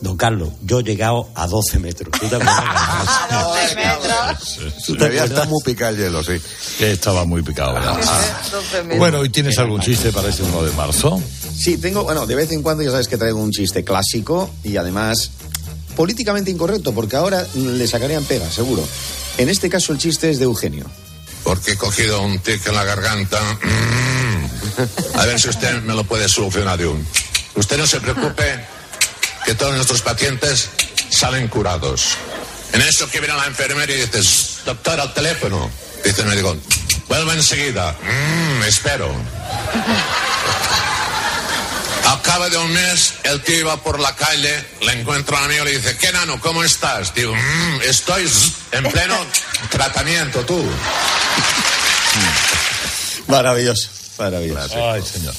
Don 0.00 0.16
Carlos, 0.16 0.50
yo 0.62 0.80
he 0.80 0.82
llegado 0.82 1.30
a 1.34 1.46
12 1.46 1.78
metros. 1.78 2.10
¿Tú 2.20 2.28
te 2.28 2.36
acuerdas? 2.36 2.58
A 3.30 3.44
12 3.44 3.74
metros. 3.74 4.84
¿Tú 4.84 4.96
te 4.96 5.04
acuerdas? 5.06 5.30
estar 5.30 5.48
muy 5.48 5.62
picado 5.64 5.94
el 5.94 5.98
hielo, 5.98 6.22
sí. 6.22 6.40
Que 6.78 6.92
estaba 6.92 7.24
muy 7.24 7.42
picado. 7.42 7.74
¿verdad? 7.74 7.98
12 8.50 8.82
metros. 8.82 8.98
Bueno, 8.98 9.24
¿y 9.24 9.30
tienes 9.30 9.58
algún 9.58 9.80
chiste 9.80 10.12
para 10.12 10.28
este 10.28 10.42
1 10.42 10.62
de 10.64 10.72
marzo? 10.72 11.20
Sí, 11.56 11.78
tengo, 11.78 12.04
bueno, 12.04 12.26
de 12.26 12.34
vez 12.34 12.52
en 12.52 12.62
cuando 12.62 12.82
ya 12.82 12.90
sabes 12.90 13.08
que 13.08 13.16
traigo 13.16 13.40
un 13.40 13.50
chiste 13.50 13.84
clásico 13.84 14.50
y 14.62 14.76
además 14.76 15.30
políticamente 15.96 16.50
incorrecto, 16.50 16.92
porque 16.92 17.16
ahora 17.16 17.46
le 17.54 17.88
sacarían 17.88 18.24
pega, 18.24 18.50
seguro. 18.50 18.86
En 19.38 19.48
este 19.48 19.70
caso 19.70 19.92
el 19.92 19.98
chiste 19.98 20.30
es 20.30 20.38
de 20.38 20.44
Eugenio. 20.44 20.84
Porque 21.42 21.72
he 21.72 21.76
cogido 21.76 22.20
un 22.22 22.38
tic 22.40 22.66
en 22.66 22.74
la 22.74 22.84
garganta. 22.84 23.40
Mm. 23.62 25.18
A 25.18 25.26
ver 25.26 25.40
si 25.40 25.48
usted 25.48 25.82
me 25.82 25.94
lo 25.94 26.04
puede 26.04 26.28
solucionar 26.28 26.76
de 26.78 26.86
un. 26.86 27.06
Usted 27.54 27.78
no 27.78 27.86
se 27.86 28.00
preocupe, 28.00 28.64
que 29.46 29.54
todos 29.54 29.74
nuestros 29.74 30.02
pacientes 30.02 30.68
salen 31.10 31.48
curados. 31.48 32.16
En 32.72 32.82
eso 32.82 33.08
que 33.08 33.20
viene 33.20 33.34
la 33.36 33.46
enfermera 33.46 33.90
y 33.92 33.96
dices, 34.00 34.58
doctor, 34.66 35.00
al 35.00 35.14
teléfono. 35.14 35.70
Dice 36.04 36.22
el 36.22 36.28
médico, 36.28 36.56
vuelva 37.08 37.32
enseguida. 37.32 37.96
Mm, 38.02 38.62
espero. 38.64 39.10
Al 42.06 42.22
cabo 42.22 42.48
de 42.48 42.56
un 42.56 42.72
mes, 42.72 43.14
el 43.24 43.42
tío 43.42 43.58
iba 43.60 43.76
por 43.82 43.98
la 43.98 44.14
calle, 44.14 44.64
le 44.80 44.92
encuentra 45.00 45.38
a 45.38 45.40
un 45.40 45.46
amigo 45.46 45.64
y 45.64 45.72
le 45.72 45.78
dice, 45.78 45.96
¿qué 45.96 46.12
nano? 46.12 46.40
¿Cómo 46.40 46.62
estás? 46.62 47.12
Digo, 47.14 47.34
"Mm, 47.34 47.80
estoy 47.82 48.30
en 48.70 48.84
pleno 48.92 49.16
tratamiento, 49.70 50.44
tú. 50.46 50.56
Maravilloso, 53.26 53.88
maravilloso. 54.18 54.90
Ay, 54.92 55.02
señor. 55.02 55.34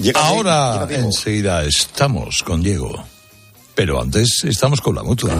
Llega- 0.00 0.20
Ahora 0.20 0.86
enseguida 0.90 1.64
estamos 1.64 2.42
con 2.44 2.62
Diego. 2.62 3.04
Pero 3.76 4.00
antes 4.00 4.42
estamos 4.44 4.80
con 4.80 4.94
la 4.94 5.02
mutua. 5.02 5.34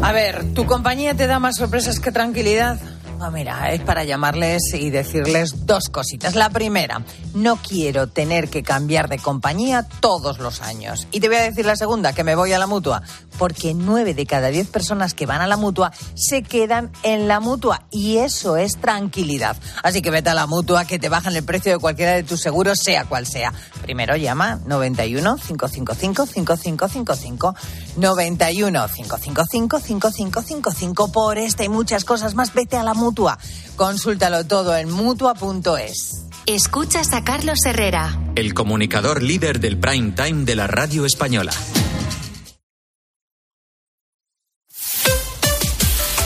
A 0.00 0.10
ver, 0.12 0.54
¿tu 0.54 0.64
compañía 0.64 1.14
te 1.14 1.26
da 1.26 1.38
más 1.38 1.56
sorpresas 1.56 2.00
que 2.00 2.10
tranquilidad? 2.10 2.80
Ah, 3.20 3.30
mira, 3.30 3.72
es 3.72 3.80
para 3.82 4.04
llamarles 4.04 4.62
y 4.74 4.90
decirles 4.90 5.66
dos 5.66 5.90
cositas. 5.90 6.34
La 6.34 6.50
primera, 6.50 7.04
no 7.34 7.56
quiero 7.56 8.06
tener 8.06 8.48
que 8.48 8.62
cambiar 8.62 9.08
de 9.08 9.18
compañía 9.18 9.86
todos 10.00 10.38
los 10.38 10.62
años. 10.62 11.06
Y 11.12 11.20
te 11.20 11.28
voy 11.28 11.36
a 11.36 11.42
decir 11.42 11.66
la 11.66 11.76
segunda, 11.76 12.14
que 12.14 12.24
me 12.24 12.34
voy 12.34 12.52
a 12.52 12.58
la 12.58 12.66
mutua. 12.66 13.02
Porque 13.38 13.74
nueve 13.74 14.14
de 14.14 14.26
cada 14.26 14.48
diez 14.48 14.68
personas 14.68 15.14
que 15.14 15.26
van 15.26 15.40
a 15.40 15.46
la 15.46 15.56
mutua 15.56 15.92
se 16.14 16.42
quedan 16.42 16.90
en 17.02 17.28
la 17.28 17.40
mutua. 17.40 17.86
Y 17.90 18.18
eso 18.18 18.56
es 18.56 18.76
tranquilidad. 18.76 19.56
Así 19.82 20.02
que 20.02 20.10
vete 20.10 20.30
a 20.30 20.34
la 20.34 20.46
mutua, 20.46 20.84
que 20.84 20.98
te 20.98 21.08
bajan 21.08 21.34
el 21.36 21.44
precio 21.44 21.72
de 21.72 21.78
cualquiera 21.78 22.12
de 22.12 22.22
tus 22.22 22.40
seguros, 22.40 22.78
sea 22.80 23.04
cual 23.04 23.26
sea. 23.26 23.52
Primero 23.82 24.16
llama 24.16 24.60
91 24.66 25.36
555 25.36 26.26
5555 26.26 27.54
91 27.96 28.88
555 28.88 29.78
5555 29.80 31.12
por 31.12 31.38
esta 31.38 31.64
y 31.64 31.68
muchas 31.68 32.04
cosas 32.04 32.34
más. 32.34 32.52
Vete 32.54 32.76
a 32.76 32.82
la 32.82 32.94
mutua. 32.94 33.38
Consúltalo 33.76 34.44
todo 34.44 34.76
en 34.76 34.90
mutua.es. 34.90 36.24
Escuchas 36.46 37.12
a 37.14 37.24
Carlos 37.24 37.58
Herrera. 37.64 38.18
El 38.34 38.52
comunicador 38.52 39.22
líder 39.22 39.60
del 39.60 39.78
prime 39.78 40.12
time 40.12 40.44
de 40.44 40.54
la 40.54 40.66
radio 40.66 41.06
española. 41.06 41.52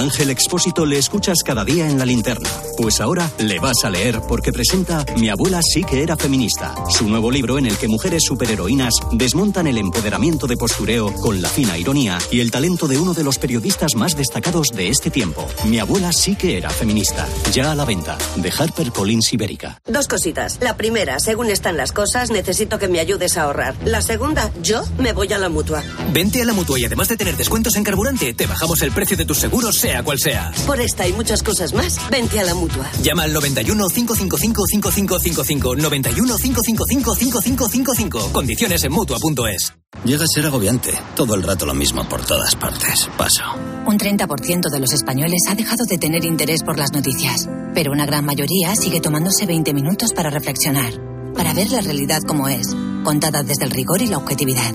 Ángel 0.00 0.30
Expósito 0.30 0.86
le 0.86 0.96
escuchas 0.96 1.42
cada 1.44 1.62
día 1.62 1.86
en 1.86 1.98
la 1.98 2.06
linterna. 2.06 2.48
Pues 2.78 3.02
ahora 3.02 3.30
le 3.38 3.58
vas 3.58 3.84
a 3.84 3.90
leer 3.90 4.22
porque 4.26 4.50
presenta 4.50 5.04
Mi 5.18 5.28
abuela 5.28 5.60
sí 5.62 5.84
que 5.84 6.02
era 6.02 6.16
feminista, 6.16 6.74
su 6.88 7.06
nuevo 7.06 7.30
libro 7.30 7.58
en 7.58 7.66
el 7.66 7.76
que 7.76 7.86
mujeres 7.86 8.22
superheroínas 8.26 8.94
desmontan 9.12 9.66
el 9.66 9.76
empoderamiento 9.76 10.46
de 10.46 10.56
postureo 10.56 11.12
con 11.12 11.42
la 11.42 11.50
fina 11.50 11.76
ironía 11.76 12.16
y 12.30 12.40
el 12.40 12.50
talento 12.50 12.88
de 12.88 12.96
uno 12.96 13.12
de 13.12 13.24
los 13.24 13.36
periodistas 13.36 13.94
más 13.94 14.16
destacados 14.16 14.68
de 14.68 14.88
este 14.88 15.10
tiempo. 15.10 15.46
Mi 15.66 15.78
abuela 15.78 16.14
sí 16.14 16.34
que 16.34 16.56
era 16.56 16.70
feminista. 16.70 17.28
Ya 17.52 17.70
a 17.70 17.74
la 17.74 17.84
venta, 17.84 18.16
de 18.36 18.50
HarperCollins 18.50 19.30
Ibérica. 19.34 19.82
Dos 19.86 20.08
cositas. 20.08 20.60
La 20.62 20.78
primera, 20.78 21.20
según 21.20 21.50
están 21.50 21.76
las 21.76 21.92
cosas, 21.92 22.30
necesito 22.30 22.78
que 22.78 22.88
me 22.88 23.00
ayudes 23.00 23.36
a 23.36 23.42
ahorrar. 23.42 23.76
La 23.84 24.00
segunda, 24.00 24.50
yo 24.62 24.82
me 24.96 25.12
voy 25.12 25.30
a 25.34 25.38
la 25.38 25.50
mutua. 25.50 25.82
Vente 26.10 26.40
a 26.40 26.46
la 26.46 26.54
mutua 26.54 26.78
y 26.78 26.86
además 26.86 27.08
de 27.08 27.18
tener 27.18 27.36
descuentos 27.36 27.76
en 27.76 27.84
carburante, 27.84 28.32
te 28.32 28.46
bajamos 28.46 28.80
el 28.80 28.92
precio 28.92 29.18
de 29.18 29.26
tus 29.26 29.36
seguros, 29.36 29.76
sea 29.90 30.02
cual 30.04 30.18
sea. 30.18 30.52
Por 30.66 30.80
esta 30.80 31.06
y 31.08 31.12
muchas 31.12 31.42
cosas 31.42 31.74
más, 31.74 31.98
vente 32.10 32.38
a 32.38 32.44
la 32.44 32.54
mutua. 32.54 32.88
Llama 33.02 33.24
al 33.24 33.32
91 33.32 33.88
555 33.88 34.66
5555 34.66 35.76
91 35.76 36.36
555 36.36 37.14
5555. 37.16 38.32
Condiciones 38.32 38.84
en 38.84 38.92
mutua.es. 38.92 39.74
Llega 40.04 40.24
a 40.24 40.28
ser 40.28 40.46
agobiante. 40.46 40.92
Todo 41.16 41.34
el 41.34 41.42
rato 41.42 41.66
lo 41.66 41.74
mismo 41.74 42.08
por 42.08 42.24
todas 42.24 42.54
partes. 42.54 43.08
Paso. 43.18 43.42
Un 43.86 43.98
30% 43.98 44.70
de 44.70 44.80
los 44.80 44.92
españoles 44.92 45.42
ha 45.48 45.56
dejado 45.56 45.84
de 45.88 45.98
tener 45.98 46.24
interés 46.24 46.62
por 46.62 46.78
las 46.78 46.92
noticias, 46.92 47.48
pero 47.74 47.90
una 47.90 48.06
gran 48.06 48.24
mayoría 48.24 48.76
sigue 48.76 49.00
tomándose 49.00 49.46
20 49.46 49.74
minutos 49.74 50.12
para 50.12 50.30
reflexionar, 50.30 50.92
para 51.34 51.52
ver 51.52 51.70
la 51.72 51.80
realidad 51.80 52.20
como 52.26 52.48
es, 52.48 52.68
contada 53.02 53.42
desde 53.42 53.64
el 53.64 53.72
rigor 53.72 54.00
y 54.02 54.06
la 54.06 54.18
objetividad. 54.18 54.72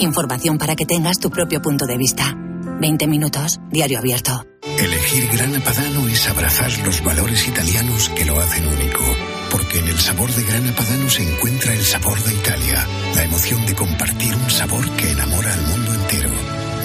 Información 0.00 0.58
para 0.58 0.74
que 0.74 0.86
tengas 0.86 1.20
tu 1.20 1.30
propio 1.30 1.62
punto 1.62 1.86
de 1.86 1.96
vista. 1.96 2.36
20 2.80 3.06
minutos, 3.06 3.58
diario 3.70 3.98
abierto. 3.98 4.46
Elegir 4.78 5.28
Grana 5.32 5.60
Padano 5.60 6.08
es 6.08 6.28
abrazar 6.28 6.70
los 6.84 7.02
valores 7.02 7.48
italianos 7.48 8.10
que 8.10 8.24
lo 8.24 8.38
hacen 8.38 8.66
único. 8.66 9.02
Porque 9.50 9.78
en 9.78 9.88
el 9.88 9.98
sabor 9.98 10.30
de 10.30 10.44
Grana 10.44 10.74
Padano 10.76 11.08
se 11.08 11.22
encuentra 11.22 11.72
el 11.72 11.82
sabor 11.82 12.18
de 12.22 12.34
Italia, 12.34 12.86
la 13.14 13.24
emoción 13.24 13.64
de 13.64 13.74
compartir 13.74 14.34
un 14.34 14.50
sabor 14.50 14.90
que 14.96 15.10
enamora 15.10 15.54
al 15.54 15.62
mundo 15.62 15.94
entero. 15.94 16.30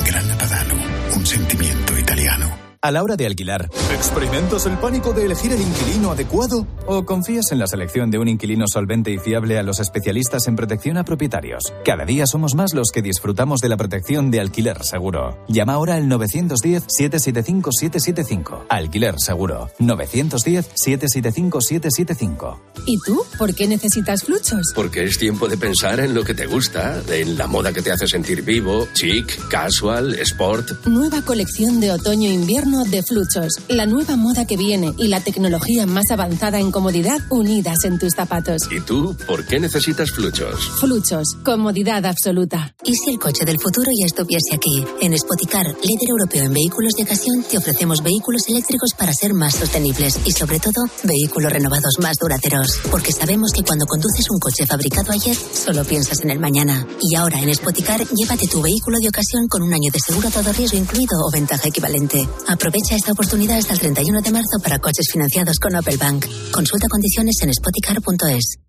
Grana 0.05 0.37
Padano, 0.37 0.75
un 1.15 1.25
sentimiento 1.25 1.97
italiano. 1.97 2.70
A 2.83 2.89
la 2.89 3.03
hora 3.03 3.15
de 3.15 3.27
alquilar, 3.27 3.69
¿experimentas 3.93 4.65
el 4.65 4.75
pánico 4.79 5.13
de 5.13 5.25
elegir 5.25 5.53
el 5.53 5.61
inquilino 5.61 6.09
adecuado? 6.09 6.65
¿O 6.87 7.05
confías 7.05 7.51
en 7.51 7.59
la 7.59 7.67
selección 7.67 8.09
de 8.09 8.17
un 8.17 8.27
inquilino 8.27 8.65
solvente 8.67 9.11
y 9.11 9.19
fiable 9.19 9.59
a 9.59 9.63
los 9.63 9.79
especialistas 9.79 10.47
en 10.47 10.55
protección 10.55 10.97
a 10.97 11.05
propietarios? 11.05 11.71
Cada 11.85 12.05
día 12.05 12.25
somos 12.25 12.55
más 12.55 12.73
los 12.73 12.89
que 12.89 13.03
disfrutamos 13.03 13.59
de 13.59 13.69
la 13.69 13.77
protección 13.77 14.31
de 14.31 14.39
alquiler 14.39 14.83
seguro. 14.83 15.37
Llama 15.47 15.73
ahora 15.73 15.93
al 15.93 16.05
910-775-775. 16.05 18.63
Alquiler 18.67 19.19
seguro. 19.19 19.69
910-775-775. 19.77 22.57
¿Y 22.87 22.97
tú? 23.05 23.23
¿Por 23.37 23.53
qué 23.53 23.67
necesitas 23.67 24.23
fluchos? 24.23 24.71
Porque 24.73 25.03
es 25.03 25.19
tiempo 25.19 25.47
de 25.47 25.57
pensar 25.57 25.99
en 25.99 26.15
lo 26.15 26.23
que 26.23 26.33
te 26.33 26.47
gusta, 26.47 26.99
en 27.11 27.37
la 27.37 27.45
moda 27.45 27.73
que 27.73 27.83
te 27.83 27.91
hace 27.91 28.07
sentir 28.07 28.41
vivo, 28.41 28.87
chic, 28.95 29.49
casual, 29.49 30.15
sport. 30.15 30.87
Nueva 30.87 31.21
colección 31.21 31.79
de 31.79 31.91
otoño-invierno 31.91 32.70
de 32.71 33.03
Fluchos. 33.03 33.51
La 33.67 33.85
nueva 33.85 34.15
moda 34.15 34.47
que 34.47 34.55
viene 34.55 34.93
y 34.97 35.09
la 35.09 35.19
tecnología 35.19 35.85
más 35.85 36.09
avanzada 36.09 36.57
en 36.57 36.71
comodidad 36.71 37.19
unidas 37.29 37.83
en 37.83 37.99
tus 37.99 38.13
zapatos. 38.13 38.61
¿Y 38.71 38.79
tú 38.79 39.15
por 39.27 39.45
qué 39.45 39.59
necesitas 39.59 40.09
fluchos? 40.11 40.71
Fluchos. 40.79 41.35
Comodidad 41.43 42.05
absoluta. 42.05 42.73
¿Y 42.85 42.95
si 42.95 43.11
el 43.11 43.19
coche 43.19 43.43
del 43.43 43.59
futuro 43.59 43.91
ya 43.91 44.05
estuviese 44.05 44.55
aquí? 44.55 44.85
En 45.01 45.17
Spoticar, 45.17 45.65
líder 45.65 46.09
europeo 46.09 46.45
en 46.45 46.53
vehículos 46.53 46.93
de 46.93 47.03
ocasión, 47.03 47.43
te 47.43 47.57
ofrecemos 47.57 48.01
vehículos 48.01 48.47
eléctricos 48.47 48.93
para 48.97 49.13
ser 49.13 49.33
más 49.33 49.55
sostenibles 49.55 50.19
y, 50.23 50.31
sobre 50.31 50.59
todo, 50.59 50.81
vehículos 51.03 51.51
renovados 51.51 51.95
más 51.99 52.15
duraderos. 52.17 52.79
Porque 52.89 53.11
sabemos 53.11 53.51
que 53.51 53.63
cuando 53.63 53.85
conduces 53.85 54.29
un 54.29 54.39
coche 54.39 54.65
fabricado 54.65 55.11
ayer, 55.11 55.35
solo 55.35 55.83
piensas 55.83 56.21
en 56.23 56.29
el 56.29 56.39
mañana. 56.39 56.87
Y 57.01 57.17
ahora 57.17 57.41
en 57.41 57.53
Spoticar, 57.53 57.99
llévate 58.15 58.47
tu 58.47 58.61
vehículo 58.61 58.97
de 58.99 59.09
ocasión 59.09 59.49
con 59.49 59.61
un 59.61 59.73
año 59.73 59.91
de 59.91 59.99
seguro 59.99 60.29
a 60.29 60.31
todo 60.31 60.53
riesgo 60.53 60.77
incluido 60.77 61.19
o 61.19 61.31
ventaja 61.31 61.67
equivalente. 61.67 62.27
Aprovecha 62.61 62.95
esta 62.95 63.13
oportunidad 63.13 63.57
hasta 63.57 63.73
el 63.73 63.79
31 63.79 64.21
de 64.21 64.29
marzo 64.29 64.59
para 64.61 64.77
coches 64.77 65.07
financiados 65.11 65.57
con 65.57 65.75
Opel 65.75 65.97
Bank. 65.97 66.27
Consulta 66.51 66.87
condiciones 66.87 67.41
en 67.41 67.51
spoticar.es. 67.51 68.59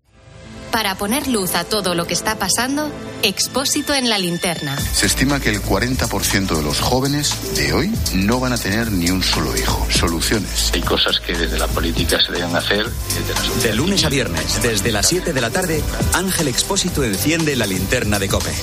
Para 0.71 0.95
poner 0.97 1.27
luz 1.27 1.53
a 1.53 1.63
todo 1.63 1.93
lo 1.93 2.07
que 2.07 2.15
está 2.15 2.39
pasando, 2.39 2.91
Expósito 3.21 3.93
en 3.93 4.09
la 4.09 4.17
linterna. 4.17 4.75
Se 4.79 5.05
estima 5.05 5.39
que 5.39 5.49
el 5.51 5.61
40% 5.61 6.57
de 6.57 6.63
los 6.63 6.79
jóvenes 6.79 7.55
de 7.55 7.71
hoy 7.73 7.93
no 8.15 8.39
van 8.39 8.53
a 8.53 8.57
tener 8.57 8.91
ni 8.91 9.11
un 9.11 9.21
solo 9.21 9.55
hijo. 9.55 9.85
Soluciones. 9.91 10.71
Hay 10.73 10.81
cosas 10.81 11.19
que 11.19 11.37
desde 11.37 11.59
la 11.59 11.67
política 11.67 12.19
se 12.19 12.31
deben 12.31 12.55
hacer. 12.55 12.87
y 12.87 13.13
Desde 13.19 13.33
la. 13.35 13.61
De 13.61 13.75
lunes 13.75 14.03
a 14.05 14.09
viernes, 14.09 14.59
desde 14.63 14.91
las 14.91 15.05
7 15.05 15.33
de 15.33 15.41
la 15.41 15.51
tarde, 15.51 15.83
Ángel 16.13 16.47
Expósito 16.47 17.03
enciende 17.03 17.55
la 17.55 17.67
linterna 17.67 18.17
de 18.17 18.27
Cope. 18.27 18.53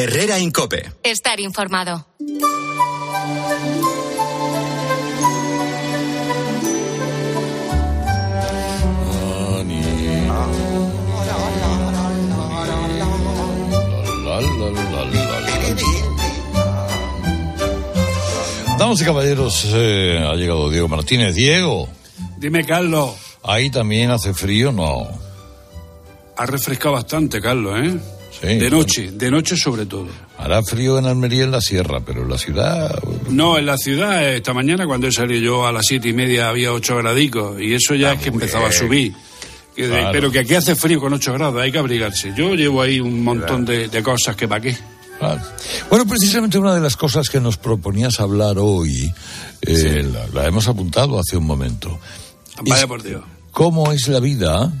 Herrera 0.00 0.38
Incope. 0.38 0.92
Estar 1.02 1.40
informado. 1.40 2.06
Damas 18.78 19.00
y 19.00 19.04
caballeros, 19.04 19.66
eh, 19.74 20.24
ha 20.24 20.34
llegado 20.36 20.70
Diego 20.70 20.86
Martínez. 20.86 21.34
Diego, 21.34 21.88
Dime, 22.36 22.64
Carlos. 22.64 23.16
ahí 23.42 23.68
también 23.68 24.12
hace 24.12 24.32
frío, 24.32 24.70
¿no? 24.70 25.08
Ha 26.36 26.46
refrescado 26.46 26.94
bastante, 26.94 27.40
Carlos, 27.40 27.80
¿eh? 27.80 28.17
Sí. 28.40 28.46
De 28.46 28.70
noche, 28.70 29.10
de 29.12 29.30
noche 29.30 29.56
sobre 29.56 29.86
todo. 29.86 30.06
Hará 30.36 30.62
frío 30.62 30.98
en 30.98 31.06
Almería, 31.06 31.44
en 31.44 31.50
la 31.50 31.60
sierra, 31.60 32.00
pero 32.00 32.22
en 32.22 32.28
la 32.28 32.38
ciudad... 32.38 32.96
No, 33.28 33.58
en 33.58 33.66
la 33.66 33.76
ciudad, 33.76 34.32
esta 34.32 34.54
mañana 34.54 34.86
cuando 34.86 35.08
he 35.08 35.12
salido 35.12 35.40
yo 35.40 35.66
a 35.66 35.72
las 35.72 35.86
siete 35.86 36.10
y 36.10 36.12
media 36.12 36.48
había 36.48 36.72
ocho 36.72 36.96
gradicos 36.96 37.60
y 37.60 37.74
eso 37.74 37.94
ya 37.96 38.12
es 38.12 38.20
que 38.20 38.28
empezaba 38.28 38.68
a 38.68 38.72
subir. 38.72 39.12
Claro. 39.74 40.10
Pero 40.12 40.30
que 40.30 40.40
aquí 40.40 40.54
hace 40.54 40.74
frío 40.74 41.00
con 41.00 41.12
ocho 41.12 41.32
grados, 41.32 41.60
hay 41.62 41.72
que 41.72 41.78
abrigarse. 41.78 42.32
Yo 42.36 42.54
llevo 42.54 42.82
ahí 42.82 43.00
un 43.00 43.22
montón 43.22 43.64
de, 43.64 43.88
de 43.88 44.02
cosas 44.02 44.34
que 44.36 44.46
para 44.48 44.60
qué. 44.60 44.76
Claro. 45.18 45.40
Bueno, 45.90 46.06
precisamente 46.06 46.58
una 46.58 46.74
de 46.74 46.80
las 46.80 46.96
cosas 46.96 47.28
que 47.28 47.40
nos 47.40 47.56
proponías 47.56 48.20
hablar 48.20 48.56
hoy, 48.58 49.12
eh, 49.62 50.04
la, 50.12 50.26
la 50.28 50.46
hemos 50.46 50.68
apuntado 50.68 51.18
hace 51.18 51.36
un 51.36 51.44
momento. 51.44 51.98
Vaya 52.62 52.82
Es 52.82 52.86
por 52.86 53.02
Dios. 53.02 53.22
¿Cómo 53.50 53.90
es 53.92 54.06
la 54.06 54.20
vida? 54.20 54.72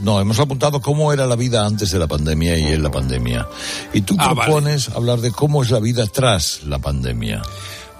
No, 0.00 0.20
hemos 0.20 0.38
apuntado 0.40 0.80
cómo 0.80 1.12
era 1.12 1.26
la 1.26 1.36
vida 1.36 1.64
antes 1.64 1.90
de 1.92 1.98
la 1.98 2.06
pandemia 2.08 2.58
y 2.58 2.72
en 2.72 2.82
la 2.82 2.90
pandemia. 2.90 3.46
Y 3.92 4.00
tú 4.00 4.16
Ah, 4.18 4.34
vale. 4.34 4.42
propones 4.50 4.88
hablar 4.88 5.20
de 5.20 5.30
cómo 5.30 5.62
es 5.62 5.70
la 5.70 5.78
vida 5.80 6.06
tras 6.06 6.64
la 6.64 6.78
pandemia. 6.80 7.42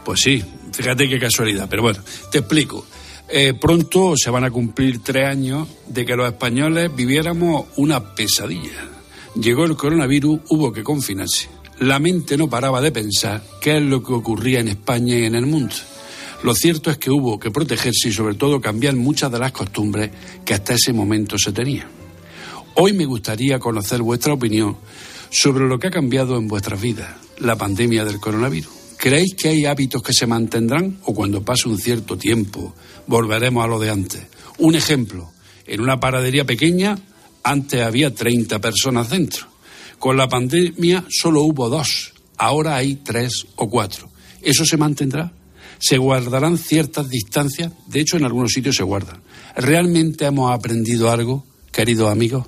Pues 0.05 0.21
sí, 0.21 0.45
fíjate 0.73 1.09
qué 1.09 1.19
casualidad. 1.21 1.67
Pero 1.71 1.83
bueno, 1.83 2.01
te 2.33 2.39
explico. 2.39 2.85
Eh, 3.29 3.55
pronto 3.59 4.15
se 4.17 4.29
van 4.31 4.45
a 4.45 4.51
cumplir 4.51 5.03
tres 5.03 5.27
años 5.27 5.67
de 5.89 6.05
que 6.05 6.15
los 6.17 6.27
españoles 6.27 6.91
viviéramos 6.95 7.67
una 7.77 8.15
pesadilla. 8.15 8.89
Llegó 9.41 9.65
el 9.65 9.77
coronavirus, 9.77 10.41
hubo 10.51 10.73
que 10.73 10.83
confinarse. 10.83 11.49
La 11.81 11.99
mente 11.99 12.37
no 12.37 12.49
paraba 12.49 12.81
de 12.81 12.93
pensar 12.93 13.43
qué 13.61 13.79
es 13.79 13.83
lo 13.83 14.03
que 14.03 14.13
ocurría 14.13 14.61
en 14.61 14.69
España 14.69 15.17
y 15.17 15.25
en 15.25 15.35
el 15.35 15.47
mundo. 15.47 15.75
Lo 16.45 16.55
cierto 16.55 16.91
es 16.91 16.99
que 16.99 17.11
hubo 17.11 17.41
que 17.41 17.51
protegerse 17.51 18.11
y 18.11 18.13
sobre 18.13 18.35
todo 18.35 18.61
cambiar 18.61 18.95
muchas 18.97 19.33
de 19.33 19.39
las 19.39 19.51
costumbres 19.51 20.11
que 20.45 20.53
hasta 20.53 20.75
ese 20.75 20.93
momento 20.93 21.39
se 21.39 21.53
tenían. 21.53 21.87
Hoy 22.75 22.93
me 22.93 23.07
gustaría 23.07 23.59
conocer 23.59 24.03
vuestra 24.03 24.35
opinión 24.35 24.77
sobre 25.31 25.67
lo 25.67 25.79
que 25.79 25.87
ha 25.87 25.91
cambiado 25.91 26.37
en 26.37 26.47
vuestras 26.47 26.79
vidas, 26.83 27.09
la 27.39 27.57
pandemia 27.57 28.05
del 28.05 28.21
coronavirus. 28.21 28.71
¿Creéis 28.99 29.35
que 29.37 29.49
hay 29.49 29.65
hábitos 29.65 30.03
que 30.03 30.13
se 30.13 30.27
mantendrán 30.27 30.99
o 31.05 31.15
cuando 31.15 31.43
pase 31.43 31.67
un 31.67 31.79
cierto 31.79 32.19
tiempo 32.19 32.75
volveremos 33.07 33.65
a 33.65 33.67
lo 33.67 33.81
de 33.81 33.89
antes? 33.89 34.27
Un 34.59 34.75
ejemplo, 34.75 35.33
en 35.67 35.81
una 35.81 35.99
paradería 35.99 36.45
pequeña 36.45 36.99
antes 37.43 37.81
había 37.81 38.15
30 38.15 38.61
personas 38.61 39.09
dentro. 39.09 39.47
Con 39.99 40.19
la 40.19 40.29
pandemia 40.29 41.07
solo 41.09 41.41
hubo 41.41 41.71
dos, 41.71 42.13
ahora 42.37 42.77
hay 42.77 42.97
tres 42.97 43.47
o 43.57 43.71
cuatro. 43.71 44.11
¿Eso 44.43 44.67
se 44.67 44.77
mantendrá? 44.77 45.33
¿Se 45.85 45.99
guardarán 45.99 46.57
ciertas 46.57 47.11
distancias? 47.11 47.71
De 47.89 48.01
hecho, 48.01 48.17
en 48.17 48.25
algunos 48.25 48.53
sitios 48.53 48.75
se 48.75 48.83
guardan. 48.83 49.21
¿Realmente 49.55 50.25
hemos 50.25 50.51
aprendido 50.51 51.11
algo, 51.11 51.45
queridos 51.73 52.11
amigos? 52.11 52.47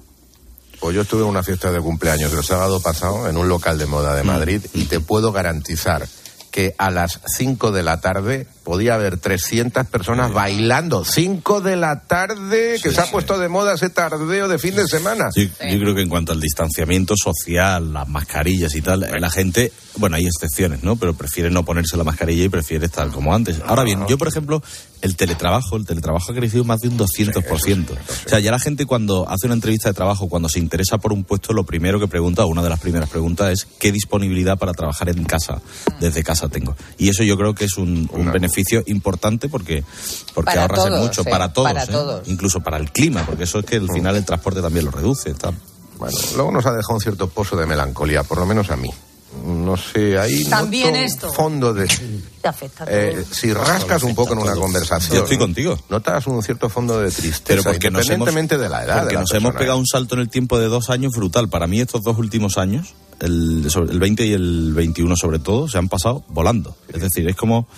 Pues 0.80 0.94
yo 0.96 1.02
estuve 1.02 1.20
en 1.20 1.28
una 1.28 1.42
fiesta 1.42 1.70
de 1.70 1.78
cumpleaños 1.78 2.32
el 2.32 2.42
sábado 2.42 2.80
pasado 2.80 3.28
en 3.28 3.36
un 3.36 3.46
local 3.46 3.76
de 3.76 3.84
moda 3.84 4.14
de 4.16 4.22
Madrid 4.22 4.62
y 4.72 4.84
te 4.84 5.00
puedo 5.00 5.32
garantizar 5.32 6.08
que 6.50 6.74
a 6.78 6.90
las 6.90 7.20
5 7.26 7.72
de 7.72 7.82
la 7.82 8.00
tarde 8.00 8.46
podía 8.66 8.96
haber 8.96 9.18
300 9.18 9.86
personas 9.86 10.32
bailando. 10.32 11.04
5 11.04 11.60
de 11.60 11.76
la 11.76 12.00
tarde, 12.00 12.80
que 12.82 12.90
se 12.90 13.00
ha 13.00 13.06
puesto 13.06 13.38
de 13.38 13.48
moda 13.48 13.74
ese 13.74 13.90
tardeo 13.90 14.48
de 14.48 14.58
fin 14.58 14.74
de 14.74 14.88
semana. 14.88 15.30
Yo, 15.36 15.44
yo 15.44 15.78
creo 15.78 15.94
que 15.94 16.02
en 16.02 16.08
cuanto 16.08 16.32
al 16.32 16.40
distanciamiento 16.40 17.14
social, 17.16 17.92
las 17.92 18.08
mascarillas 18.08 18.74
y 18.74 18.82
tal, 18.82 19.06
la 19.20 19.30
gente, 19.30 19.72
bueno, 19.98 20.16
hay 20.16 20.26
excepciones, 20.26 20.82
¿no? 20.82 20.96
Pero 20.96 21.14
prefiere 21.14 21.48
no 21.48 21.64
ponerse 21.64 21.96
la 21.96 22.02
mascarilla 22.02 22.42
y 22.42 22.48
prefiere 22.48 22.86
estar 22.86 23.08
como 23.10 23.32
antes. 23.32 23.62
Ahora 23.64 23.84
bien, 23.84 24.04
yo, 24.08 24.18
por 24.18 24.26
ejemplo, 24.26 24.60
el 25.00 25.14
teletrabajo, 25.14 25.76
el 25.76 25.86
teletrabajo 25.86 26.32
ha 26.32 26.34
crecido 26.34 26.64
más 26.64 26.80
de 26.80 26.88
un 26.88 26.98
200%. 26.98 27.90
O 27.92 28.28
sea, 28.28 28.40
ya 28.40 28.50
la 28.50 28.58
gente 28.58 28.84
cuando 28.84 29.28
hace 29.28 29.46
una 29.46 29.54
entrevista 29.54 29.90
de 29.90 29.94
trabajo, 29.94 30.28
cuando 30.28 30.48
se 30.48 30.58
interesa 30.58 30.98
por 30.98 31.12
un 31.12 31.22
puesto, 31.22 31.52
lo 31.52 31.62
primero 31.62 32.00
que 32.00 32.08
pregunta, 32.08 32.44
una 32.46 32.64
de 32.64 32.70
las 32.70 32.80
primeras 32.80 33.08
preguntas 33.08 33.52
es 33.52 33.68
qué 33.78 33.92
disponibilidad 33.92 34.58
para 34.58 34.72
trabajar 34.72 35.08
en 35.08 35.22
casa, 35.22 35.62
desde 36.00 36.24
casa 36.24 36.48
tengo. 36.48 36.76
Y 36.98 37.10
eso 37.10 37.22
yo 37.22 37.36
creo 37.36 37.54
que 37.54 37.66
es 37.66 37.76
un, 37.76 38.10
un 38.12 38.32
beneficio 38.32 38.55
importante 38.86 39.48
porque, 39.48 39.84
porque 40.34 40.46
Para 40.46 40.62
ahorras 40.62 40.84
todos, 40.84 41.00
mucho, 41.00 41.22
¿eh? 41.22 41.30
para 41.30 41.52
todos, 41.52 41.68
Para 41.68 41.84
¿eh? 41.84 41.88
todos. 41.88 42.28
incluso 42.28 42.60
para 42.60 42.76
el 42.76 42.90
clima, 42.92 43.24
porque 43.26 43.44
eso 43.44 43.58
es 43.60 43.64
que 43.66 43.76
al 43.76 43.90
final 43.90 44.16
el 44.16 44.24
transporte 44.24 44.60
también 44.62 44.84
lo 44.84 44.90
reduce. 44.90 45.30
está- 45.30 45.52
Bueno, 45.98 46.16
luego 46.34 46.50
nos 46.52 46.66
ha 46.66 46.72
dejado 46.72 46.94
un 46.94 47.00
cierto 47.00 47.28
pozo 47.28 47.56
de 47.56 47.66
melancolía, 47.66 48.22
por 48.22 48.38
lo 48.38 48.46
menos 48.46 48.70
a 48.70 48.76
mí. 48.76 48.90
No 49.44 49.76
sé, 49.76 50.18
ahí 50.18 50.44
También 50.46 50.92
noto 50.94 51.04
esto. 51.04 51.28
un 51.28 51.34
fondo 51.34 51.74
de... 51.74 51.86
Te 52.40 52.48
afecta 52.48 52.84
a 52.84 52.86
Eh, 52.88 53.22
si 53.30 53.52
rascas 53.52 54.02
un 54.02 54.14
poco 54.14 54.32
en 54.32 54.38
una 54.38 54.54
conversación... 54.54 55.14
Yo 55.14 55.22
estoy 55.24 55.36
contigo. 55.36 55.78
Notas 55.90 56.26
un 56.26 56.42
cierto 56.42 56.70
fondo 56.70 56.98
de 57.00 57.10
tristeza, 57.10 57.42
Pero 57.46 57.62
porque 57.64 57.90
nos 57.90 58.08
hemos, 58.08 58.28
independientemente 58.28 58.56
de 58.56 58.68
la 58.70 58.84
edad. 58.84 58.94
porque 59.00 59.08
de 59.08 59.14
la 59.14 59.20
nos 59.20 59.30
hemos 59.32 59.42
persona, 59.42 59.58
pegado 59.58 59.76
¿eh? 59.76 59.80
un 59.80 59.86
salto 59.86 60.14
en 60.14 60.20
el 60.22 60.30
tiempo 60.30 60.58
de 60.58 60.68
dos 60.68 60.88
años 60.88 61.12
brutal. 61.14 61.48
Para 61.50 61.66
mí 61.66 61.80
estos 61.80 62.02
dos 62.02 62.16
últimos 62.18 62.56
años, 62.56 62.94
el, 63.20 63.68
el 63.90 63.98
20 63.98 64.24
y 64.24 64.32
el 64.32 64.72
21 64.74 65.16
sobre 65.16 65.38
todo, 65.38 65.68
se 65.68 65.76
han 65.76 65.88
pasado 65.90 66.24
volando. 66.28 66.74
Es 66.92 67.02
decir, 67.02 67.28
es 67.28 67.36
como... 67.36 67.68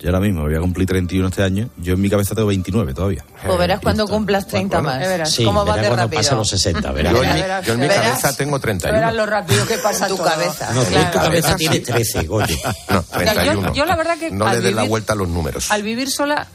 Yo 0.00 0.08
ahora 0.10 0.20
mismo 0.20 0.42
voy 0.42 0.54
a 0.54 0.60
cumplir 0.60 0.86
31 0.86 1.26
este 1.28 1.42
año, 1.42 1.70
yo 1.76 1.94
en 1.94 2.00
mi 2.00 2.08
cabeza 2.08 2.32
tengo 2.34 2.46
29 2.46 2.94
todavía. 2.94 3.24
Pues 3.44 3.58
verás 3.58 3.80
cuando 3.80 4.06
cumplas 4.06 4.46
30 4.46 4.80
más. 4.80 5.28
Sí, 5.32 5.44
¿Cómo 5.44 5.66
va 5.66 5.72
verá 5.74 5.82
de 5.82 5.88
cuando 5.88 6.04
rápido? 6.04 6.22
pase 6.22 6.34
los 6.36 6.48
60, 6.50 6.92
verá. 6.92 7.10
Yo 7.10 7.22
en 7.24 7.34
mi, 7.34 7.40
Verás, 7.40 7.66
yo 7.66 7.72
en 7.72 7.80
mi 7.80 7.88
verás. 7.88 8.06
cabeza 8.06 8.36
tengo 8.36 8.60
31. 8.60 8.96
Verás 8.96 9.14
lo 9.14 9.26
rápido 9.26 9.66
que 9.66 9.78
pasa 9.78 10.06
tu 10.06 10.16
todo. 10.16 10.26
cabeza. 10.28 10.72
No, 10.72 10.84
tú 10.84 10.94
en 10.96 11.10
tu 11.10 11.18
cabeza 11.18 11.56
tienes 11.56 11.82
13, 11.82 12.26
Goye. 12.28 12.56
No, 12.90 13.02
31. 13.02 13.68
yo- 13.68 13.74
yo 13.74 13.84
la 13.86 13.96
verdad 13.96 14.18
que 14.18 14.30
No 14.30 14.48
le 14.52 14.60
des 14.60 14.72
la 14.72 14.84
vuelta 14.84 15.14
a 15.14 15.16
los 15.16 15.28
números. 15.28 15.68
Al 15.72 15.82
vivir 15.82 16.08
sola, 16.10 16.46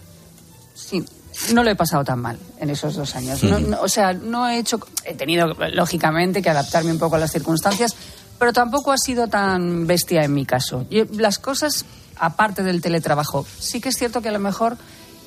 sí, 0.73 1.03
no 1.51 1.63
lo 1.63 1.69
he 1.69 1.75
pasado 1.75 2.05
tan 2.05 2.19
mal 2.19 2.39
en 2.61 2.69
esos 2.69 2.95
dos 2.95 3.13
años. 3.15 3.43
No- 3.43 3.59
no- 3.59 3.81
o 3.81 3.89
sea, 3.89 4.13
no 4.13 4.47
he 4.47 4.57
hecho, 4.57 4.79
he 5.03 5.15
tenido 5.15 5.47
lógicamente 5.73 6.41
que 6.41 6.49
adaptarme 6.49 6.91
un 6.93 6.99
poco 6.99 7.17
a 7.17 7.19
las 7.19 7.31
circunstancias, 7.33 7.93
pero 8.39 8.53
tampoco 8.53 8.93
ha 8.93 8.97
sido 8.97 9.27
tan 9.27 9.85
bestia 9.85 10.23
en 10.23 10.33
mi 10.33 10.45
caso. 10.45 10.85
Yo- 10.89 11.03
las 11.11 11.39
cosas, 11.39 11.83
aparte 12.17 12.63
del 12.63 12.81
teletrabajo, 12.81 13.45
sí 13.59 13.81
que 13.81 13.89
es 13.89 13.95
cierto 13.97 14.21
que 14.21 14.29
a 14.29 14.33
lo 14.33 14.39
mejor 14.39 14.77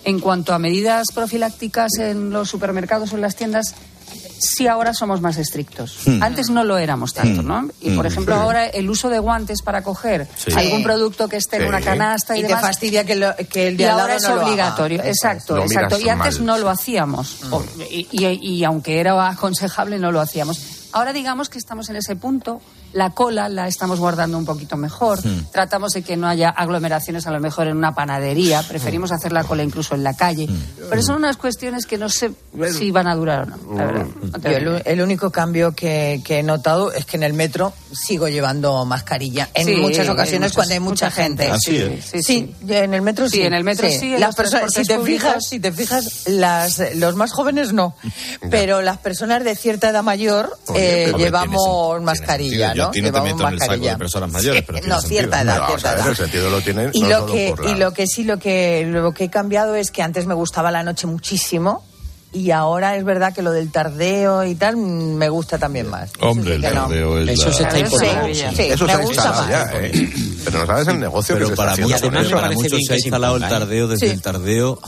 en 0.04 0.20
cuanto 0.20 0.54
a 0.54 0.58
medidas 0.58 1.08
profilácticas 1.12 1.92
en 1.98 2.30
los 2.30 2.48
supermercados 2.48 3.12
o 3.12 3.16
en 3.16 3.22
las 3.22 3.34
tiendas, 3.34 3.74
sí 4.38 4.68
ahora 4.68 4.94
somos 4.94 5.20
más 5.20 5.36
estrictos. 5.36 5.98
Hmm. 6.06 6.22
Antes 6.22 6.48
no 6.50 6.62
lo 6.62 6.78
éramos 6.78 7.12
tanto, 7.14 7.42
Hmm. 7.42 7.46
¿no? 7.46 7.68
Y 7.80 7.90
por 7.96 8.04
Hmm. 8.04 8.08
ejemplo 8.08 8.34
Sí. 8.36 8.40
ahora 8.40 8.66
el 8.66 8.88
uso 8.88 9.08
de 9.08 9.18
guantes 9.18 9.62
para 9.62 9.82
coger 9.82 10.28
Sí. 10.36 10.52
algún 10.54 10.82
producto 10.84 11.28
que 11.28 11.36
esté 11.38 11.56
en 11.56 11.66
una 11.68 11.80
canasta 11.80 12.36
y, 12.36 12.40
Y 12.40 12.42
te 12.42 12.48
demás. 12.48 12.62
fastidia 12.62 13.04
que, 13.04 13.16
lo- 13.16 13.34
que 13.50 13.68
el 13.68 13.76
de 13.76 13.82
y 13.84 13.86
al 13.86 13.98
ahora 13.98 14.14
es 14.16 14.22
no 14.22 14.28
lo 14.28 14.34
haga. 14.36 14.46
obligatorio, 14.46 15.02
exacto, 15.02 15.56
Lo 15.56 15.64
exacto. 15.64 15.98
Y 15.98 16.08
antes 16.08 16.36
mal. 16.38 16.46
no 16.46 16.58
lo 16.58 16.70
hacíamos. 16.70 17.42
O- 17.50 17.64
y, 17.90 18.06
y- 18.12 18.38
y 18.58 18.64
aunque 18.64 19.00
era 19.00 19.28
aconsejable, 19.28 19.98
no 19.98 20.12
lo 20.12 20.20
hacíamos. 20.20 20.60
Ahora 20.92 21.12
digamos 21.12 21.48
que 21.48 21.58
estamos 21.58 21.88
en 21.88 21.96
ese 21.96 22.14
punto, 22.16 22.60
la 22.96 23.10
cola 23.10 23.48
la 23.48 23.68
estamos 23.68 24.00
guardando 24.00 24.38
un 24.38 24.44
poquito 24.44 24.76
mejor, 24.76 25.24
Hmm. 25.24 25.46
tratamos 25.52 25.92
de 25.92 26.02
que 26.02 26.16
no 26.16 26.26
haya 26.26 26.48
aglomeraciones 26.48 27.26
a 27.26 27.30
lo 27.30 27.40
mejor 27.40 27.68
en 27.68 27.76
una 27.76 27.94
panadería, 27.94 28.62
preferimos 28.62 29.12
hacer 29.12 29.32
la 29.32 29.44
cola 29.44 29.62
incluso 29.62 29.94
en 29.94 30.02
la 30.02 30.14
calle, 30.14 30.48
pero 30.88 31.02
son 31.02 31.16
unas 31.16 31.36
cuestiones 31.36 31.86
que 31.86 31.98
no 31.98 32.08
sé 32.08 32.30
si 32.76 32.90
van 32.90 33.06
a 33.06 33.14
durar 33.14 33.42
o 33.42 33.46
no, 33.46 33.74
la 33.78 33.84
verdad. 33.84 34.06
No 34.22 34.38
te 34.40 34.50
Yo 34.64 34.76
el, 34.84 35.00
único 35.02 35.30
cambio 35.30 35.72
que, 35.72 36.20
que 36.24 36.38
he 36.38 36.42
notado 36.42 36.90
es 36.92 37.04
que 37.04 37.16
en 37.16 37.22
el 37.22 37.32
metro 37.34 37.72
sigo 37.92 38.28
llevando 38.28 38.84
mascarilla 38.84 39.48
en 39.54 39.66
Sí, 39.66 39.76
muchas 39.76 40.06
en 40.06 40.12
ocasiones 40.12 40.40
muchas- 40.52 40.54
cuando 40.56 40.74
hay 40.74 40.80
mucha, 40.80 41.06
mucha 41.06 41.10
gente. 41.10 41.42
gente. 41.44 41.56
Así 41.56 41.76
es. 41.76 42.04
Sí, 42.04 42.22
Sí, 42.22 42.54
en 42.68 42.94
el 42.94 43.02
metro 43.02 43.28
sí. 43.28 43.36
Sí, 43.36 43.42
en 43.42 43.52
el 43.54 43.64
metro 43.64 43.88
sí, 43.88 44.14
en 44.14 44.20
Las 44.20 44.34
personas, 44.34 44.72
si 44.72 44.84
te 44.84 44.96
públicos. 44.96 45.26
fijas, 45.28 45.44
si 45.48 45.60
te 45.60 45.72
fijas, 45.72 46.28
las, 46.28 46.80
los 46.96 47.14
más 47.14 47.32
jóvenes 47.32 47.72
no, 47.72 47.94
pero 48.50 48.80
las 48.82 48.98
personas 48.98 49.44
de 49.44 49.54
cierta 49.54 49.90
edad 49.90 50.02
mayor 50.02 50.56
eh, 50.74 51.12
llevamos 51.16 52.00
mascarilla, 52.02 52.74
¿no? 52.74 52.85
No 52.94 53.22
meto 53.22 53.46
en 53.48 53.54
el 53.54 53.58
saco 53.60 53.84
de 53.84 53.96
personas 53.96 54.30
mayores, 54.32 54.62
pero 54.66 54.78
tiene 54.78 54.94
no, 54.94 55.00
sentido. 55.00 55.20
cierta 55.20 55.42
edad, 55.42 55.56
No, 55.58 55.64
o 55.64 55.66
cierta 55.68 55.88
sea, 55.88 55.98
edad. 55.98 56.08
el 56.08 56.16
sentido 56.16 56.50
lo 56.50 56.60
tiene 56.60 56.90
Y 56.92 57.02
no 57.02 57.08
lo 57.08 57.26
que 57.26 57.48
por 57.56 57.64
la- 57.64 57.70
y 57.70 57.74
lo 57.76 57.92
que 57.92 58.06
sí 58.06 58.24
lo 58.24 58.38
que 58.38 58.86
lo 58.86 59.12
que 59.12 59.24
he 59.24 59.30
cambiado 59.30 59.74
es 59.74 59.90
que 59.90 60.02
antes 60.02 60.26
me 60.26 60.34
gustaba 60.34 60.70
la 60.70 60.82
noche 60.82 61.06
muchísimo 61.06 61.84
y 62.32 62.50
ahora 62.50 62.96
es 62.96 63.04
verdad 63.04 63.32
que 63.32 63.40
lo 63.40 63.50
del 63.50 63.70
tardeo 63.70 64.44
y 64.44 64.54
tal 64.56 64.76
me 64.76 65.28
gusta 65.30 65.56
también 65.58 65.88
más. 65.88 66.10
Hombre, 66.20 66.56
el 66.56 66.60
que 66.60 66.68
no. 66.68 66.82
tardeo 66.82 67.18
es 67.20 67.28
Eso 67.30 67.50
se 67.52 67.62
está 67.62 67.76
Sí, 67.76 67.82
imponiendo. 67.84 68.56
sí, 68.56 68.62
Eso 68.62 68.84
me 68.84 68.92
se 68.96 69.02
gusta 69.02 69.30
más. 69.32 69.48
ya, 69.48 69.70
¿eh? 69.74 70.10
Pero 70.44 70.58
no 70.58 70.66
sabes 70.66 70.88
el 70.88 71.00
negocio 71.00 71.34
Pero 71.34 71.46
que 71.46 71.52
se 71.52 71.56
para 71.56 71.70
está 71.72 71.82
muchos, 71.84 72.02
eso. 72.02 72.36
para 72.36 72.50
muchos 72.50 72.70
se 72.86 72.92
ha 72.92 72.96
se 72.98 73.02
instalado 73.08 73.36
el 73.36 73.42
tardeo 73.48 73.88
desde 73.88 74.06
Sí. 74.08 74.12
el 74.12 74.20
tardeo 74.22 74.78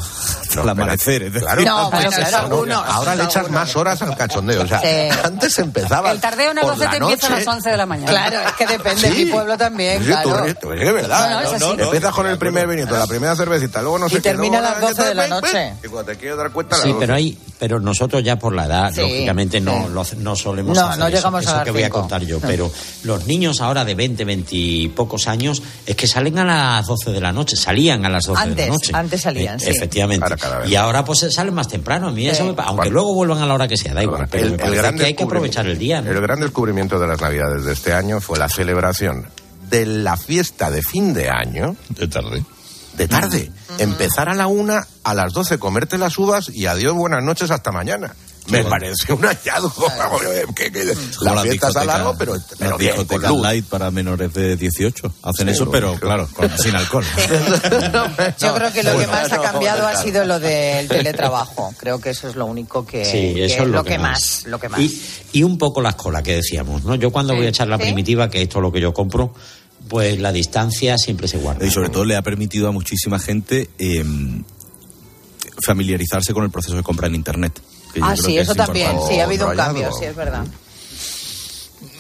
hasta 0.49 0.63
el 0.63 0.69
amanecer. 0.69 1.23
es 1.23 1.33
decir, 1.33 1.47
Claro. 1.49 1.63
No, 1.63 1.91
Pero 1.91 2.11
claro, 2.11 2.31
no, 2.31 2.39
algunos, 2.39 2.85
ahora 2.87 3.15
le 3.15 3.25
echas 3.25 3.37
algunos. 3.37 3.61
más 3.61 3.77
horas 3.77 4.03
al 4.03 4.17
cachondeo. 4.17 4.63
O 4.63 4.67
sea, 4.67 4.81
Sí. 4.81 5.19
antes 5.25 5.59
empezaba. 5.59 6.11
El 6.13 6.21
tardeo 6.21 6.51
en 6.51 6.59
Albacete 6.59 6.97
empieza 6.97 7.27
a 7.27 7.31
las 7.31 7.39
noche. 7.41 7.51
11 7.57 7.71
de 7.71 7.77
la 7.77 7.87
mañana. 7.87 8.11
Claro, 8.11 8.41
es 8.49 8.53
que 8.55 8.67
depende, 8.67 9.11
Sí. 9.13 9.25
mi 9.25 9.31
pueblo 9.31 9.57
también, 9.59 10.01
Sí, 10.03 10.07
claro. 10.09 10.55
tú 10.61 10.69
de 10.71 10.93
verdad. 10.93 11.31
No, 11.31 11.41
no, 11.41 11.41
es 11.57 11.63
así. 11.63 11.81
Empiezas 11.83 12.15
con 12.15 12.27
el 12.27 12.39
primer 12.39 12.67
vinito, 12.67 12.97
la 12.97 13.07
primera 13.07 13.37
cervecita, 13.37 13.81
luego 13.83 13.99
no 13.99 14.09
sé 14.09 14.19
Y 14.19 14.21
termina 14.21 14.59
a 14.59 14.63
las 14.63 14.81
12 14.81 15.05
de 15.05 15.15
la 15.15 15.29
noche. 15.29 15.75
Y 15.85 15.89
cuando 15.89 16.13
te 16.13 16.19
quieres 16.19 16.37
dar 16.39 16.51
cuenta, 16.51 16.77
Sí, 16.77 16.89
12. 16.89 16.99
pero 17.01 17.15
hay, 17.15 17.39
pero 17.59 17.81
nosotros 17.81 18.23
ya 18.23 18.37
por 18.39 18.55
la 18.55 18.67
edad, 18.67 18.93
Sí, 18.95 19.01
lógicamente 19.01 19.61
no, 19.61 19.89
lo- 19.89 20.05
no 20.19 20.37
solemos 20.37 20.77
No, 20.77 20.87
hacer 20.87 20.99
no 20.99 21.07
eso, 21.09 21.17
llegamos 21.17 21.47
a 21.47 21.57
eso 21.57 21.65
que 21.65 21.71
voy 21.73 21.83
a 21.83 21.91
contar 21.91 22.23
yo, 22.23 22.39
No. 22.41 22.47
pero 22.47 22.71
los 23.05 23.27
niños 23.27 23.61
ahora 23.61 23.85
de 23.85 23.95
20, 23.95 24.25
20 24.25 24.49
y 24.57 24.89
pocos 24.89 25.27
años 25.29 25.63
es 25.87 25.97
que 25.97 26.07
salen 26.07 26.39
a 26.39 26.45
las 26.45 26.87
12 26.87 27.11
de 27.11 27.21
la 27.21 27.33
noche, 27.33 27.57
salían 27.57 28.05
a 28.05 28.09
las 28.09 28.27
12 28.27 28.43
de 28.45 28.49
Antes, 28.51 28.67
la 28.67 28.73
noche. 28.73 28.91
antes 28.95 29.21
salían, 29.23 29.57
Eh, 29.57 29.61
sí. 29.65 29.71
Efectivamente. 29.71 30.25
Ahora 30.45 30.67
y 30.69 30.75
ahora 30.75 31.05
pues 31.05 31.27
salen 31.31 31.55
más 31.55 31.69
temprano, 31.69 32.09
a 32.09 32.13
mí 32.13 32.29
eso 32.29 32.45
me 32.45 32.55
pa- 32.55 32.65
aunque 32.65 32.91
luego 32.91 33.15
vuelvan 33.15 33.39
a 33.39 33.47
la 33.47 33.55
hora 33.55 33.67
que 33.69 33.77
sea, 33.77 33.95
da 33.95 34.03
igual, 34.03 34.29
pero 34.31 34.45
El- 34.45 34.51
me 34.51 34.55
el 34.57 34.61
parece 34.61 34.77
gran 34.83 34.97
que 34.97 35.05
hay 35.05 35.15
que 35.15 35.25
aprovechar 35.25 35.67
el 35.67 35.79
día, 35.79 36.01
¿no? 36.01 36.11
El 36.11 36.21
gran 36.21 36.41
descubrimiento 36.41 36.99
de 36.99 37.07
las 37.07 37.21
Navidades 37.21 37.65
de 37.65 37.73
este 37.73 37.93
año 37.93 38.21
fue 38.21 38.39
la 38.39 38.49
celebración 38.49 39.27
de 39.69 39.85
la 39.85 40.17
fiesta 40.17 40.71
de 40.71 40.81
fin 40.83 41.13
de 41.13 41.29
año 41.29 41.77
de 41.91 42.09
tarde. 42.09 42.43
De 42.99 43.09
tarde. 43.09 43.51
Empezar 43.79 44.29
a 44.29 44.35
la 44.35 44.47
una, 44.49 44.87
a 45.05 45.15
las 45.15 45.33
doce 45.33 45.59
comerte 45.59 45.97
las 45.99 46.19
uvas 46.19 46.49
y 46.51 46.67
adiós, 46.67 46.95
buenas 46.95 47.23
noches, 47.25 47.51
hasta 47.51 47.73
mañana. 47.73 48.15
Me 48.49 48.65
parece 48.65 49.13
un 49.13 49.21
hallazgo. 49.23 49.75
Que- 50.55 50.73
que- 50.73 50.95
la 51.21 51.43
fiesta 51.43 51.69
está 51.69 51.85
largo, 51.85 52.17
pero, 52.19 52.35
pero 52.59 52.71
las 52.71 52.79
bien, 52.79 53.05
con 53.05 53.23
luz. 53.23 53.43
light 53.43 53.65
para 53.67 53.91
menores 53.91 54.33
de 54.33 54.57
18 54.57 55.13
hacen 55.23 55.49
Sí, 55.49 55.53
eso, 55.53 55.71
pero 55.71 55.95
claro, 56.01 56.27
con- 56.35 56.51
sin 56.59 56.75
alcohol. 56.75 57.05
Yo 58.41 58.55
creo 58.55 58.73
que 58.73 58.83
lo 58.83 58.99
que 58.99 59.07
más 59.07 59.31
ha 59.33 59.37
no, 59.37 59.43
cambiado 59.43 59.87
ha 59.87 59.97
sido 60.03 60.25
lo 60.25 60.41
del 60.41 60.89
teletrabajo. 60.89 61.75
Creo 61.77 62.01
que 62.01 62.11
eso 62.11 62.29
es 62.29 62.37
lo 62.37 62.47
único 62.47 62.87
que, 62.87 63.05
Sí, 63.05 63.35
que 63.35 63.45
eso 63.45 63.63
es 63.65 63.69
lo, 63.69 63.85
que, 63.85 63.99
más. 63.99 64.45
Lo 64.47 64.59
que 64.59 64.69
más. 64.71 64.81
Y, 64.81 65.03
y 65.33 65.43
un 65.43 65.59
poco 65.59 65.83
la 65.83 65.93
cola 65.93 66.23
que 66.23 66.37
decíamos, 66.37 66.85
¿no? 66.85 66.95
Yo 66.95 67.11
cuando 67.11 67.35
Sí, 67.35 67.39
voy 67.39 67.47
a 67.47 67.51
echar 67.51 67.69
la 67.69 67.77
sí. 67.77 67.83
primitiva, 67.83 68.31
que 68.31 68.41
esto 68.43 68.59
es 68.59 68.63
lo 68.63 68.73
que 68.73 68.81
yo 68.81 68.95
compro, 68.95 69.35
pues 69.89 70.19
la 70.21 70.33
distancia 70.33 70.97
siempre 70.99 71.29
se 71.29 71.39
guarda. 71.39 71.65
Y 71.67 71.71
sobre 71.71 71.89
todo 71.91 72.05
le 72.05 72.17
ha 72.17 72.23
permitido 72.23 72.69
a 72.69 72.73
muchísima 72.73 73.19
gente 73.19 73.71
eh, 73.79 74.05
familiarizarse 75.65 76.33
con 76.33 76.45
el 76.45 76.51
proceso 76.51 76.77
de 76.77 76.83
compra 76.83 77.07
en 77.07 77.15
Internet. 77.15 77.61
que 77.93 78.01
yo 78.01 78.07
Ah, 78.07 78.13
creo 78.15 78.25
sí, 78.27 78.35
que 78.35 78.41
eso 78.41 78.53
es 78.53 78.57
también. 78.59 78.87
importante. 78.91 79.15
Sí, 79.15 79.21
ha 79.21 79.25
habido 79.25 79.49
un 79.51 79.57
cambio, 79.57 79.91
sí, 79.99 80.05
es 80.05 80.15
verdad. 80.17 80.45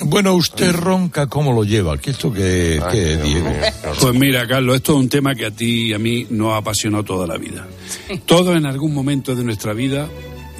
Bueno, 0.00 0.34
usted 0.34 0.72
ronca, 0.74 1.26
¿cómo 1.26 1.52
lo 1.52 1.64
lleva? 1.64 1.98
¿Qué 1.98 2.10
esto 2.10 2.32
que, 2.32 2.80
Ay, 2.84 2.92
que 2.92 3.04
Dios 3.16 3.22
Diego? 3.24 3.50
mío. 3.50 3.58
Pues 4.00 4.14
mira, 4.14 4.46
Carlos, 4.46 4.76
esto 4.76 4.92
es 4.92 4.98
un 4.98 5.08
tema 5.08 5.34
que 5.34 5.46
a 5.46 5.50
ti 5.50 5.88
y 5.88 5.92
a 5.92 5.98
mí 5.98 6.26
nos 6.30 6.54
apasionó 6.56 7.02
toda 7.04 7.26
la 7.26 7.36
vida. 7.36 7.66
Todos 8.26 8.56
en 8.56 8.66
algún 8.66 8.94
momento 8.94 9.34
de 9.34 9.42
nuestra 9.42 9.72
vida 9.72 10.08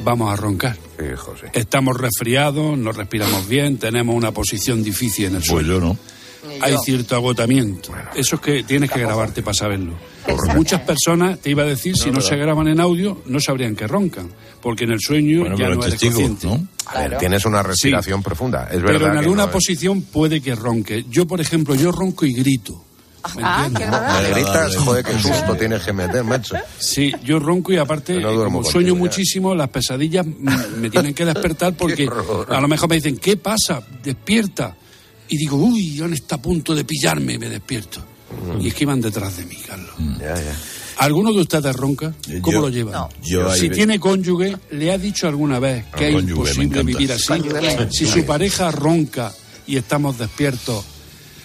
vamos 0.03 0.33
a 0.33 0.37
roncar. 0.37 0.77
Sí, 0.99 1.05
José. 1.16 1.47
Estamos 1.53 1.97
resfriados, 1.97 2.77
no 2.77 2.91
respiramos 2.91 3.47
bien, 3.49 3.77
tenemos 3.79 4.16
una 4.16 4.33
posición 4.33 4.83
difícil 4.83 5.27
en 5.27 5.33
el 5.37 5.39
Pues 5.39 5.47
suelo. 5.51 5.75
yo 5.75 5.81
no. 5.81 5.99
Hay 6.61 6.74
cierto 6.84 7.16
agotamiento. 7.16 7.93
Eso 8.14 8.36
es 8.36 8.43
que 8.43 8.62
tienes 8.62 8.91
que 8.91 9.01
grabarte 9.01 9.43
para 9.43 9.55
saberlo. 9.55 9.95
Muchas 10.55 10.80
personas, 10.82 11.39
te 11.41 11.51
iba 11.51 11.62
a 11.62 11.66
decir, 11.66 11.97
si 11.97 12.11
no 12.11 12.20
se 12.20 12.36
graban 12.36 12.68
en 12.68 12.80
audio, 12.80 13.22
no 13.26 13.41
sabrían 13.41 13.74
que 13.74 13.86
roncan, 13.86 14.28
porque 14.61 14.84
en 14.84 14.93
el 14.93 15.01
sueño 15.01 15.41
Bueno, 15.41 15.57
ya 15.59 15.66
no 15.68 15.72
eres 15.82 15.91
testigo, 15.99 16.20
consciente. 16.20 16.68
ver, 16.95 17.18
tienes 17.18 17.45
una 17.45 17.62
respiración 17.62 18.22
profunda. 18.22 18.64
Es 18.70 18.80
verdad. 18.82 18.99
Pero 19.01 19.12
en 19.12 19.18
alguna 19.18 19.43
no 19.45 19.49
es- 19.49 19.53
posición 19.53 20.03
puede 20.03 20.41
que 20.41 20.55
ronque. 20.55 21.05
Yo, 21.09 21.26
por 21.26 21.41
ejemplo, 21.41 21.74
yo 21.74 21.91
ronco 21.93 22.24
y 22.26 22.32
grito. 22.34 22.84
¿Me 23.36 23.43
Ah, 23.45 23.64
entiendes? 23.66 23.99
qué. 24.01 24.22
Me 24.22 24.30
gritas, 24.30 24.76
joder, 24.76 25.05
qué 25.05 25.12
susto 25.18 25.55
tienes 25.59 25.82
que 25.82 25.93
meter, 25.93 26.22
macho. 26.24 26.55
Sí, 26.78 27.12
yo 27.24 27.39
ronco 27.41 27.72
y 27.72 27.76
aparte, 27.76 28.14
Yo 28.14 28.20
no 28.20 28.32
duermo 28.32 28.59
como 28.61 28.70
sueño 28.70 28.95
muchísimo, 28.95 29.55
las 29.57 29.68
pesadillas 29.70 30.24
me 30.24 30.89
tienen 30.89 31.12
que 31.14 31.24
despertar 31.24 31.74
porque 31.76 32.09
a 32.49 32.61
lo 32.61 32.68
mejor 32.68 32.89
me 32.89 32.95
dicen, 32.95 33.16
¿qué 33.18 33.36
pasa? 33.36 33.82
Despierta. 34.03 34.76
Y 35.29 35.37
digo, 35.37 35.57
uy, 35.57 35.95
Ian 35.97 36.12
está 36.14 36.37
a 36.37 36.43
punto 36.43 36.74
de 36.74 36.85
pillarme 36.85 37.35
y 37.35 37.39
me 37.39 37.49
despierto. 37.49 38.01
Mm. 38.31 38.61
Y 38.61 38.68
es 38.68 38.74
que 38.74 38.85
iban 38.85 39.01
detrás 39.01 39.37
de 39.37 39.45
mí, 39.47 39.57
Carlos. 39.66 39.95
Ya, 40.20 40.35
ya. 40.35 40.57
¿Alguno 40.99 41.33
de 41.33 41.41
ustedes 41.43 41.74
ronca? 41.76 42.12
¿Cómo 42.43 42.53
Yo- 42.53 42.61
lo 42.62 42.68
llevan? 42.70 42.93
No. 42.95 43.09
Yo 43.22 43.55
si 43.55 43.68
tiene 43.70 44.01
cónyuge, 44.01 44.57
¿le 44.72 44.91
ha 44.93 44.99
dicho 44.99 45.29
alguna 45.29 45.59
vez 45.61 45.85
que 45.97 46.07
Ah, 46.07 46.09
es 46.09 46.14
cónyuge, 46.14 46.55
me 46.55 46.64
imposible 46.64 46.83
vivir 46.83 47.12
así? 47.12 47.33
Si 47.93 48.07
su 48.07 48.24
pareja 48.26 48.70
ronca 48.70 49.33
y 49.66 49.76
estamos 49.76 50.18
despiertos, 50.18 50.85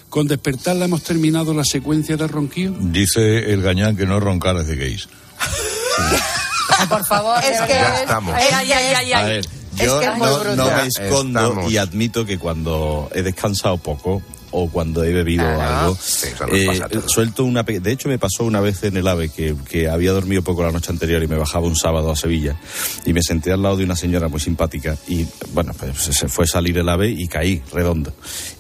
¿con 0.10 0.28
despertarla 0.28 0.86
hemos 0.86 1.04
terminado 1.04 1.54
la 1.54 1.64
secuencia 1.64 2.18
de 2.18 2.28
ronquío? 2.28 2.74
Dice 2.80 3.52
el 3.54 3.62
gañán 3.62 3.96
que 3.96 4.06
no 4.08 4.20
roncar 4.20 4.58
es 4.58 4.68
de 4.68 4.76
gays. 4.76 5.08
Por 6.90 7.06
favor. 7.06 7.38
Es 7.44 7.62
que 7.62 7.74
es- 7.80 8.00
estamos. 8.02 8.34
Ay, 8.36 8.72
ay, 8.72 8.72
ay, 9.14 9.42
ver, 9.76 9.86
Es 9.86 9.88
yo 9.88 10.00
que 10.00 10.06
es 10.06 10.18
muy 10.18 10.28
no, 10.56 10.66
me 10.66 10.88
escondo 10.88 11.40
Estamos. 11.40 11.72
y 11.72 11.78
admito 11.78 12.26
que 12.26 12.38
cuando 12.38 13.10
he 13.14 13.22
descansado 13.22 13.78
poco 13.78 14.22
o 14.56 14.70
cuando 14.70 15.04
he 15.04 15.12
bebido 15.12 15.44
Ah, 15.44 15.86
algo, 15.86 15.98
sí, 16.00 16.28
eh, 16.52 16.68
pasa 16.68 16.88
suelto 17.08 17.44
una... 17.44 17.64
De 17.64 17.92
hecho, 17.92 18.08
me 18.08 18.20
pasó 18.20 18.44
una 18.44 18.62
vez 18.62 18.84
en 18.84 18.96
el 18.98 19.08
AVE 19.08 19.30
que, 19.30 19.56
que 19.68 19.90
había 19.90 20.12
dormido 20.12 20.44
poco 20.44 20.62
la 20.62 20.72
noche 20.72 20.92
anterior 20.92 21.24
y 21.24 21.28
me 21.28 21.38
bajaba 21.38 21.66
un 21.66 21.76
sábado 21.76 22.12
a 22.12 22.16
Sevilla 22.16 22.56
y 23.04 23.14
me 23.14 23.24
senté 23.24 23.52
al 23.52 23.64
lado 23.64 23.78
de 23.78 23.84
una 23.84 23.96
señora 23.96 24.28
muy 24.28 24.40
simpática 24.40 24.96
y, 25.08 25.26
bueno, 25.54 25.74
pues 25.74 25.98
se 25.98 26.28
fue 26.28 26.46
a 26.46 26.48
salir 26.48 26.78
el 26.78 26.88
AVE 26.88 27.10
y 27.10 27.28
caí 27.28 27.64
redondo. 27.74 28.14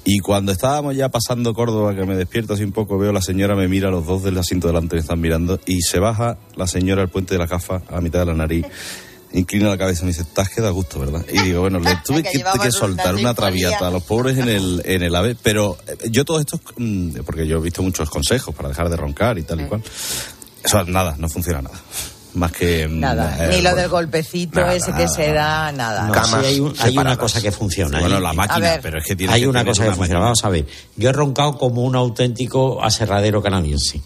Y 0.03 0.17
cuando 0.17 0.51
estábamos 0.51 0.95
ya 0.95 1.09
pasando 1.09 1.53
Córdoba, 1.53 1.93
que 1.93 2.05
me 2.05 2.15
despierto 2.15 2.55
así 2.55 2.63
un 2.63 2.71
poco, 2.71 2.97
veo 2.97 3.11
a 3.11 3.13
la 3.13 3.21
señora, 3.21 3.55
me 3.55 3.67
mira, 3.67 3.91
los 3.91 4.03
dos 4.07 4.23
del 4.23 4.35
asiento 4.39 4.65
delante 4.65 4.95
me 4.95 5.01
están 5.01 5.21
mirando 5.21 5.59
y 5.67 5.81
se 5.83 5.99
baja 5.99 6.39
la 6.55 6.65
señora 6.65 7.03
al 7.03 7.09
puente 7.09 7.35
de 7.35 7.37
la 7.37 7.45
gafa 7.45 7.83
a 7.87 8.01
mitad 8.01 8.21
de 8.21 8.25
la 8.25 8.33
nariz. 8.33 8.65
Inclina 9.33 9.69
la 9.69 9.77
cabeza 9.77 10.03
y 10.03 10.05
me 10.05 10.11
dice, 10.11 10.23
te 10.25 10.41
has 10.41 10.49
quedado 10.49 10.69
a 10.69 10.71
gusto, 10.71 10.99
¿verdad? 10.99 11.25
Y 11.31 11.39
digo, 11.41 11.61
bueno, 11.61 11.79
le 11.79 11.95
tuve 12.05 12.21
Que 12.21 12.31
que, 12.31 12.43
que 12.61 12.71
soltar 12.71 13.15
una 13.15 13.33
traviata 13.33 13.87
a 13.87 13.91
los 13.91 14.03
pobres 14.03 14.37
en 14.37 14.47
el, 14.47 14.81
en 14.85 15.01
el 15.01 15.15
AVE, 15.15 15.35
pero 15.41 15.77
eh, 15.87 15.97
yo 16.09 16.23
todo 16.23 16.39
esto, 16.39 16.59
mm, 16.77 17.21
porque 17.25 17.47
yo 17.47 17.57
he 17.57 17.61
visto 17.61 17.81
muchos 17.81 18.09
consejos 18.09 18.53
para 18.53 18.69
dejar 18.69 18.89
de 18.89 18.95
roncar 18.95 19.37
y 19.39 19.43
tal 19.43 19.61
y 19.61 19.65
cual. 19.65 19.83
Eso 20.63 20.83
nada, 20.85 21.15
no 21.17 21.27
funciona 21.29 21.61
nada. 21.61 21.75
Más 22.35 22.51
que... 22.51 22.87
mm, 22.87 22.99
Nada, 22.99 23.35
eh, 23.45 23.47
ni 23.49 23.57
lo 23.57 23.69
bueno, 23.69 23.75
del 23.77 23.89
golpecito 23.89 24.59
nada, 24.61 24.73
ese 24.75 24.87
que 24.93 25.03
nada, 25.03 25.07
se 25.07 25.31
da, 25.33 25.71
nada. 25.71 26.07
No, 26.07 26.13
Camas 26.13 26.41
sí 26.41 26.45
hay, 26.47 26.59
un- 26.59 26.73
hay 26.79 26.97
una 26.97 27.15
cosa 27.17 27.41
que 27.41 27.51
funciona. 27.51 27.99
Bueno, 27.99 28.17
¿eh? 28.17 28.21
la 28.21 28.29
A 28.29 28.33
máquina, 28.33 28.71
ver. 28.71 28.81
pero 28.81 28.97
es 28.97 29.05
que 29.05 29.15
tiene 29.15 29.33
Hay 29.33 29.41
que 29.41 29.47
una 29.47 29.63
cosa 29.63 29.83
que 29.83 29.89
funciona. 29.91 30.01
máquina. 30.01 30.19
Vamos 30.19 30.43
a 30.43 30.49
ver. 30.49 30.65
Yo 30.95 31.09
he 31.09 31.13
roncado 31.13 31.57
como 31.57 31.83
un 31.83 31.95
auténtico 31.95 32.83
aserradero 32.83 33.41
canadiense. 33.41 34.01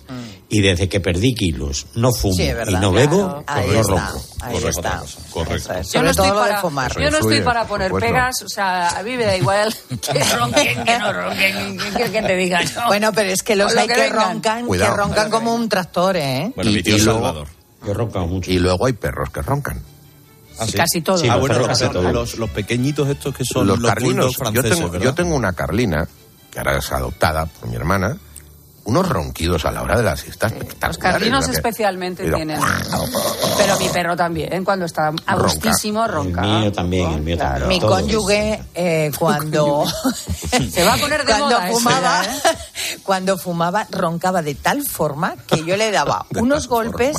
Y 0.50 0.62
desde 0.62 0.88
que 0.88 1.02
perdí 1.02 1.36
kilos, 1.36 1.88
no 1.96 2.14
fumo 2.14 2.34
Mm. 2.34 2.38
Sí, 2.38 2.44
y 2.44 2.54
no 2.54 2.64
claro. 2.64 2.92
bebo, 2.94 3.44
Ahí 3.48 3.68
no 3.68 3.82
está, 3.82 3.92
ronco. 3.92 4.24
ahí 4.42 4.54
Correcto, 4.54 4.70
está. 4.70 5.04
Correcto. 5.32 5.74
Es. 5.74 5.88
Yo 5.88 5.92
Sobre 5.92 6.04
no, 6.06 6.12
estoy 6.12 6.30
para, 6.32 6.62
fumar. 6.62 6.94
yo 7.00 7.12
no 7.12 7.18
estoy 7.18 7.42
para 7.42 7.66
poner 7.68 7.92
pegas, 7.92 8.42
o 8.44 8.48
sea, 8.50 8.90
a 8.98 9.04
mí 9.04 9.18
me 9.18 9.26
da 9.26 9.36
igual 9.36 9.76
que 10.02 10.24
ronquen, 10.24 10.84
que 10.86 11.00
no 11.00 11.12
ronquen, 11.14 11.78
que, 11.98 12.12
que 12.12 12.22
te 12.22 12.36
digan. 12.38 12.66
no. 12.76 12.88
Bueno, 12.88 13.12
pero 13.14 13.30
es 13.30 13.44
que 13.44 13.58
los 13.58 13.76
hay 13.76 13.88
que 13.88 14.08
roncan, 14.10 14.68
que 14.72 14.88
roncan 14.88 15.30
como 15.30 15.54
un 15.54 15.68
tractor, 15.68 16.16
¿eh? 16.16 16.52
Bueno, 16.56 16.72
mi 16.72 16.82
tío 16.82 16.98
Salvador. 16.98 17.48
Yo 17.86 17.92
he 17.92 17.94
roncado 17.94 18.28
mucho. 18.28 18.50
Y 18.52 18.60
luego 18.60 18.86
hay 18.86 18.94
perros 18.94 19.30
que 19.30 19.42
roncan. 19.42 19.82
Ah, 20.60 20.66
sí. 20.66 20.74
Casi 20.74 21.02
todos. 21.02 21.22
Sí, 21.22 21.28
Ah, 21.30 21.34
los 21.34 21.42
bueno, 21.42 21.54
perros 21.56 21.68
los, 21.70 21.80
casi 21.80 21.94
todos. 21.94 22.14
los- 22.14 22.38
los 22.40 22.50
pequeñitos 22.50 23.08
estos 23.10 23.36
que 23.36 23.46
son 23.46 23.68
los 23.68 23.80
los, 23.80 23.90
carlinos. 23.92 24.36
Yo 24.54 24.64
tengo, 24.64 24.98
yo 24.98 25.14
tengo 25.14 25.36
una 25.36 25.54
carlina, 25.54 26.08
que 26.52 26.58
ahora 26.60 26.78
es 26.78 26.92
adoptada 26.92 27.46
por 27.46 27.70
mi 27.70 27.76
hermana, 27.76 28.18
unos 28.88 29.08
ronquidos 29.08 29.66
a 29.66 29.72
la 29.72 29.82
hora 29.84 29.98
de 29.98 30.04
la 30.04 30.16
siesta 30.18 30.50
Los 30.88 30.98
carlinos 30.98 31.42
¿no? 31.42 31.52
Que- 31.52 31.56
especialmente 31.58 32.24
Pero- 32.24 32.38
tienen. 32.38 32.60
Pero 33.58 33.78
mi 33.80 33.90
perro 33.90 34.16
también, 34.16 34.64
cuando 34.64 34.86
está 34.86 35.08
a 35.08 35.12
Ronca. 35.36 35.36
gustísimo, 35.44 36.06
El 36.06 36.12
ronca. 36.12 36.42
mío 36.42 36.72
también, 36.72 37.12
el 37.12 37.22
mío 37.22 37.38
también. 37.38 37.68
Mi 37.68 37.80
Todos. 37.80 38.02
cónyuge, 38.02 38.64
eh, 38.74 39.12
cuando. 39.20 39.86
Se 40.74 40.84
va 40.84 40.94
a 40.94 40.98
poner 40.98 41.22
de 41.26 41.34
cuando 41.34 41.46
moda 41.58 41.70
eso 41.70 41.78
fumaba, 41.80 42.24
¿eh? 42.26 42.30
Cuando 43.04 43.38
fumaba, 43.38 43.88
roncaba 43.92 44.42
de 44.42 44.56
tal 44.56 44.84
forma 44.84 45.36
que 45.48 45.64
yo 45.64 45.76
le 45.78 45.92
daba 45.92 46.26
unos 46.36 46.68
golpes 46.68 47.18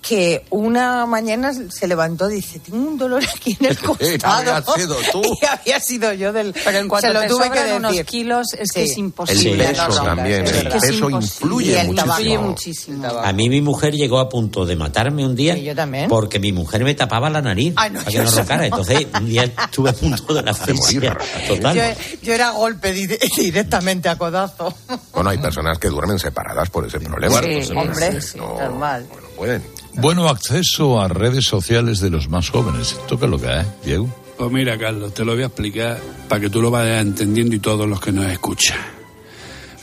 que 0.00 0.44
una 0.50 1.06
mañana 1.06 1.52
se 1.70 1.86
levantó 1.86 2.28
y 2.30 2.36
dice, 2.36 2.58
tengo 2.58 2.78
un 2.88 2.98
dolor 2.98 3.22
aquí 3.24 3.56
en 3.60 3.66
el 3.66 3.78
costado. 3.78 4.54
había 4.54 4.62
sido 4.74 4.96
tú. 5.12 5.22
y 5.22 5.46
había 5.46 5.80
sido 5.80 6.12
yo 6.12 6.32
del... 6.32 6.52
Pero 6.64 6.78
en 6.78 6.88
cuanto 6.88 7.06
se 7.08 7.14
lo 7.14 7.20
te 7.20 7.28
tuve 7.28 7.50
que 7.50 7.72
unos 7.74 7.92
decir. 7.92 8.06
kilos, 8.06 8.46
es 8.58 8.70
que 8.72 8.84
Sí. 8.86 8.90
es 8.92 8.98
imposible. 8.98 9.64
El 9.64 9.70
peso 9.70 9.88
no, 9.88 9.94
no, 9.98 10.04
también, 10.04 10.44
es 10.44 10.82
el 10.84 10.91
verdad. 11.00 11.08
peso 11.08 11.18
Es 11.18 11.24
influye 11.24 11.80
imposible. 11.80 11.86
muchísimo. 11.88 12.12
Influye 12.12 12.38
muchísimo. 12.38 13.08
A 13.22 13.32
mí 13.32 13.48
mi 13.48 13.60
mujer 13.60 13.94
llegó 13.94 14.18
a 14.18 14.28
punto 14.28 14.64
de 14.66 14.76
matarme 14.76 15.24
un 15.26 15.34
día. 15.34 15.56
yo 15.56 15.74
también. 15.74 16.08
Porque 16.08 16.38
mi 16.38 16.52
mujer 16.52 16.84
me 16.84 16.94
tapaba 16.94 17.28
la 17.30 17.40
nariz 17.42 17.74
Ay, 17.76 17.90
no, 17.90 17.98
para 18.00 18.10
que 18.10 18.18
no 18.18 18.24
eso 18.24 18.36
roncara. 18.38 18.58
no. 18.60 18.64
Entonces 18.76 19.06
un 19.18 19.26
día 19.26 19.44
estuve 19.44 19.90
a 19.90 19.92
punto 19.92 20.34
de 20.34 20.42
la 20.42 20.50
asfixia 20.52 21.18
total. 21.48 21.76
Yo, 21.76 21.82
yo 22.22 22.32
era 22.34 22.50
golpe 22.50 22.92
di- 22.92 23.06
directamente 23.36 24.08
a 24.08 24.16
codazo. 24.18 24.74
Bueno, 25.12 25.30
hay 25.30 25.38
personas 25.38 25.78
que 25.78 25.88
duermen 25.88 26.18
separadas 26.18 26.68
por 26.70 26.86
ese 26.86 27.00
problema. 27.00 27.38
Sí, 27.40 27.46
Entonces, 27.46 27.76
hombre, 27.76 28.12
no- 28.12 28.20
sí, 28.20 28.38
no- 28.38 28.58
normal. 28.58 29.06
no 29.10 29.28
pueden. 29.36 29.62
Bueno, 29.94 30.28
acceso 30.28 31.00
a 31.00 31.08
redes 31.08 31.44
sociales 31.46 32.00
de 32.00 32.08
los 32.10 32.28
más 32.28 32.48
jóvenes. 32.50 32.92
¿Esto 32.92 33.18
qué 33.18 33.26
es 33.26 33.30
lo 33.30 33.38
que 33.38 33.60
es, 33.60 33.66
Diego? 33.84 34.08
Pues 34.38 34.50
mira, 34.50 34.78
Carlos, 34.78 35.12
te 35.12 35.24
lo 35.24 35.34
voy 35.34 35.42
a 35.42 35.46
explicar 35.46 36.00
para 36.28 36.40
que 36.40 36.48
tú 36.50 36.62
lo 36.62 36.70
vayas 36.70 37.02
entendiendo 37.02 37.54
y 37.54 37.58
todos 37.60 37.86
los 37.86 38.00
que 38.00 38.10
nos 38.10 38.24
escuchan. 38.26 38.78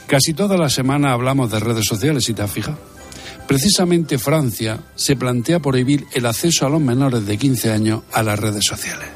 Casi 0.09 0.33
toda 0.33 0.57
la 0.57 0.71
semana 0.71 1.13
hablamos 1.13 1.51
de 1.51 1.59
redes 1.59 1.85
sociales, 1.85 2.23
si 2.23 2.33
te 2.33 2.41
has 2.41 2.49
fijado. 2.49 2.79
Precisamente 3.47 4.17
Francia 4.17 4.79
se 4.95 5.15
plantea 5.15 5.59
prohibir 5.59 6.07
el 6.13 6.25
acceso 6.25 6.65
a 6.65 6.69
los 6.71 6.81
menores 6.81 7.27
de 7.27 7.37
15 7.37 7.71
años 7.71 8.01
a 8.11 8.23
las 8.23 8.39
redes 8.39 8.65
sociales. 8.65 9.07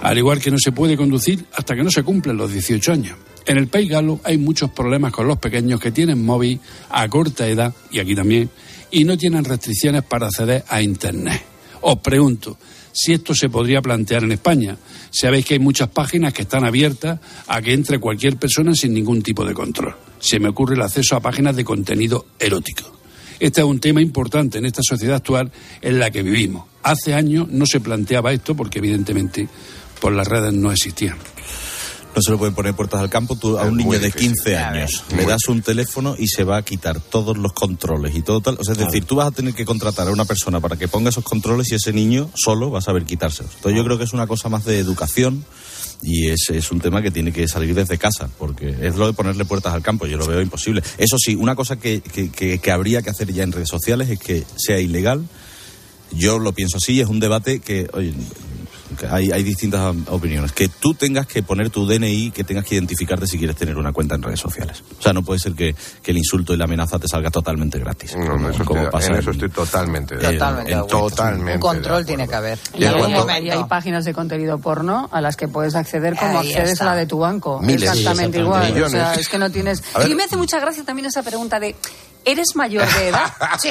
Al 0.00 0.16
igual 0.16 0.40
que 0.40 0.50
no 0.50 0.56
se 0.58 0.72
puede 0.72 0.96
conducir 0.96 1.44
hasta 1.54 1.76
que 1.76 1.82
no 1.82 1.90
se 1.90 2.02
cumplen 2.02 2.38
los 2.38 2.50
18 2.50 2.92
años. 2.92 3.18
En 3.44 3.58
el 3.58 3.68
País 3.68 3.90
Galo 3.90 4.18
hay 4.24 4.38
muchos 4.38 4.70
problemas 4.70 5.12
con 5.12 5.28
los 5.28 5.36
pequeños 5.36 5.80
que 5.80 5.92
tienen 5.92 6.24
móvil 6.24 6.60
a 6.88 7.06
corta 7.10 7.46
edad, 7.46 7.74
y 7.90 7.98
aquí 7.98 8.14
también, 8.14 8.48
y 8.90 9.04
no 9.04 9.18
tienen 9.18 9.44
restricciones 9.44 10.02
para 10.02 10.28
acceder 10.28 10.64
a 10.68 10.80
Internet. 10.80 11.42
Os 11.82 11.98
pregunto 11.98 12.56
si 12.96 13.12
esto 13.12 13.34
se 13.34 13.50
podría 13.50 13.82
plantear 13.82 14.24
en 14.24 14.32
España. 14.32 14.78
Sabéis 15.10 15.44
que 15.44 15.54
hay 15.54 15.60
muchas 15.60 15.88
páginas 15.90 16.32
que 16.32 16.42
están 16.42 16.64
abiertas 16.64 17.20
a 17.46 17.60
que 17.60 17.74
entre 17.74 17.98
cualquier 17.98 18.38
persona 18.38 18.74
sin 18.74 18.94
ningún 18.94 19.20
tipo 19.20 19.44
de 19.44 19.52
control. 19.52 19.94
Se 20.18 20.40
me 20.40 20.48
ocurre 20.48 20.76
el 20.76 20.82
acceso 20.82 21.14
a 21.14 21.20
páginas 21.20 21.54
de 21.54 21.64
contenido 21.64 22.24
erótico. 22.38 22.90
Este 23.38 23.60
es 23.60 23.66
un 23.66 23.80
tema 23.80 24.00
importante 24.00 24.56
en 24.56 24.64
esta 24.64 24.80
sociedad 24.82 25.16
actual 25.16 25.52
en 25.82 25.98
la 25.98 26.10
que 26.10 26.22
vivimos. 26.22 26.64
Hace 26.82 27.12
años 27.12 27.48
no 27.50 27.66
se 27.66 27.80
planteaba 27.80 28.32
esto 28.32 28.56
porque 28.56 28.78
evidentemente 28.78 29.46
por 30.00 30.14
las 30.14 30.26
redes 30.26 30.54
no 30.54 30.72
existían. 30.72 31.18
No 32.16 32.22
se 32.22 32.30
le 32.32 32.38
pueden 32.38 32.54
poner 32.54 32.74
puertas 32.74 32.98
al 33.00 33.10
campo. 33.10 33.36
Tú 33.36 33.58
a 33.58 33.64
un 33.64 33.76
niño 33.76 33.90
de 34.00 34.10
15 34.10 34.56
años 34.56 35.04
le 35.14 35.26
das 35.26 35.48
un 35.48 35.60
teléfono 35.60 36.16
y 36.18 36.28
se 36.28 36.44
va 36.44 36.56
a 36.56 36.62
quitar 36.62 36.98
todos 36.98 37.36
los 37.36 37.52
controles 37.52 38.16
y 38.16 38.22
todo 38.22 38.40
tal. 38.40 38.56
O 38.58 38.64
sea, 38.64 38.72
es 38.72 38.78
decir, 38.86 39.04
tú 39.04 39.16
vas 39.16 39.28
a 39.28 39.30
tener 39.32 39.52
que 39.52 39.66
contratar 39.66 40.08
a 40.08 40.10
una 40.10 40.24
persona 40.24 40.58
para 40.60 40.76
que 40.76 40.88
ponga 40.88 41.10
esos 41.10 41.24
controles 41.24 41.70
y 41.72 41.74
ese 41.74 41.92
niño 41.92 42.30
solo 42.34 42.70
va 42.70 42.78
a 42.78 42.82
saber 42.82 43.04
quitárselos. 43.04 43.52
Entonces 43.56 43.76
yo 43.76 43.84
creo 43.84 43.98
que 43.98 44.04
es 44.04 44.14
una 44.14 44.26
cosa 44.26 44.48
más 44.48 44.64
de 44.64 44.78
educación 44.78 45.44
y 46.02 46.28
es, 46.28 46.48
es 46.50 46.70
un 46.72 46.80
tema 46.80 47.02
que 47.02 47.10
tiene 47.10 47.32
que 47.32 47.46
salir 47.48 47.74
desde 47.74 47.98
casa, 47.98 48.30
porque 48.38 48.74
es 48.80 48.96
lo 48.96 49.06
de 49.06 49.12
ponerle 49.12 49.44
puertas 49.44 49.74
al 49.74 49.82
campo, 49.82 50.06
yo 50.06 50.16
lo 50.16 50.26
veo 50.26 50.40
imposible. 50.40 50.82
Eso 50.96 51.16
sí, 51.18 51.34
una 51.34 51.54
cosa 51.54 51.76
que, 51.76 52.00
que- 52.00 52.30
que- 52.30 52.58
que 52.58 52.70
habría 52.70 53.02
que 53.02 53.10
hacer 53.10 53.30
ya 53.32 53.42
en 53.42 53.52
redes 53.52 53.68
sociales 53.68 54.08
es 54.08 54.18
que 54.18 54.44
sea 54.56 54.78
ilegal. 54.80 55.26
Yo 56.12 56.38
lo 56.38 56.52
pienso 56.52 56.76
así, 56.78 57.00
es 57.00 57.08
un 57.08 57.18
debate 57.18 57.58
que, 57.60 57.88
oye, 57.92 58.12
que 58.12 58.45
hay, 59.10 59.30
hay 59.32 59.42
distintas 59.42 59.94
opiniones. 60.08 60.52
Que 60.52 60.68
tú 60.68 60.94
tengas 60.94 61.26
que 61.26 61.42
poner 61.42 61.70
tu 61.70 61.86
DNI, 61.86 62.30
que 62.30 62.44
tengas 62.44 62.64
que 62.64 62.76
identificarte 62.76 63.26
si 63.26 63.38
quieres 63.38 63.56
tener 63.56 63.76
una 63.76 63.92
cuenta 63.92 64.14
en 64.14 64.22
redes 64.22 64.40
sociales. 64.40 64.82
O 64.98 65.02
sea, 65.02 65.12
no 65.12 65.22
puede 65.22 65.40
ser 65.40 65.52
que, 65.54 65.74
que 66.02 66.10
el 66.12 66.18
insulto 66.18 66.54
y 66.54 66.56
la 66.56 66.64
amenaza 66.64 66.98
te 66.98 67.08
salga 67.08 67.30
totalmente 67.30 67.78
gratis. 67.78 68.12
como, 68.12 68.48
eso 68.48 68.64
como 68.64 68.80
estoy- 68.82 68.92
pasa 68.92 69.06
en 69.12 69.16
eso 69.18 69.30
estoy 69.32 69.48
totalmente 69.50 70.16
de 70.16 70.26
en- 70.26 70.38
Totalmente. 70.38 70.74
Totalmente 70.88 71.54
Un 71.54 71.60
control 71.60 72.06
tiene 72.06 72.28
que 72.28 72.34
haber. 72.34 72.58
Y, 72.74 72.84
hay, 72.84 72.94
cuanto- 72.98 73.26
y 73.42 73.50
hay 73.50 73.64
páginas 73.64 74.04
de 74.04 74.14
contenido 74.14 74.58
porno 74.58 75.08
a 75.12 75.20
las 75.20 75.36
que 75.36 75.48
puedes 75.48 75.74
acceder 75.74 76.14
como 76.16 76.38
Ahí 76.40 76.48
accedes 76.48 76.72
está. 76.72 76.84
a 76.84 76.88
la 76.88 76.96
de 76.96 77.06
tu 77.06 77.18
banco. 77.18 77.60
Miles. 77.60 77.82
Exactamente 77.82 78.38
Sí, 78.38 78.44
igual. 78.44 78.82
O 78.82 78.88
sea, 78.88 79.14
es 79.14 79.28
que 79.28 79.38
no 79.38 79.50
tienes. 79.50 79.82
Y 80.08 80.14
me 80.14 80.24
hace 80.24 80.36
mucha 80.36 80.58
gracia 80.60 80.84
también 80.84 81.06
esa 81.06 81.22
pregunta 81.22 81.58
de. 81.60 81.74
¿Eres 82.26 82.56
mayor 82.56 82.86
de 82.94 83.08
edad? 83.08 83.32
Sí. 83.58 83.70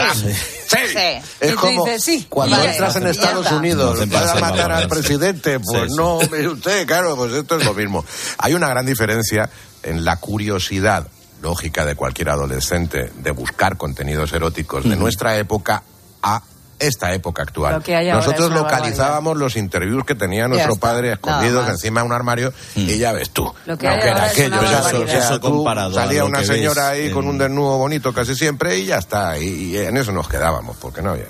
Sí. 0.68 0.98
Es 1.40 1.56
como 1.56 1.86
dices, 1.86 2.04
sí. 2.04 2.26
cuando 2.28 2.58
Y 2.58 2.68
entras 2.68 2.96
en 2.96 3.08
Estados. 3.08 3.52
Unidos, 3.52 4.00
No, 4.00 4.08
vas 4.08 4.24
a 4.24 4.32
hacen 4.32 4.42
matar 4.42 4.72
al 4.72 4.88
presidente. 4.88 5.60
Pues 5.60 5.84
Sí, 5.84 5.90
sí. 5.90 5.96
no, 5.96 6.18
usted, 6.52 6.88
claro, 6.88 7.16
pues 7.16 7.34
esto 7.34 7.58
es 7.60 7.66
lo 7.66 7.74
mismo. 7.76 8.04
Hay 8.40 8.54
una 8.56 8.68
gran 8.68 8.86
diferencia 8.86 9.50
en 9.84 10.04
la 10.04 10.18
curiosidad 10.18 11.08
lógica 11.42 11.86
de 11.86 11.96
cualquier 11.96 12.30
adolescente 12.30 13.12
de 13.18 13.32
buscar 13.32 13.78
contenidos 13.78 14.34
eróticos 14.34 14.84
de 14.90 14.96
nuestra 14.96 15.38
época 15.38 15.84
a 16.24 16.42
esta 16.80 17.14
época 17.14 17.44
actual. 17.44 17.76
Lo 17.76 17.82
que 17.82 17.96
hay 17.96 18.10
ahora 18.10 18.26
Nosotros 18.26 18.52
localizábamos 18.52 19.38
los 19.38 19.56
interviews 19.56 20.04
que 20.06 20.16
tenía 20.16 20.48
nuestro 20.48 20.74
está, 20.74 20.88
padre 20.88 21.12
escondidos 21.14 21.68
encima 21.70 22.02
de 22.02 22.08
un 22.08 22.14
armario 22.14 22.54
y 22.76 22.98
ya 22.98 23.12
ves 23.14 23.30
tú. 23.30 23.52
Lo 23.66 23.78
que 23.78 23.86
era 23.88 24.26
aquello. 24.26 24.62
Eso 25.08 25.40
comparado 25.40 25.94
salía 25.94 26.26
una 26.26 26.44
señora 26.44 26.90
ves 26.92 27.00
ahí 27.06 27.12
con 27.12 27.28
un 27.28 27.38
desnudo 27.38 27.78
bonito 27.78 28.14
casi 28.14 28.36
siempre 28.36 28.78
y 28.78 28.86
ya 28.88 28.98
está. 28.98 29.38
Y, 29.38 29.46
y 29.46 29.78
en 29.78 29.96
eso 29.98 30.12
nos 30.12 30.28
quedábamos, 30.28 30.76
porque 30.78 31.02
no 31.02 31.12
había. 31.12 31.26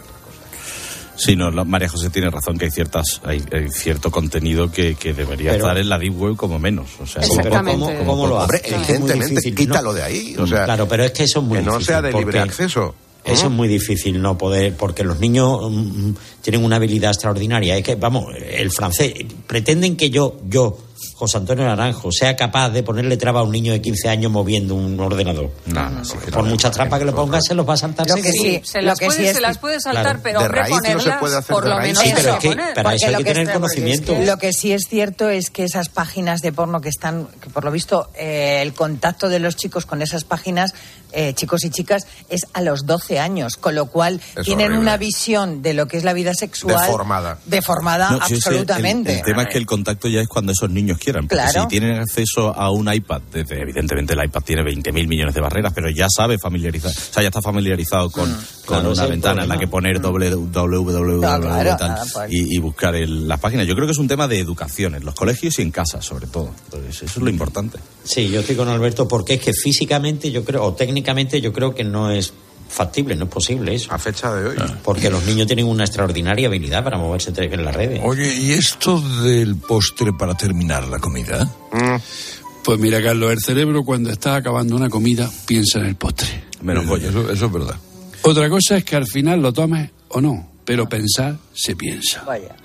Sí, 1.18 1.36
no, 1.38 1.50
la- 1.50 1.64
María 1.64 1.88
José 1.88 2.10
tiene 2.10 2.30
razón 2.30 2.58
que 2.58 2.66
hay 2.66 2.72
ciertas 2.72 3.22
hay, 3.24 3.42
hay 3.54 3.70
cierto 3.70 4.12
contenido 4.12 4.70
que, 4.70 4.96
que 4.96 5.14
debería 5.14 5.52
Pero- 5.52 5.64
estar 5.66 5.78
en 5.78 5.88
la 5.88 5.98
deep 5.98 6.20
web 6.20 6.36
como 6.36 6.60
menos. 6.60 6.90
O 7.00 7.06
sea, 7.08 7.22
Exactamente. 7.24 7.80
¿cómo, 7.80 8.06
cómo 8.06 8.28
lo 8.28 8.36
Hombre, 8.40 8.58
hace? 8.66 8.76
Muy 8.76 8.84
evidentemente, 8.84 9.54
quítalo 9.54 9.90
¿no? 9.92 9.94
de 9.94 10.04
ahí. 10.04 10.36
O 10.38 10.46
sea, 10.46 10.66
claro, 10.66 10.88
pero 10.90 11.06
es 11.06 11.12
que 11.12 11.24
eso 11.24 11.40
es 11.40 11.46
muy 11.46 11.60
que 11.60 11.64
no 11.64 11.72
difícil. 11.74 11.88
sea 11.88 12.02
de 12.02 12.10
libre 12.12 12.24
porque 12.24 12.40
acceso. 12.40 12.96
Eso 13.26 13.50
¿Mm? 13.50 13.52
es 13.52 13.58
muy 13.58 13.68
difícil 13.68 14.22
no 14.22 14.38
poder, 14.38 14.76
porque 14.76 15.04
los 15.04 15.20
niños 15.20 15.72
mm, 15.72 16.12
tienen 16.42 16.64
una 16.64 16.76
habilidad 16.76 17.12
extraordinaria. 17.12 17.76
Es 17.76 17.84
que, 17.84 17.96
vamos, 17.96 18.26
el 18.36 18.72
francés, 18.72 19.14
pretenden 19.48 19.98
que 19.98 20.10
yo, 20.10 20.38
yo, 20.48 20.78
José 21.18 21.38
Antonio 21.38 21.64
Naranjo, 21.64 22.12
sea 22.12 22.36
capaz 22.36 22.70
de 22.72 22.84
ponerle 22.84 23.16
traba 23.16 23.40
a 23.40 23.44
un 23.44 23.52
niño 23.52 23.72
de 23.72 23.82
15 23.82 24.10
años 24.10 24.30
moviendo 24.34 24.76
un 24.76 25.00
ordenador. 25.00 25.50
No, 25.66 25.90
no, 25.90 26.04
sí, 26.04 26.18
Por 26.32 26.44
no. 26.44 26.50
muchas 26.50 26.72
trampas 26.74 27.00
que 27.00 27.06
le 27.06 27.14
pongas, 27.14 27.46
se 27.46 27.56
los 27.56 27.68
va 27.68 27.76
a 27.76 27.78
saltar. 27.78 28.06
Lo 28.10 28.16
que 28.16 28.32
sí, 28.34 28.62
Se 28.66 28.82
lo 28.82 28.88
las, 28.88 29.00
que 29.00 29.06
puede, 29.06 29.20
sí 29.20 29.26
es 29.28 29.36
se 29.36 29.42
las 29.42 29.56
que- 29.56 29.62
puede 29.62 29.80
saltar, 29.80 30.04
claro, 30.04 30.20
pero 30.22 30.42
de 30.42 30.48
raíz 30.50 30.76
no 30.94 31.00
se 31.00 31.12
puede 31.14 31.38
hacer 31.38 31.54
por 31.56 31.68
lo 31.68 31.78
menos 31.80 32.04
Sí, 32.04 32.10
se 32.10 32.16
pero 32.16 32.34
es 32.34 32.40
que 32.40 32.50
poner. 32.50 32.74
para 32.74 32.94
eso 32.96 33.06
hay 33.08 33.12
lo 33.14 33.18
que 33.20 33.24
que 33.24 33.30
tener 33.32 33.48
es- 33.48 33.54
conocimiento. 33.54 34.18
Lo 34.26 34.38
que 34.38 34.52
sí 34.52 34.74
es 34.74 34.88
cierto 34.90 35.30
es 35.30 35.50
que 35.52 35.64
esas 35.64 35.88
páginas 35.88 36.42
de 36.42 36.52
porno 36.52 36.82
que 36.82 36.90
están, 36.90 37.28
que 37.42 37.50
por 37.50 37.64
lo 37.64 37.72
visto, 37.72 38.10
eh, 38.16 38.60
el 38.62 38.74
contacto 38.74 39.30
de 39.30 39.40
los 39.40 39.56
chicos 39.56 39.86
con 39.86 40.02
esas 40.02 40.26
páginas, 40.26 40.74
eh, 41.14 41.34
chicos 41.34 41.64
y 41.64 41.70
chicas, 41.70 42.08
es 42.30 42.42
a 42.52 42.62
los 42.62 42.86
12 42.86 43.20
años, 43.20 43.56
con 43.56 43.74
lo 43.74 43.86
cual 43.86 44.20
Es 44.36 44.44
tienen 44.44 44.66
horrible. 44.66 44.80
una 44.82 44.98
visión 44.98 45.62
de 45.62 45.74
lo 45.74 45.88
que 45.88 45.96
es 45.96 46.04
la 46.04 46.12
vida 46.12 46.34
sexual 46.34 46.82
Deformada. 46.82 47.38
deformada 47.46 48.10
No, 48.12 48.18
sí, 48.28 48.34
el- 48.34 48.38
absolutamente. 48.44 49.14
el, 49.14 49.22
tema 49.22 49.44
es 49.44 49.50
que 49.50 49.58
el 49.58 49.66
contacto 49.66 50.10
ya 50.10 50.20
es 50.20 50.28
cuando 50.28 50.52
esos 50.52 50.70
niños 50.70 50.98
quieran. 51.06 51.28
Porque 51.28 51.36
Claro. 51.44 51.62
si 51.62 51.68
tienen 51.70 52.00
acceso 52.00 52.54
a 52.54 52.70
un 52.72 52.94
iPad, 52.94 53.22
desde- 53.32 53.62
evidentemente 53.62 54.14
el 54.14 54.24
iPad 54.26 54.42
tiene 54.42 54.64
20.000 54.64 55.08
millones 55.08 55.34
de 55.34 55.40
barreras, 55.42 55.72
pero 55.74 55.90
ya 55.90 56.08
sabe 56.10 56.38
familiarizar, 56.38 56.92
o 56.92 57.14
sea, 57.14 57.24
ya 57.24 57.30
está 57.30 57.42
familiarizado 57.42 58.10
con, 58.12 58.30
con 58.30 58.40
Claro, 58.66 58.92
ese 58.92 59.02
una 59.02 59.10
ventana 59.10 59.44
en 59.44 59.50
la 59.50 59.58
que 59.58 59.68
poner 59.68 60.02
www 60.02 61.20
Claro, 61.20 61.44
claro, 61.44 61.72
y 61.74 61.78
tal, 61.78 61.92
ah, 61.92 62.04
pues. 62.14 62.32
y, 62.34 62.56
y 62.56 62.60
buscar 62.60 62.96
el- 62.96 63.28
las 63.28 63.40
páginas. 63.40 63.68
Yo 63.68 63.76
creo 63.76 63.86
que 63.88 63.94
es 63.94 63.98
un 64.00 64.08
tema 64.08 64.28
de 64.28 64.40
educación 64.40 64.96
en 64.96 65.06
los 65.06 65.16
colegios 65.16 65.58
y 65.60 65.62
en 65.62 65.72
casa, 65.72 66.02
sobre 66.02 66.28
todo. 66.28 66.52
Entonces, 66.66 67.04
eso 67.04 67.20
es 67.20 67.24
lo 67.24 67.30
importante. 67.30 67.80
Sí, 68.04 68.30
yo 68.30 68.42
estoy 68.42 68.56
con 68.56 68.68
Alberto 68.68 69.08
porque 69.08 69.36
es 69.36 69.42
que 69.42 69.52
físicamente 69.54 70.32
yo 70.32 70.44
creo, 70.44 70.64
o 70.66 70.74
técnicamente 70.74 71.40
yo 71.42 71.54
creo 71.54 71.74
que 71.76 71.84
no 71.84 72.12
es 72.12 72.34
factible, 72.76 73.16
no 73.16 73.24
es 73.26 73.30
posible 73.32 73.74
eso. 73.74 73.92
A 73.94 73.98
fecha 73.98 74.34
de 74.36 74.50
hoy. 74.50 74.58
Porque 74.84 75.10
los 75.10 75.24
niños 75.26 75.48
tienen 75.48 75.66
una 75.66 75.86
extraordinaria 75.86 76.48
habilidad 76.48 76.84
para 76.84 76.98
moverse 76.98 77.30
entre- 77.30 77.54
en 77.54 77.64
las 77.64 77.74
redes. 77.76 78.02
Oye, 78.04 78.36
¿y 78.38 78.52
esto 78.52 79.00
del 79.24 79.56
postre 79.56 80.12
para 80.14 80.36
terminar 80.36 80.88
la 80.88 81.00
comida? 81.00 81.50
Pues 82.64 82.80
mira, 82.80 83.02
Carlos, 83.02 83.32
el 83.32 83.40
cerebro 83.40 83.84
cuando 83.84 84.10
está 84.12 84.36
acabando 84.36 84.76
una 84.76 84.90
comida 84.90 85.32
piensa 85.46 85.80
en 85.80 85.86
el 85.86 85.96
postre. 85.96 86.44
Menos 86.62 86.86
Goya. 86.88 87.10
Eso, 87.10 87.32
eso 87.32 87.46
es 87.46 87.52
verdad. 87.52 87.76
Otra 88.24 88.50
cosa 88.50 88.78
es 88.78 88.84
que 88.84 88.96
al 88.96 89.06
final 89.08 89.42
lo 89.42 89.54
tomes 89.54 89.92
o 90.10 90.20
no, 90.20 90.48
pero 90.66 90.90
pensar 90.90 91.38
se 91.54 91.76
piensa. 91.76 92.24
Vaya. 92.26 92.56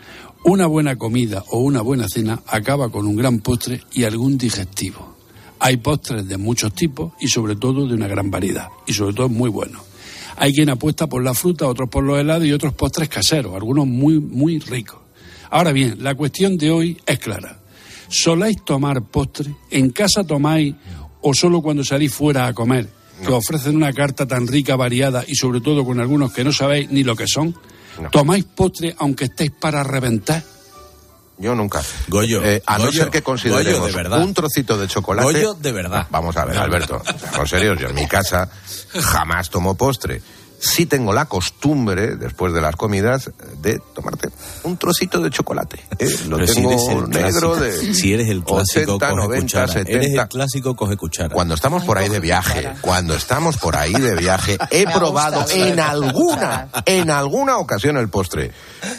Una 0.43 0.67
buena 0.67 0.97
comida 0.97 1.45
o 1.51 1.59
una 1.61 1.83
buena 1.83 2.07
cena 2.09 2.41
acaba 2.47 2.91
con 2.91 3.07
un 3.07 3.15
gran 3.15 3.41
postre 3.41 3.83
y 3.93 4.05
algún 4.05 4.39
digestivo. 4.39 5.17
Hay 5.59 5.77
postres 5.77 6.27
de 6.27 6.39
muchos 6.39 6.73
tipos 6.75 7.13
y 7.21 7.29
sobre 7.29 7.57
todo 7.57 7.87
de 7.87 7.93
una 7.93 8.09
gran 8.09 8.31
variedad 8.31 8.69
y 8.87 8.95
sobre 8.95 9.13
todo 9.15 9.29
muy 9.29 9.51
buenos. 9.51 9.83
Hay 10.43 10.55
quien 10.55 10.71
apuesta 10.71 11.07
por 11.07 11.23
la 11.23 11.35
fruta, 11.35 11.67
otros 11.67 11.91
por 11.91 12.03
los 12.03 12.19
helados 12.19 12.47
y 12.47 12.53
otros 12.53 12.73
postres 12.73 13.11
caseros, 13.11 13.55
algunos 13.55 13.87
muy, 13.87 14.19
muy 14.19 14.59
ricos. 14.59 14.99
Ahora 15.51 15.71
bien, 15.73 16.03
la 16.03 16.15
cuestión 16.15 16.57
de 16.57 16.71
hoy 16.71 16.99
es 17.05 17.19
clara. 17.19 17.59
¿Soláis 18.09 18.57
tomar 18.65 19.03
postre? 19.03 19.55
¿En 19.71 19.91
casa 19.91 20.25
tomáis 20.25 20.75
o 21.21 21.35
solo 21.35 21.61
cuando 21.61 21.85
salís 21.85 22.15
fuera 22.15 22.47
a 22.47 22.55
comer? 22.55 22.89
Que 23.21 23.29
os 23.29 23.45
ofrecen 23.47 23.77
una 23.77 23.93
carta 23.93 24.27
tan 24.27 24.47
rica, 24.47 24.77
variada 24.77 25.25
y 25.29 25.35
sobre 25.35 25.61
todo 25.61 25.85
con 25.85 26.01
algunos 26.01 26.33
que 26.33 26.43
no 26.43 26.53
sabéis 26.53 26.91
ni 26.91 27.05
lo 27.05 27.15
que 27.15 27.27
son. 27.27 27.55
¿Tomáis 28.11 28.45
postre 28.45 28.95
aunque 28.99 29.25
estéis 29.27 29.51
para 29.51 29.83
reventar? 29.85 30.43
Yo 31.37 31.55
nunca. 31.55 31.83
Goyo, 32.09 32.43
Eh, 32.45 32.63
a 32.67 32.79
no 32.79 32.91
ser 32.93 33.09
que 33.11 33.23
consideremos 33.23 33.81
Goyo, 33.81 33.87
de 33.87 33.93
verdad. 33.93 34.23
un 34.23 34.33
trocito 34.35 34.79
de 34.79 34.87
chocolate. 34.89 35.33
Goyo, 35.33 35.55
de 35.55 35.73
verdad. 35.73 36.07
Vamos 36.11 36.37
a 36.37 36.45
ver, 36.45 36.57
Alberto. 36.59 37.03
Seamos 37.31 37.49
serios. 37.51 37.79
Yo 37.81 37.89
en 37.89 37.95
mi 37.95 38.07
casa 38.07 38.51
jamás 38.95 39.51
tomo 39.51 39.75
postre. 39.77 40.23
sí 40.63 40.85
tengo 40.85 41.15
la 41.15 41.25
costumbre, 41.25 42.17
después 42.17 42.53
de 42.53 42.61
las 42.61 42.77
comidas, 42.77 43.31
de 43.63 43.79
tomarte 43.95 44.29
un 44.65 44.77
trocito 44.77 45.19
de 45.21 45.31
chocolate. 45.31 45.81
¿eh? 45.99 46.07
Lo 46.29 46.37
Pero 46.37 46.47
si 46.49 46.55
tengo 46.57 46.71
eres 46.73 46.89
el 46.89 47.09
negro 47.09 47.53
clásico- 47.55 47.57
de 47.57 47.95
si 47.95 48.13
eres 48.13 48.29
el 48.29 48.45
clásico, 48.45 48.93
80, 48.97 49.09
coge 49.09 49.23
90, 49.23 49.41
cuchara. 49.43 49.73
70. 49.73 49.93
Eres 49.93 50.13
el 50.19 50.29
clásico, 50.29 50.77
coge 50.77 50.97
cuchara. 50.99 51.35
Cuando 51.35 51.55
estamos 51.55 51.83
por 51.85 51.97
ahí 51.97 52.11
de 52.11 52.21
viaje, 52.21 52.69
cuando 52.83 53.15
estamos 53.15 53.57
por 53.57 53.75
ahí 53.75 53.95
de 53.95 54.17
viaje, 54.17 54.59
he 54.71 54.85
Me 54.85 54.93
probado 54.93 55.41
gusta, 55.41 55.57
en 55.67 55.81
alguna, 55.81 56.69
en 56.85 57.09
alguna 57.11 57.57
ocasión 57.57 57.97
el 57.97 58.11
postre, 58.11 58.51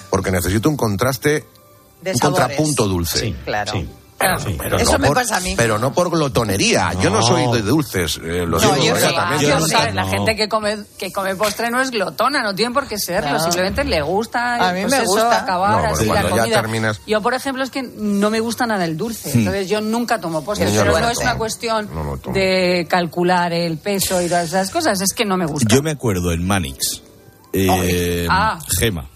porque 0.09 0.31
necesito 0.31 0.67
un 0.67 0.77
contraste, 0.77 1.45
De 2.01 2.11
un 2.13 2.17
sabores. 2.17 2.47
contrapunto 2.47 2.87
dulce. 2.87 3.35
Claro. 3.45 3.73
Pero 4.57 4.77
Eso 4.77 4.91
no 4.93 4.99
me 4.99 5.07
por- 5.07 5.17
pasa 5.17 5.37
a 5.37 5.39
mí. 5.39 5.53
Pero 5.57 5.77
no 5.79 5.93
por 5.93 6.09
glotonería. 6.09 6.93
Yo 7.01 7.09
no 7.09 7.21
soy 7.21 7.51
de 7.51 7.61
dulces. 7.61 8.17
eh, 8.23 8.45
lo 8.47 8.59
digo 8.59 8.75
yo 8.77 8.93
abiertamente. 8.95 9.45
Yo 9.47 9.59
sabes, 9.67 9.93
La 9.95 10.05
gente 10.05 10.35
que 10.35 10.47
come, 10.49 10.77
que 10.97 11.11
come 11.11 11.35
postre 11.35 11.69
no 11.71 11.81
es 11.81 11.91
glotona, 11.91 12.41
no 12.43 12.53
tiene 12.55 12.73
por 12.73 12.87
qué 12.87 12.97
serlo, 12.97 13.31
No. 13.33 13.39
simplemente 13.39 13.83
le 13.83 14.01
gusta 14.01 14.69
A 14.69 14.73
mí 14.73 14.81
pues 14.81 14.91
me 14.93 14.97
eso, 15.03 15.05
gusta. 15.07 15.41
acabar 15.41 15.85
así 15.87 16.05
la 16.05 16.21
ya 16.23 16.29
comida. 16.29 16.61
terminas- 16.61 17.01
Yo, 17.07 17.21
por 17.21 17.33
ejemplo, 17.33 17.63
es 17.63 17.69
que 17.69 17.83
no 17.83 18.29
me 18.29 18.39
gusta 18.39 18.65
nada 18.65 18.85
el 18.85 18.97
dulce, 18.97 19.29
Hmm. 19.33 19.39
entonces 19.39 19.69
yo 19.69 19.81
nunca 19.81 20.19
tomo 20.19 20.43
postre, 20.43 20.67
pero 20.71 20.99
no 20.99 21.09
es 21.09 21.17
una 21.19 21.35
cuestión 21.37 21.89
de 22.33 22.85
calcular 22.89 23.53
el 23.53 23.77
peso 23.77 24.21
y 24.21 24.27
todas 24.27 24.45
esas 24.47 24.69
cosas, 24.71 25.01
es 25.01 25.13
que 25.13 25.25
no 25.25 25.37
me 25.37 25.45
gusta. 25.45 25.73
Yo 25.73 25.81
me 25.81 25.91
acuerdo 25.91 26.31
en 26.31 26.45
Manix, 26.45 27.01
eh, 27.53 28.27
Ah. 28.29 28.57
Gema, 28.79 29.07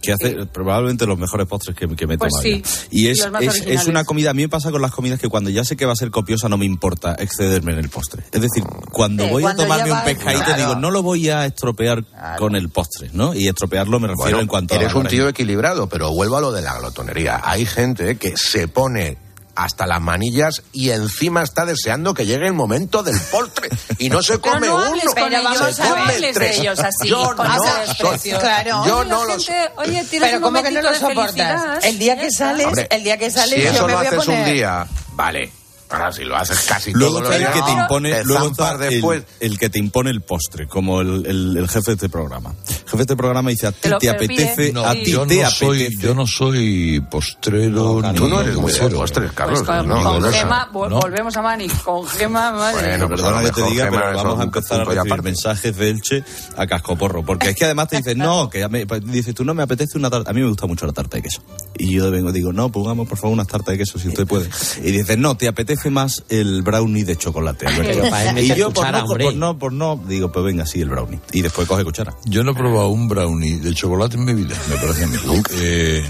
que 0.00 0.12
hace 0.12 0.46
probablemente 0.46 1.06
los 1.06 1.18
mejores 1.18 1.46
postres 1.46 1.76
que, 1.76 1.86
que 1.88 2.06
me 2.06 2.14
he 2.14 2.18
Pues 2.18 2.32
tomado 2.32 2.42
sí. 2.42 2.62
Y 2.90 3.08
es, 3.08 3.28
es, 3.66 3.86
una 3.86 4.04
comida, 4.04 4.30
a 4.30 4.34
mí 4.34 4.42
me 4.42 4.48
pasa 4.48 4.70
con 4.70 4.80
las 4.82 4.92
comidas 4.92 5.18
que 5.20 5.28
cuando 5.28 5.50
ya 5.50 5.64
sé 5.64 5.76
que 5.76 5.84
va 5.86 5.92
a 5.92 5.96
ser 5.96 6.10
copiosa 6.10 6.48
no 6.48 6.56
me 6.56 6.64
importa 6.64 7.14
excederme 7.18 7.72
en 7.72 7.78
el 7.78 7.88
postre. 7.88 8.22
Es 8.32 8.40
decir, 8.40 8.64
cuando 8.92 9.24
Sí, 9.24 9.30
voy 9.30 9.42
cuando 9.42 9.62
a 9.62 9.66
tomarme 9.66 9.92
un 9.92 10.02
pescadito 10.04 10.44
Claro. 10.44 10.56
digo, 10.62 10.74
no 10.76 10.90
lo 10.90 11.02
voy 11.02 11.28
a 11.28 11.46
estropear 11.46 12.04
con 12.38 12.56
el 12.56 12.68
postre, 12.70 13.10
¿no? 13.12 13.34
Y 13.34 13.48
estropearlo 13.48 14.00
me 14.00 14.08
refiero 14.08 14.30
Bueno, 14.30 14.40
en 14.40 14.46
cuanto 14.46 14.74
a... 14.74 14.78
eres 14.78 14.94
un 14.94 15.06
tío 15.06 15.28
equilibrado, 15.28 15.88
pero 15.88 16.12
vuelvo 16.12 16.36
a 16.36 16.40
lo 16.40 16.52
de 16.52 16.62
la 16.62 16.78
glotonería. 16.78 17.40
Hay 17.44 17.66
gente 17.66 18.16
que 18.16 18.36
se 18.36 18.68
pone 18.68 19.18
hasta 19.54 19.86
las 19.86 20.00
manillas 20.00 20.62
y 20.72 20.90
encima 20.90 21.42
está 21.42 21.64
deseando 21.64 22.14
que 22.14 22.26
llegue 22.26 22.46
el 22.46 22.52
momento 22.52 23.02
del 23.02 23.18
postre 23.30 23.68
y 23.98 24.08
no 24.08 24.22
se 24.22 24.38
Pero 24.40 24.52
come 24.54 24.66
no 24.66 24.76
uno. 24.76 24.94
ellos, 24.94 25.42
vamos 25.42 25.76
se 25.76 25.82
a 25.82 25.88
come 25.90 26.12
tres. 26.32 26.34
de 26.56 26.56
ellos 26.62 26.78
así, 26.80 27.08
Yo 27.08 27.34
con 27.36 27.46
no 27.46 27.54
soy-. 27.94 28.30
Claro. 28.38 28.86
Yo 28.86 28.98
Oye, 28.98 29.08
la 29.08 29.14
no 29.16 29.24
lo 29.24 29.32
gente, 29.38 29.70
Oye, 29.76 30.06
Pero 30.10 30.36
un 30.38 30.42
¿cómo 30.42 30.62
que 30.62 30.70
no 30.70 30.82
lo 30.82 30.94
soportas? 30.94 31.84
El 31.84 31.98
día 31.98 32.18
que 32.18 32.30
sales, 32.30 32.66
Hombre, 32.66 32.88
el 32.90 33.04
día 33.04 33.18
que 33.18 33.30
sales 33.30 33.54
si 33.54 33.62
yo 33.62 33.70
eso 33.70 33.86
me 33.86 33.92
lo 33.92 33.98
voy 33.98 34.06
a 34.06 34.08
haces 34.10 34.24
poner... 34.24 34.48
un 34.48 34.54
día, 34.54 34.86
vale. 35.12 35.52
Ahora 35.90 36.12
si 36.12 36.24
lo 36.24 36.36
haces 36.36 36.60
casi 36.68 36.92
Luego 36.92 37.22
está 37.22 37.36
el 37.36 37.46
que 37.52 37.62
te 37.62 37.72
impone, 37.72 38.12
te 38.12 38.24
luego 38.24 38.46
está 38.48 38.72
el- 38.74 38.78
después. 38.90 39.22
el, 39.40 39.58
que 39.58 39.68
te 39.70 39.78
impone 39.78 40.10
el 40.10 40.20
postre, 40.20 40.66
como 40.68 41.00
el, 41.00 41.26
el- 41.26 41.56
el 41.56 41.68
jefe 41.68 41.90
de 41.90 41.92
este 41.94 42.08
programa. 42.08 42.54
El 42.68 42.74
jefe 42.76 42.96
de 42.96 43.02
este 43.02 43.16
programa 43.16 43.50
dice, 43.50 43.66
a 43.66 43.72
ti 43.72 43.88
Te 43.98 44.08
apetece, 44.08 44.72
No, 44.72 44.84
a 44.86 44.92
ti 44.92 45.10
yo, 45.12 45.26
te 45.26 45.42
no 45.42 45.50
soy, 45.50 45.80
apetece. 45.82 46.02
yo 46.02 46.14
no 46.14 46.26
soy 46.26 47.00
postrero 47.10 48.00
ni 48.02 48.14
Tú 48.14 48.28
no 48.28 48.40
eres 48.40 48.56
muy 48.56 48.72
de 48.72 48.88
postres, 48.90 49.32
Carlos. 49.32 49.62
Pues 49.64 49.78
con, 49.78 49.88
no, 49.88 50.02
con. 50.02 50.32
Gema, 50.32 50.70
vol- 50.72 50.90
No. 50.90 51.00
volvemos 51.00 51.36
a 51.36 51.42
Mani, 51.42 51.68
con 51.68 52.06
Gema, 52.06 52.52
madre. 52.52 52.88
Bueno, 52.90 53.08
pues 53.08 53.20
perdona 53.20 53.42
que 53.50 53.52
te 53.52 53.62
diga, 53.70 53.84
Gema, 53.86 54.00
pero 54.02 54.16
vamos 54.16 54.40
a 54.40 54.42
empezar 54.44 54.80
a 54.80 54.84
recibir 54.84 55.22
mensajes 55.22 55.76
de 55.76 55.90
Elche 55.90 56.24
a 56.56 56.66
cascoporro. 56.66 57.24
Porque 57.24 57.50
es 57.50 57.56
que 57.56 57.64
además 57.64 57.88
te 57.88 57.96
dicen, 57.98 58.18
no, 58.18 58.48
que 58.48 58.60
ya 58.60 58.68
me, 58.68 58.86
pues 58.86 59.04
dices 59.04 59.34
tú, 59.34 59.44
no 59.44 59.54
me 59.54 59.62
apetece 59.62 59.98
una 59.98 60.10
tarta. 60.10 60.30
A 60.30 60.34
mí 60.34 60.40
me 60.40 60.48
gusta 60.48 60.66
mucho 60.66 60.86
la 60.86 60.92
tarta 60.92 61.16
de 61.16 61.22
queso. 61.24 61.42
Y 61.76 61.92
yo 61.94 62.10
vengo 62.10 62.30
y 62.30 62.32
digo, 62.32 62.52
no, 62.52 62.70
pongamos 62.70 63.08
por 63.08 63.18
favor 63.18 63.32
una 63.34 63.44
tarta 63.44 63.72
de 63.72 63.78
queso 63.78 63.98
si 63.98 64.08
usted 64.08 64.26
puede. 64.26 64.48
Y 64.84 64.90
dices, 64.92 65.18
no, 65.18 65.36
te 65.36 65.48
apetece 65.48 65.79
más 65.88 66.24
el 66.28 66.60
brownie 66.62 67.04
de 67.04 67.16
chocolate. 67.16 67.66
Alberto". 67.66 68.00
Pero 68.00 68.10
para 68.10 68.30
él 68.30 68.38
y 68.44 68.54
yo, 68.54 68.70
por 68.70 68.90
no, 68.92 69.06
por 69.06 69.34
no, 69.34 69.58
por 69.58 69.72
no, 69.72 70.00
digo, 70.06 70.30
pues 70.30 70.44
venga, 70.44 70.66
sí, 70.66 70.80
el 70.82 70.90
brownie. 70.90 71.18
Y 71.32 71.40
después 71.40 71.66
coge 71.66 71.84
cuchara. 71.84 72.14
Yo 72.26 72.44
no 72.44 72.50
he 72.50 72.54
probado 72.54 72.88
un 72.88 73.08
brownie 73.08 73.56
de 73.60 73.72
chocolate 73.72 74.16
en 74.16 74.24
mi 74.26 74.34
vida, 74.34 74.54
me 74.68 74.76
parece 74.76 75.04
a 75.04 75.06
mí. 75.06 75.16
Nunca. 75.24 75.50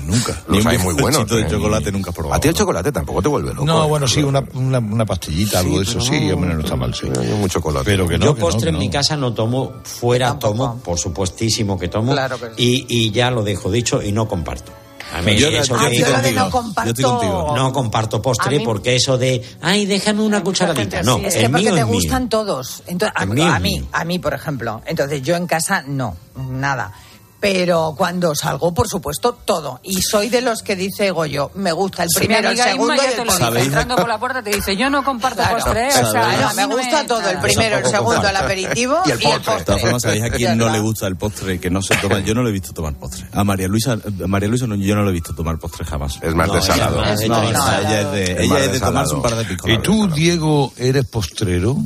nunca. 0.06 0.42
Los 0.48 0.64
Ni 0.64 0.70
hay 0.70 0.76
un 0.78 0.82
muy 0.82 0.94
buenos. 0.94 1.28
de 1.28 1.42
¿eh? 1.42 1.46
chocolate 1.48 1.92
nunca 1.92 2.10
has 2.10 2.16
probado. 2.16 2.34
A 2.34 2.40
ti 2.40 2.48
el 2.48 2.54
chocolate 2.54 2.90
tampoco 2.90 3.22
te 3.22 3.28
vuelve 3.28 3.50
loco. 3.54 3.64
No, 3.66 3.84
¿eh? 3.84 3.88
bueno, 3.88 4.08
sí, 4.08 4.22
una, 4.22 4.42
una, 4.54 4.78
una 4.78 5.04
pastillita, 5.06 5.60
algo 5.60 5.76
de 5.78 5.84
eso, 5.84 6.00
sí, 6.00 6.30
hombre, 6.32 6.54
no 6.54 6.60
está 6.60 6.74
mal, 6.74 6.94
sí. 6.94 7.06
Hay 7.06 7.28
mucho 7.34 7.58
chocolate. 7.60 7.84
Pero 7.84 8.08
que 8.08 8.16
no, 8.18 8.24
Yo 8.26 8.34
postre 8.36 8.68
en 8.70 8.74
no. 8.74 8.80
mi 8.80 8.88
casa 8.90 9.16
no 9.16 9.34
tomo, 9.34 9.74
fuera 9.84 10.38
tomo, 10.38 10.80
por 10.82 10.98
supuestísimo 10.98 11.78
que 11.78 11.88
tomo, 11.88 12.12
Claro 12.12 12.38
que 12.40 12.46
sí. 12.56 12.86
y, 12.88 13.06
y 13.06 13.10
ya 13.10 13.30
lo 13.30 13.42
dejo 13.42 13.70
dicho 13.70 14.02
y 14.02 14.12
no 14.12 14.26
comparto. 14.28 14.72
A 15.12 15.22
mí 15.22 15.36
Yo- 15.36 15.48
eso 15.48 15.76
yo 15.76 15.88
de- 15.88 15.96
yo 15.98 16.04
lo 16.06 16.10
de 16.10 16.22
contigo. 16.22 16.44
no 16.44 16.50
comparto... 16.50 16.84
Yo 16.86 16.90
estoy 16.90 17.04
contigo. 17.04 17.52
no 17.56 17.72
comparto 17.72 18.22
postre 18.22 18.58
mí- 18.58 18.64
porque 18.64 18.94
eso 18.96 19.18
de, 19.18 19.42
ay, 19.60 19.86
déjame 19.86 20.22
una 20.22 20.42
cucharadita. 20.42 21.02
No, 21.02 21.18
Es 21.18 21.34
el 21.36 21.42
que 21.42 21.48
porque 21.48 21.62
mío 21.64 21.74
te 21.74 21.80
es 21.80 21.86
mío. 21.86 21.94
gustan 21.94 22.28
todos. 22.28 22.82
Entonces, 22.86 23.14
a, 23.16 23.20
a 23.20 23.24
es 23.24 23.60
mí, 23.60 23.88
a 23.92 24.04
mí, 24.04 24.18
por 24.18 24.34
ejemplo. 24.34 24.82
Entonces, 24.86 25.22
yo 25.22 25.34
en 25.36 25.46
casa 25.46 25.82
no, 25.86 26.16
nada. 26.36 26.92
Pero 27.40 27.94
cuando 27.96 28.34
salgo, 28.34 28.74
por 28.74 28.86
supuesto, 28.86 29.32
todo. 29.44 29.80
Y 29.82 30.02
soy 30.02 30.28
de 30.28 30.42
los 30.42 30.62
que 30.62 30.76
dice 30.76 31.10
Goyo, 31.10 31.50
me 31.54 31.72
gusta 31.72 32.02
el 32.02 32.10
primero, 32.14 32.50
el 32.50 32.56
segundo 32.58 32.92
Inma 32.94 33.02
y 33.02 33.06
el 33.08 33.12
te 33.12 33.18
lo 33.18 33.24
postre. 33.24 33.44
¿Sabéis? 33.46 33.66
entrando 33.66 33.96
por 33.96 34.08
la 34.08 34.18
puerta 34.20 34.42
te 34.42 34.50
dice, 34.50 34.76
yo 34.76 34.90
no 34.90 35.02
comparto 35.02 35.38
Claro. 35.40 35.54
postre, 35.56 35.86
¿eh? 35.88 36.02
o 36.02 36.10
sea, 36.10 36.28
mí 36.50 36.56
me 36.56 36.66
no 36.66 36.76
gusta 36.76 37.06
todo, 37.06 37.28
el 37.30 37.38
primero, 37.38 37.78
el 37.78 37.86
segundo, 37.86 38.28
el 38.28 38.36
aperitivo 38.36 38.98
Y 39.06 39.08
y 39.08 39.12
el 39.12 39.18
postre. 39.20 39.54
De 39.56 39.64
todas 39.64 39.80
formas, 39.80 40.02
¿sabéis 40.02 40.22
a 40.24 40.30
quién 40.30 40.58
no 40.58 40.68
le 40.68 40.80
gusta 40.80 41.06
el 41.06 41.16
postre? 41.16 41.58
Que 41.58 41.70
no 41.70 41.80
se 41.80 41.96
toma. 41.96 42.20
Yo 42.20 42.34
no 42.34 42.42
le 42.42 42.50
he 42.50 42.52
visto 42.52 42.72
tomar 42.74 42.92
postre. 42.94 43.26
A 43.32 43.42
María 43.42 43.68
Luisa, 43.68 43.92
a 43.92 44.26
María 44.26 44.48
Luisa 44.48 44.66
no, 44.66 44.74
yo 44.74 44.94
no 44.94 45.02
le 45.04 45.10
he 45.10 45.14
visto 45.14 45.34
tomar 45.34 45.58
postre 45.58 45.86
jamás. 45.86 46.18
Es 46.20 46.34
más 46.34 46.46
No, 46.46 46.52
de 46.54 46.58
ella 46.60 46.66
salado. 46.74 46.96
No, 46.96 47.04
no, 47.04 47.48
ella 47.80 48.00
es 48.02 48.12
de, 48.12 48.44
ella 48.44 48.58
es 48.64 48.72
de 48.72 48.80
tomarse 48.80 49.14
un 49.14 49.22
par 49.22 49.34
de 49.36 49.44
picos. 49.46 49.70
¿Y 49.70 49.78
tú, 49.78 50.08
Diego, 50.08 50.74
eres 50.76 51.06
postrero? 51.06 51.76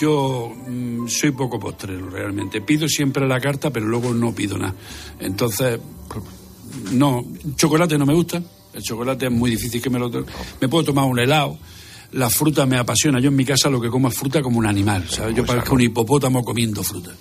Yo 0.00 0.52
mm, 0.66 1.06
soy 1.08 1.32
poco 1.32 1.58
postrero 1.58 2.08
realmente. 2.08 2.60
Pido 2.60 2.88
siempre 2.88 3.26
la 3.26 3.40
carta, 3.40 3.70
pero 3.70 3.86
luego 3.86 4.14
no 4.14 4.34
pido 4.34 4.58
nada. 4.58 4.74
Entonces, 5.20 5.78
no, 6.92 7.24
chocolate 7.56 7.98
no 7.98 8.06
me 8.06 8.14
gusta. 8.14 8.42
El 8.72 8.82
chocolate 8.82 9.26
es 9.26 9.32
muy 9.32 9.50
difícil 9.50 9.80
que 9.80 9.90
me 9.90 9.98
lo 9.98 10.10
Me 10.60 10.68
puedo 10.68 10.84
tomar 10.84 11.04
un 11.04 11.18
helado. 11.18 11.58
La 12.12 12.30
fruta 12.30 12.66
me 12.66 12.76
apasiona. 12.76 13.20
Yo 13.20 13.28
en 13.28 13.36
mi 13.36 13.44
casa 13.44 13.70
lo 13.70 13.80
que 13.80 13.88
como 13.88 14.08
es 14.08 14.16
fruta 14.16 14.42
como 14.42 14.58
un 14.58 14.66
animal. 14.66 15.08
¿sabes? 15.08 15.36
Yo 15.36 15.44
parezco 15.44 15.74
un 15.74 15.82
hipopótamo 15.82 16.44
comiendo 16.44 16.82
fruta. 16.82 17.12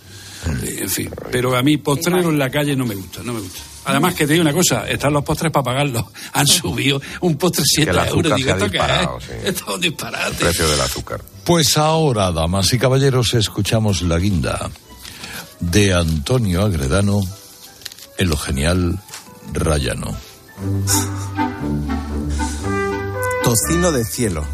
Eh, 0.64 0.80
En 0.82 0.90
fin, 0.90 1.10
pero 1.32 1.56
a 1.56 1.64
mí 1.64 1.78
postrero 1.78 2.30
en 2.30 2.38
la 2.38 2.50
calle 2.50 2.76
no 2.76 2.86
me 2.86 2.96
gusta, 2.96 3.24
no 3.24 3.34
me 3.34 3.40
gusta. 3.40 3.60
Además 3.86 4.16
que 4.16 4.26
te 4.26 4.34
digo 4.34 4.44
una 4.44 4.54
cosa, 4.54 4.88
están 4.88 5.14
los 5.14 5.24
postres 5.24 5.52
para 5.52 5.64
pagarlos. 5.64 6.06
Han 6.34 6.48
subido 6.48 7.02
un 7.22 7.36
postre 7.38 7.64
7 7.66 7.92
el 7.92 8.00
azúcar 8.00 8.16
euros. 8.16 8.38
Digo, 8.38 8.50
¿esto 8.52 8.70
disparado, 8.70 9.18
es? 9.18 9.24
sí. 9.24 9.32
Esto 9.44 9.66
es 9.68 9.76
un 9.76 9.82
disparate. 9.82 10.30
El 10.30 10.36
precio 10.36 10.68
del 10.70 10.82
azúcar. 10.82 11.22
Pues 11.44 11.78
ahora, 11.78 12.32
damas 12.32 12.72
y 12.74 12.80
caballeros, 12.80 13.34
escuchamos 13.34 14.02
la 14.02 14.18
guinda 14.18 14.70
de 15.60 15.94
Antonio 15.94 16.64
Agredano 16.64 17.22
en 18.18 18.30
lo 18.30 18.38
genial 18.38 19.00
Rayano. 19.52 20.16
Tocino 23.44 23.92
de 23.92 24.06
cielo. 24.06 24.46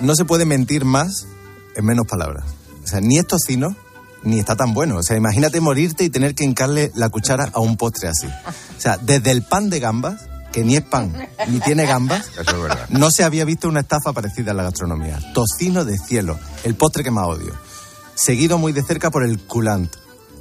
No 0.00 0.14
se 0.14 0.24
puede 0.24 0.44
mentir 0.44 0.84
más 0.84 1.26
en 1.74 1.84
menos 1.84 2.06
palabras. 2.06 2.44
O 2.84 2.86
sea, 2.86 3.00
ni 3.00 3.18
es 3.18 3.26
tocino, 3.26 3.76
ni 4.22 4.38
está 4.38 4.56
tan 4.56 4.74
bueno. 4.74 4.96
O 4.96 5.02
sea, 5.02 5.16
imagínate 5.16 5.60
morirte 5.60 6.04
y 6.04 6.10
tener 6.10 6.34
que 6.34 6.44
hincarle 6.44 6.90
la 6.94 7.08
cuchara 7.08 7.50
a 7.52 7.60
un 7.60 7.76
postre 7.76 8.08
así. 8.08 8.26
O 8.26 8.80
sea, 8.80 8.96
desde 8.98 9.30
el 9.30 9.42
pan 9.42 9.70
de 9.70 9.80
gambas, 9.80 10.22
que 10.52 10.64
ni 10.64 10.76
es 10.76 10.82
pan, 10.82 11.12
ni 11.48 11.60
tiene 11.60 11.84
gambas, 11.86 12.26
Eso 12.38 12.56
es 12.56 12.62
verdad. 12.62 12.86
no 12.88 13.10
se 13.10 13.22
había 13.24 13.44
visto 13.44 13.68
una 13.68 13.80
estafa 13.80 14.12
parecida 14.12 14.52
en 14.52 14.56
la 14.56 14.62
gastronomía. 14.62 15.18
Tocino 15.34 15.84
de 15.84 15.98
cielo, 15.98 16.38
el 16.64 16.74
postre 16.74 17.04
que 17.04 17.10
más 17.10 17.26
odio. 17.26 17.52
Seguido 18.14 18.58
muy 18.58 18.72
de 18.72 18.82
cerca 18.82 19.10
por 19.10 19.22
el 19.24 19.38
culant, 19.38 19.92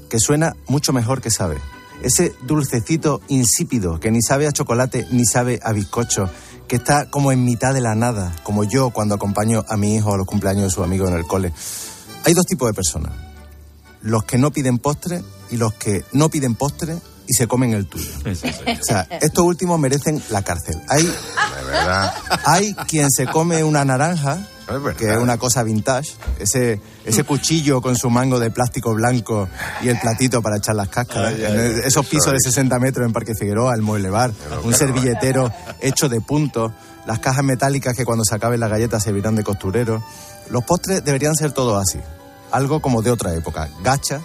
que 0.10 0.20
suena 0.20 0.56
mucho 0.68 0.94
mejor 0.94 1.22
que 1.22 1.30
sabe. 1.30 1.58
Ese 2.02 2.34
dulcecito 2.44 3.22
insípido 3.28 4.00
que 4.00 4.12
ni 4.12 4.22
sabe 4.22 4.48
a 4.48 4.52
chocolate 4.52 5.08
ni 5.12 5.26
sabe 5.26 5.60
a 5.64 5.74
bizcocho, 5.74 6.30
que 6.68 6.78
está 6.78 7.10
como 7.10 7.32
en 7.32 7.44
mitad 7.44 7.74
de 7.74 7.82
la 7.82 7.96
nada, 7.96 8.36
como 8.44 8.64
yo 8.64 8.92
cuando 8.92 9.16
acompaño 9.16 9.66
a 9.68 9.78
mi 9.78 9.96
hijo 9.96 10.14
a 10.14 10.18
los 10.18 10.28
cumpleaños 10.28 10.64
de 10.66 10.70
su 10.70 10.84
amigo 10.84 11.08
en 11.08 11.16
el 11.16 11.26
cole. 11.26 11.54
Hay 12.24 12.34
dos 12.34 12.46
tipos 12.46 12.68
de 12.68 12.74
personas. 12.74 13.12
Los 14.02 14.24
que 14.24 14.38
no 14.38 14.52
piden 14.52 14.78
postre 14.78 15.22
y 15.50 15.58
los 15.58 15.74
que 15.74 16.04
no 16.14 16.30
piden 16.30 16.56
postre 16.56 16.98
y 17.28 17.34
se 17.34 17.48
comen 17.48 17.74
el 17.74 17.88
tuyo. 17.88 18.10
O 18.26 18.84
sea, 18.84 19.08
estos 19.22 19.44
últimos 19.44 19.80
merecen 19.80 20.22
la 20.30 20.42
cárcel. 20.44 20.80
Hay, 20.88 21.04
De 21.04 21.66
verdad. 21.66 22.14
hay 22.46 22.74
quien 22.88 23.12
se 23.12 23.28
come 23.28 23.64
una 23.64 23.84
naranja, 23.84 24.48
Es 24.70 24.96
que 24.98 25.12
es 25.12 25.18
una 25.18 25.38
cosa 25.38 25.64
vintage, 25.64 26.12
ese, 26.40 26.80
ese 27.06 27.24
cuchillo 27.26 27.82
con 27.82 27.98
su 27.98 28.10
mango 28.10 28.40
de 28.40 28.50
plástico 28.50 28.94
blanco 28.94 29.50
y 29.82 29.90
el 29.90 30.00
platito 30.00 30.42
para 30.42 30.58
echar 30.58 30.76
las 30.76 30.88
cáscaras. 30.88 31.34
Ay, 31.36 31.44
ay, 31.44 31.52
En 31.54 31.80
esos 31.84 32.06
pisos 32.06 32.32
de 32.32 32.40
sorry. 32.40 32.54
60 32.54 32.80
metros 32.80 33.06
en 33.06 33.12
Parque 33.14 33.34
Figueroa, 33.38 33.74
el 33.76 33.82
mueble 33.82 34.10
bar, 34.10 34.32
un 34.64 34.74
servilletero 34.74 35.52
hecho 35.82 36.08
de 36.08 36.22
puntos, 36.22 36.72
las 37.06 37.20
cajas 37.20 37.44
metálicas 37.44 37.96
que 37.96 38.06
cuando 38.06 38.24
se 38.24 38.36
acaben 38.36 38.60
las 38.60 38.70
galletas 38.70 39.04
servirán 39.04 39.36
de 39.36 39.44
costurero. 39.44 40.02
Los 40.50 40.64
postres 40.64 41.04
deberían 41.04 41.36
ser 41.36 41.52
todos 41.52 41.82
así, 41.82 42.00
algo 42.52 42.82
como 42.82 43.02
de 43.02 43.12
otra 43.12 43.34
época. 43.34 43.70
Gacha, 43.84 44.22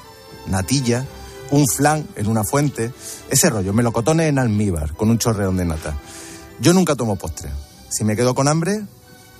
natilla, 0.46 1.04
un 1.50 1.66
flan 1.66 2.06
en 2.16 2.28
una 2.28 2.44
fuente, 2.44 2.92
ese 3.28 3.50
rollo, 3.50 3.72
melocotones 3.72 4.28
en 4.28 4.38
almíbar, 4.38 4.94
con 4.94 5.10
un 5.10 5.18
chorreón 5.18 5.56
de 5.56 5.64
nata. 5.64 5.94
Yo 6.60 6.72
nunca 6.72 6.96
tomo 6.96 7.16
postre. 7.16 7.50
Si 7.88 8.04
me 8.04 8.16
quedo 8.16 8.34
con 8.34 8.48
hambre, 8.48 8.84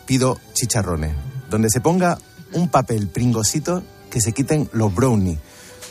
pido 0.07 0.39
chicharrones, 0.53 1.15
donde 1.51 1.71
se 1.71 1.81
ponga 1.81 2.19
un 2.53 2.69
papel 2.69 3.09
pringosito 3.09 3.83
que 4.11 4.21
se 4.21 4.33
quiten 4.33 4.69
los 4.73 4.95
brownies. 4.95 5.39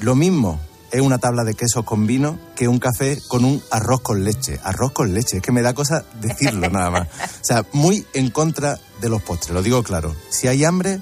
Lo 0.01 0.15
mismo 0.15 0.59
es 0.91 1.01
una 1.01 1.17
tabla 1.17 1.43
de 1.43 1.55
quesos 1.55 1.85
con 1.85 2.05
vino 2.05 2.37
que 2.55 2.67
un 2.67 2.77
café 2.77 3.17
con 3.27 3.45
un 3.45 3.63
arroz 3.71 4.01
con 4.01 4.23
leche. 4.23 4.59
Arroz 4.63 4.91
con 4.91 5.13
leche, 5.13 5.37
es 5.37 5.43
que 5.43 5.51
me 5.51 5.61
da 5.61 5.73
cosa 5.73 6.03
decirlo 6.21 6.69
nada 6.69 6.91
más. 6.91 7.07
O 7.07 7.43
sea, 7.43 7.65
muy 7.73 8.05
en 8.13 8.29
contra 8.29 8.77
de 8.99 9.09
los 9.09 9.21
postres, 9.23 9.53
lo 9.55 9.63
digo 9.63 9.81
claro. 9.83 10.13
Si 10.29 10.47
hay 10.47 10.65
hambre, 10.65 11.01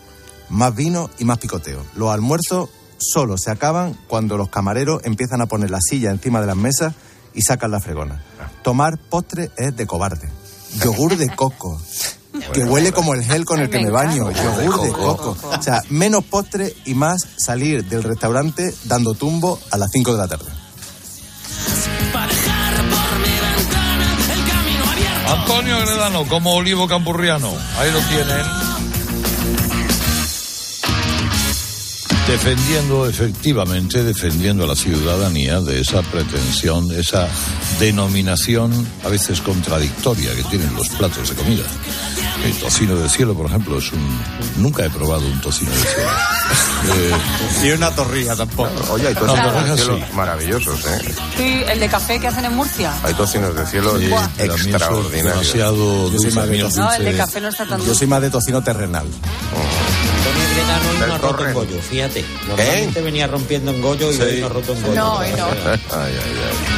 más 0.49 0.75
vino 0.75 1.09
y 1.19 1.25
más 1.25 1.37
picoteo. 1.37 1.85
Los 1.95 2.11
almuerzos 2.11 2.69
solo 2.97 3.37
se 3.37 3.51
acaban 3.51 3.97
cuando 4.07 4.37
los 4.37 4.49
camareros 4.49 5.01
empiezan 5.05 5.41
a 5.41 5.47
poner 5.47 5.71
la 5.71 5.79
silla 5.81 6.11
encima 6.11 6.41
de 6.41 6.47
las 6.47 6.55
mesas 6.55 6.93
y 7.33 7.41
sacan 7.41 7.71
la 7.71 7.79
fregona. 7.79 8.21
Tomar 8.63 8.97
postre 8.97 9.51
es 9.57 9.75
de 9.75 9.87
cobarde. 9.87 10.29
Yogur 10.83 11.17
de 11.17 11.29
coco. 11.29 11.81
Que 12.53 12.63
huele 12.63 12.91
como 12.91 13.15
el 13.15 13.23
gel 13.23 13.43
con 13.43 13.59
el 13.59 13.69
que 13.69 13.79
me 13.79 13.89
baño. 13.89 14.29
Yogur 14.31 14.81
de 14.81 14.91
coco. 14.91 15.37
O 15.43 15.61
sea, 15.61 15.81
menos 15.89 16.23
postre 16.23 16.73
y 16.85 16.93
más 16.93 17.25
salir 17.37 17.85
del 17.85 18.03
restaurante 18.03 18.73
dando 18.85 19.13
tumbo 19.13 19.59
a 19.71 19.77
las 19.77 19.89
5 19.91 20.11
de 20.13 20.17
la 20.17 20.27
tarde. 20.27 20.51
Antonio 25.27 25.79
Gredano, 25.79 26.25
como 26.27 26.53
Olivo 26.53 26.87
Campurriano. 26.87 27.51
Ahí 27.77 27.91
lo 27.91 27.99
tienen. 28.01 28.68
Defendiendo, 32.29 33.09
efectivamente, 33.09 34.03
defendiendo 34.03 34.63
a 34.63 34.67
la 34.67 34.75
ciudadanía 34.75 35.61
de 35.61 35.81
esa 35.81 36.03
pretensión, 36.03 36.91
esa 36.91 37.27
denominación 37.79 38.71
a 39.03 39.09
veces 39.09 39.41
contradictoria 39.41 40.35
que 40.35 40.43
tienen 40.43 40.73
los 40.75 40.87
platos 40.89 41.27
de 41.29 41.35
comida. 41.35 41.63
El 42.45 42.53
tocino 42.53 42.95
de 42.97 43.09
cielo, 43.09 43.33
por 43.33 43.47
ejemplo, 43.47 43.79
es 43.79 43.91
un. 43.91 44.21
Nunca 44.57 44.85
he 44.85 44.89
probado 44.91 45.25
un 45.25 45.41
tocino 45.41 45.71
de 45.71 45.77
cielo. 45.77 46.09
Eh, 46.81 47.67
Y 47.67 47.71
una 47.71 47.91
torrilla 47.93 48.37
tampoco. 48.37 48.71
Oye, 48.93 49.09
hay 49.09 49.13
No, 49.13 49.19
tocinos 49.19 49.65
de 49.69 49.75
cielo 49.75 49.97
sí. 49.97 50.03
maravillosos, 50.15 50.85
¿eh? 50.85 51.13
Sí, 51.35 51.61
el 51.69 51.79
de 51.81 51.89
café 51.89 52.19
que 52.21 52.27
hacen 52.27 52.45
en 52.45 52.55
Murcia. 52.55 52.93
Hay 53.03 53.13
tocinos 53.15 53.53
de 53.53 53.65
cielo 53.67 53.99
Sí, 53.99 54.05
extraordinarios. 54.37 55.11
demasiado 55.11 56.09
Yo 56.09 56.19
soy 56.19 56.31
más 56.31 56.47
de 56.47 56.57
dulce. 56.57 56.63
tocino. 56.79 56.85
No, 56.85 56.93
el 56.93 57.03
de 57.05 57.17
café 57.17 57.41
no 57.41 57.47
está 57.49 57.65
tan 57.67 57.85
Yo 57.85 57.93
soy 57.93 58.07
más 58.07 58.21
de 58.21 58.29
tocino 58.29 58.63
terrenal. 58.63 59.05
Antonio 59.05 59.88
Gredano 60.99 61.13
hoy 61.15 61.19
no 61.21 61.27
ha 61.27 61.31
roto 61.31 61.47
en 61.47 61.53
Goyo, 61.53 61.79
fíjate. 61.81 62.25
Normalmente 62.47 63.01
venía 63.01 63.27
rompiendo 63.27 63.71
en 63.71 63.81
Goyo 63.81 64.11
y 64.11 64.15
Sí. 64.15 64.21
hoy 64.21 64.39
no 64.41 64.45
ha 64.45 64.49
roto 64.49 64.73
en 64.73 64.81
Goyo. 64.81 64.95
No, 64.95 65.19
no. 65.19 65.23
Ay, 65.65 65.79
ay, 65.91 66.13
ay. 66.15 66.75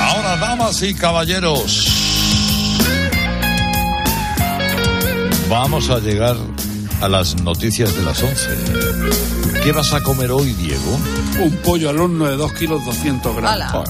Ahora, 0.00 0.36
damas 0.36 0.82
y 0.82 0.94
caballeros, 0.94 1.88
vamos 5.48 5.88
a 5.90 5.98
llegar 5.98 6.36
a 7.00 7.08
las 7.08 7.36
noticias 7.42 7.94
de 7.94 8.02
las 8.02 8.22
11. 8.22 8.48
¿Qué 9.62 9.72
vas 9.72 9.92
a 9.92 10.02
comer 10.02 10.30
hoy, 10.30 10.52
Diego? 10.54 10.98
Un 11.40 11.52
pollo 11.56 11.90
al 11.90 11.98
horno 11.98 12.26
de 12.26 12.36
2 12.36 12.52
kilos 12.54 12.84
200 12.84 13.36
gramos. 13.36 13.88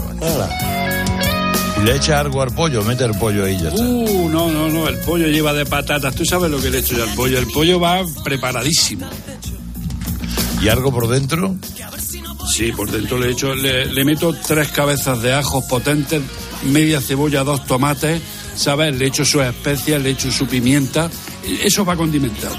Y 1.79 1.85
le 1.85 1.97
echa 1.97 2.21
algo 2.21 2.43
al 2.43 2.53
pollo, 2.53 2.83
mete 2.83 3.05
el 3.05 3.13
pollo 3.13 3.45
ahí 3.45 3.59
ya 3.61 3.69
está. 3.69 3.83
Uh, 3.83 4.29
no, 4.29 4.51
no, 4.51 4.69
no, 4.69 4.89
el 4.89 4.99
pollo 5.01 5.27
lleva 5.27 5.53
de 5.53 5.67
patatas. 5.67 6.15
Tú 6.15 6.25
sabes 6.25 6.51
lo 6.51 6.61
que 6.61 6.71
le 6.71 6.79
echo 6.79 6.97
yo 6.97 7.05
al 7.05 7.15
pollo. 7.15 7.39
El 7.39 7.47
pollo 7.49 7.79
va 7.79 8.01
preparadísimo. 8.25 9.07
¿Y 10.63 10.69
algo 10.69 10.91
por 10.91 11.09
dentro? 11.09 11.55
Sí, 12.53 12.73
por 12.73 12.91
dentro 12.91 13.19
le 13.19 13.33
echo, 13.33 13.55
le, 13.55 13.87
le 13.87 14.05
meto 14.05 14.33
tres 14.33 14.69
cabezas 14.69 15.21
de 15.21 15.35
ajos 15.35 15.65
potentes, 15.65 16.23
media 16.65 17.01
cebolla, 17.01 17.45
dos 17.45 17.67
tomates, 17.67 18.23
¿sabes? 18.55 18.97
Le 18.97 19.07
echo 19.07 19.25
sus 19.25 19.43
especias, 19.43 20.01
le 20.03 20.11
echo 20.11 20.33
su 20.33 20.47
pimienta. 20.47 21.11
Eso 21.63 21.85
va 21.85 21.97
condimentado. 21.97 22.57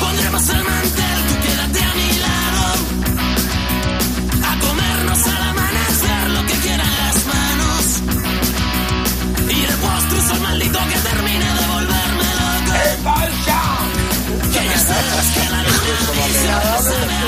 Pondremos 0.00 0.48
el 0.48 0.64
mantel, 0.64 1.18
tú 1.28 1.34
quédate 1.44 1.80
a 1.84 1.94
mi 1.94 2.10
lado. 2.24 2.62
A 4.48 4.52
comernos 4.60 5.20
al 5.26 5.42
amanecer 5.50 6.30
lo 6.30 6.42
que 6.46 6.54
quieran 6.64 6.92
las 7.02 7.16
manos. 7.32 7.84
Y 9.50 9.64
el 9.64 9.76
postre 9.84 10.18
es 10.18 10.30
el 10.30 10.40
maldito 10.40 10.78
que 10.90 10.98
termine 11.10 11.44
de 11.44 11.66
volverme 11.74 12.28
loco. 12.40 12.72
Que 14.52 14.62
ya 14.64 14.78
sabes 14.78 15.26
que 15.34 15.44
la 15.50 15.60
vida 15.62 15.98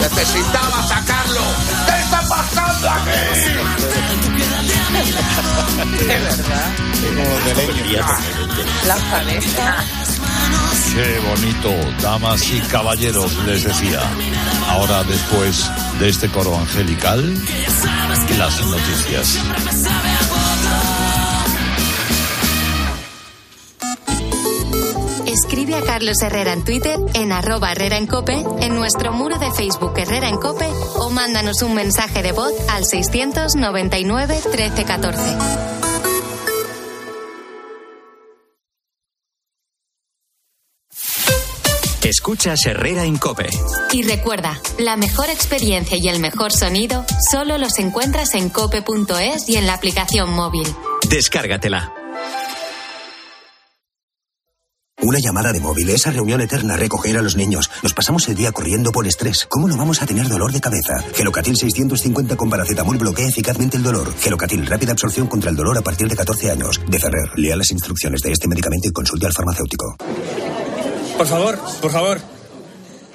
Necesitaba 0.01 0.79
sacarlo. 0.89 1.45
¿Qué 1.87 1.97
está 2.03 2.21
pasando 2.29 2.87
aquí? 2.91 3.21
De 6.07 6.17
verdad. 6.19 6.86
La 8.87 8.97
paleta. 9.11 9.85
Qué 10.95 11.19
bonito, 11.21 11.93
damas 12.03 12.43
y 12.51 12.61
caballeros, 12.71 13.35
les 13.45 13.65
decía. 13.65 14.01
Ahora, 14.69 15.03
después 15.05 15.71
de 15.99 16.09
este 16.09 16.29
coro 16.29 16.57
angelical, 16.57 17.35
las 18.39 18.67
noticias. 18.67 19.39
Escribe 25.27 25.77
a 25.77 25.83
Carlos 25.83 26.17
Herrera 26.23 26.53
en 26.53 26.65
Twitter, 26.65 26.99
en 27.15 27.33
arroba 27.33 27.73
Herrera 27.73 27.97
en 27.97 28.07
Cope, 28.07 28.45
en 28.61 28.75
nuestro 28.75 29.13
muro 29.13 29.39
de 29.39 29.51
Facebook 29.53 29.93
Herrera 29.97 30.29
en 30.29 30.37
Cope 30.37 30.69
o 30.97 31.11
mándanos 31.11 31.63
un 31.63 31.75
mensaje 31.75 32.23
de 32.23 32.33
voz 32.33 32.53
al 32.69 32.85
699 32.85 34.35
1314. 34.51 35.86
Escuchas 42.27 42.67
Herrera 42.67 43.05
en 43.05 43.19
Cope. 43.19 43.49
Y 43.93 44.03
recuerda, 44.03 44.61
la 44.81 44.97
mejor 44.97 45.31
experiencia 45.31 45.97
y 45.97 46.09
el 46.09 46.19
mejor 46.19 46.51
sonido 46.51 47.05
solo 47.31 47.57
los 47.57 47.79
encuentras 47.79 48.35
en 48.35 48.49
cope.es 48.49 49.49
y 49.49 49.55
en 49.55 49.69
la 49.69 49.75
aplicación 49.75 50.31
móvil. 50.31 50.67
Descárgatela. 51.09 51.93
Una 55.03 55.21
llamada 55.21 55.53
de 55.53 55.61
móvil, 55.61 55.89
esa 55.91 56.11
reunión 56.11 56.41
eterna, 56.41 56.77
recoger 56.77 57.17
a 57.17 57.23
los 57.23 57.37
niños. 57.37 57.71
Nos 57.85 57.95
pasamos 57.95 58.27
el 58.29 58.35
día 58.35 58.51
corriendo 58.51 58.91
por 58.91 59.07
estrés. 59.07 59.47
¿Cómo 59.49 59.69
no 59.69 59.77
vamos 59.77 60.03
a 60.03 60.07
tener 60.07 60.27
dolor 60.27 60.51
de 60.51 60.61
cabeza? 60.61 60.95
Gelocatil 61.15 61.57
650 61.57 62.35
con 62.35 62.51
paracetamol 62.51 62.99
bloquea 62.99 63.29
eficazmente 63.29 63.77
el 63.77 63.85
dolor. 63.85 64.13
Gelocatil, 64.19 64.67
rápida 64.67 64.91
absorción 64.91 65.29
contra 65.29 65.51
el 65.51 65.57
dolor 65.57 65.79
a 65.79 65.83
partir 65.83 66.09
de 66.09 66.17
14 66.17 66.51
años. 66.51 66.81
De 66.89 66.99
Ferrer, 66.99 67.31
lea 67.37 67.55
las 67.55 67.71
instrucciones 67.71 68.21
de 68.21 68.33
este 68.33 68.49
medicamento 68.49 68.89
y 68.89 68.93
consulte 68.93 69.27
al 69.27 69.33
farmacéutico. 69.33 69.97
Por 71.17 71.27
favor, 71.27 71.59
por 71.81 71.91
favor. 71.91 72.21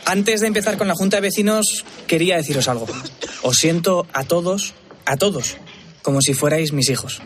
Antes 0.06 0.42
de 0.42 0.48
empezar 0.48 0.78
con 0.78 0.88
la 0.88 0.96
Junta 0.96 1.18
de 1.18 1.22
Vecinos, 1.22 1.86
quería 2.08 2.38
deciros 2.38 2.68
algo. 2.68 2.88
Os 3.44 3.58
siento 3.58 4.08
a 4.14 4.24
todos, 4.24 4.74
a 5.06 5.18
todos, 5.18 5.58
como 6.02 6.22
si 6.22 6.34
fuerais 6.34 6.74
mis 6.74 6.90
hijos. 6.90 7.22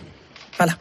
Hala, 0.58 0.80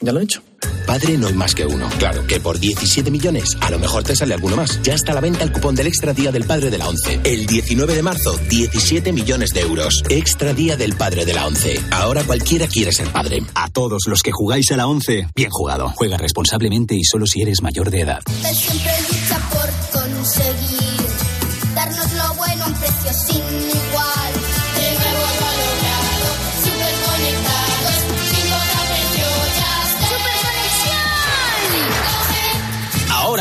ya 0.00 0.12
lo 0.12 0.20
he 0.20 0.24
hecho. 0.24 0.42
Padre 0.86 1.16
no 1.18 1.28
hay 1.28 1.34
más 1.34 1.54
que 1.54 1.64
uno. 1.66 1.88
Claro 1.98 2.26
que 2.26 2.40
por 2.40 2.58
17 2.58 3.10
millones 3.10 3.56
a 3.60 3.70
lo 3.70 3.78
mejor 3.78 4.02
te 4.02 4.16
sale 4.16 4.34
alguno 4.34 4.56
más. 4.56 4.80
Ya 4.82 4.94
está 4.94 5.12
a 5.12 5.14
la 5.14 5.20
venta 5.20 5.44
el 5.44 5.52
cupón 5.52 5.74
del 5.74 5.86
Extra 5.86 6.12
Día 6.12 6.32
del 6.32 6.44
Padre 6.44 6.70
de 6.70 6.78
la 6.78 6.88
ONCE. 6.88 7.20
El 7.22 7.46
19 7.46 7.94
de 7.94 8.02
marzo, 8.02 8.36
17 8.48 9.12
millones 9.12 9.50
de 9.50 9.60
euros. 9.60 10.02
Extra 10.08 10.52
Día 10.52 10.76
del 10.76 10.96
Padre 10.96 11.24
de 11.24 11.34
la 11.34 11.46
ONCE. 11.46 11.80
Ahora 11.92 12.24
cualquiera 12.24 12.66
quiere 12.66 12.92
ser 12.92 13.08
padre. 13.08 13.42
A 13.54 13.68
todos 13.68 14.02
los 14.06 14.22
que 14.22 14.32
jugáis 14.32 14.70
a 14.72 14.76
la 14.76 14.86
11, 14.88 15.28
bien 15.34 15.50
jugado. 15.50 15.92
Juega 15.96 16.16
responsablemente 16.16 16.94
y 16.94 17.04
solo 17.04 17.26
si 17.26 17.42
eres 17.42 17.62
mayor 17.62 17.90
de 17.90 18.00
edad. 18.00 18.20
siempre 18.52 18.92
lucha 19.08 19.38
por 19.50 20.00
conseguir 20.02 21.00
darnos 21.74 22.12
lo 22.14 22.34
bueno 22.34 22.64
a 22.64 22.66
un 22.66 22.74
precio 22.74 23.12
sin 23.12 23.49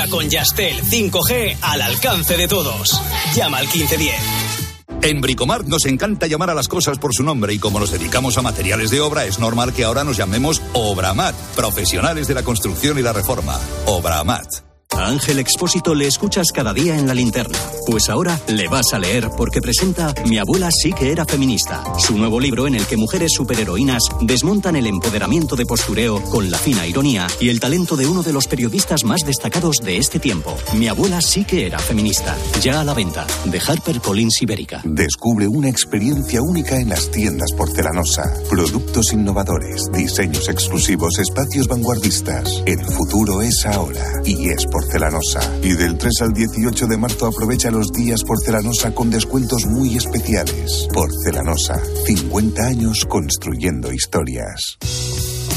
con 0.09 0.29
Yastel 0.29 0.81
5G 0.81 1.57
al 1.61 1.81
alcance 1.81 2.37
de 2.37 2.47
todos. 2.47 3.01
Llama 3.35 3.57
al 3.57 3.67
1510. 3.67 4.59
En 5.01 5.21
Bricomart 5.21 5.65
nos 5.65 5.85
encanta 5.85 6.27
llamar 6.27 6.49
a 6.49 6.53
las 6.53 6.67
cosas 6.67 6.97
por 6.99 7.13
su 7.13 7.23
nombre 7.23 7.53
y 7.53 7.59
como 7.59 7.79
nos 7.79 7.91
dedicamos 7.91 8.37
a 8.37 8.41
materiales 8.41 8.91
de 8.91 8.99
obra 8.99 9.25
es 9.25 9.39
normal 9.39 9.73
que 9.73 9.85
ahora 9.85 10.03
nos 10.03 10.17
llamemos 10.17 10.61
Obramat, 10.73 11.35
profesionales 11.55 12.27
de 12.27 12.33
la 12.33 12.43
construcción 12.43 12.99
y 12.99 13.01
la 13.01 13.13
reforma. 13.13 13.57
Obramat. 13.85 14.45
A 14.91 15.07
Ángel 15.07 15.39
Expósito 15.39 15.95
le 15.95 16.07
escuchas 16.07 16.47
cada 16.53 16.73
día 16.73 16.97
en 16.97 17.07
la 17.07 17.13
linterna. 17.13 17.57
Pues 17.89 18.07
ahora 18.07 18.39
le 18.47 18.67
vas 18.67 18.93
a 18.93 18.99
leer 18.99 19.31
porque 19.35 19.61
presenta 19.61 20.13
Mi 20.27 20.37
abuela 20.37 20.69
sí 20.71 20.93
que 20.93 21.11
era 21.11 21.25
feminista. 21.25 21.83
Su 21.97 22.19
nuevo 22.19 22.39
libro 22.39 22.67
en 22.67 22.75
el 22.75 22.85
que 22.85 22.97
mujeres 22.97 23.31
superheroínas 23.35 24.03
desmontan 24.21 24.75
el 24.75 24.85
empoderamiento 24.85 25.55
de 25.55 25.65
postureo 25.65 26.21
con 26.25 26.51
la 26.51 26.59
fina 26.59 26.85
ironía 26.85 27.25
y 27.39 27.49
el 27.49 27.59
talento 27.59 27.95
de 27.95 28.05
uno 28.05 28.21
de 28.21 28.31
los 28.31 28.47
periodistas 28.47 29.05
más 29.05 29.21
destacados 29.25 29.77
de 29.77 29.97
este 29.97 30.19
tiempo. 30.19 30.55
Mi 30.75 30.87
abuela 30.87 31.19
sí 31.19 31.45
que 31.45 31.65
era 31.65 31.79
feminista. 31.79 32.37
Ya 32.61 32.79
a 32.79 32.83
la 32.83 32.93
venta. 32.93 33.25
De 33.45 33.59
HarperCollins 33.59 34.39
Ibérica. 34.43 34.81
Descubre 34.83 35.47
una 35.47 35.69
experiencia 35.69 36.43
única 36.43 36.77
en 36.79 36.89
las 36.89 37.09
tiendas 37.09 37.51
porcelanosa. 37.53 38.21
Productos 38.51 39.13
innovadores, 39.13 39.85
diseños 39.91 40.47
exclusivos, 40.47 41.17
espacios 41.17 41.67
vanguardistas. 41.67 42.61
El 42.67 42.85
futuro 42.85 43.41
es 43.41 43.65
ahora 43.65 44.05
y 44.23 44.49
es 44.49 44.67
porcelanosa. 44.67 45.41
Y 45.63 45.73
del 45.73 45.97
3 45.97 46.21
al 46.21 46.33
18 46.33 46.85
de 46.85 46.97
marzo 46.97 47.25
aprovecha 47.25 47.71
los 47.79 47.93
días 47.93 48.25
porcelanosa 48.25 48.93
con 48.93 49.09
descuentos 49.09 49.65
muy 49.65 49.95
especiales. 49.95 50.85
Porcelanosa, 50.93 51.81
50 52.05 52.61
años 52.61 53.05
construyendo 53.05 53.93
historias. 53.93 54.77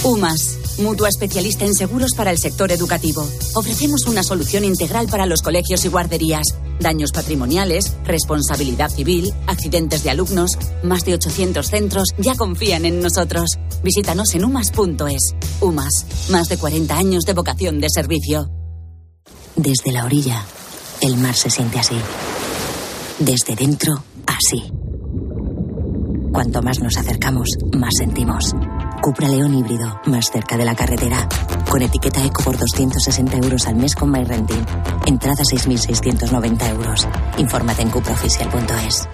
UMAS, 0.04 0.78
mutua 0.78 1.08
especialista 1.08 1.64
en 1.64 1.74
seguros 1.74 2.12
para 2.16 2.30
el 2.30 2.38
sector 2.38 2.70
educativo. 2.70 3.28
Ofrecemos 3.56 4.06
una 4.06 4.22
solución 4.22 4.62
integral 4.62 5.08
para 5.08 5.26
los 5.26 5.42
colegios 5.42 5.84
y 5.84 5.88
guarderías. 5.88 6.46
Daños 6.78 7.10
patrimoniales, 7.10 7.92
responsabilidad 8.04 8.90
civil, 8.90 9.34
accidentes 9.48 10.04
de 10.04 10.10
alumnos. 10.10 10.52
Más 10.84 11.04
de 11.04 11.14
800 11.14 11.66
centros 11.66 12.10
ya 12.18 12.36
confían 12.36 12.84
en 12.84 13.00
nosotros. 13.00 13.58
Visítanos 13.82 14.32
en 14.34 14.44
umas.es. 14.44 15.34
UMAS, 15.60 16.06
más 16.30 16.48
de 16.48 16.56
40 16.56 16.96
años 16.96 17.24
de 17.24 17.32
vocación 17.32 17.80
de 17.80 17.88
servicio. 17.90 18.48
Desde 19.56 19.90
la 19.90 20.04
orilla, 20.04 20.44
el 21.02 21.16
mar 21.16 21.34
se 21.34 21.50
siente 21.50 21.78
así. 21.78 21.96
Desde 23.18 23.56
dentro, 23.56 24.02
así. 24.26 24.72
Cuanto 26.32 26.62
más 26.62 26.80
nos 26.80 26.96
acercamos, 26.96 27.48
más 27.76 27.92
sentimos. 27.98 28.54
Cupra 29.00 29.28
León 29.28 29.54
híbrido, 29.54 30.00
más 30.06 30.26
cerca 30.32 30.56
de 30.56 30.64
la 30.64 30.76
carretera. 30.76 31.28
Con 31.68 31.82
etiqueta 31.82 32.24
eco 32.24 32.42
por 32.44 32.56
260 32.56 33.36
euros 33.38 33.66
al 33.66 33.74
mes 33.76 33.94
con 33.96 34.10
MyRenting. 34.10 34.64
Entrada 35.06 35.42
6.690 35.42 36.70
euros. 36.70 37.08
Infórmate 37.36 37.82
en 37.82 37.90
cupraoficial.es. 37.90 39.08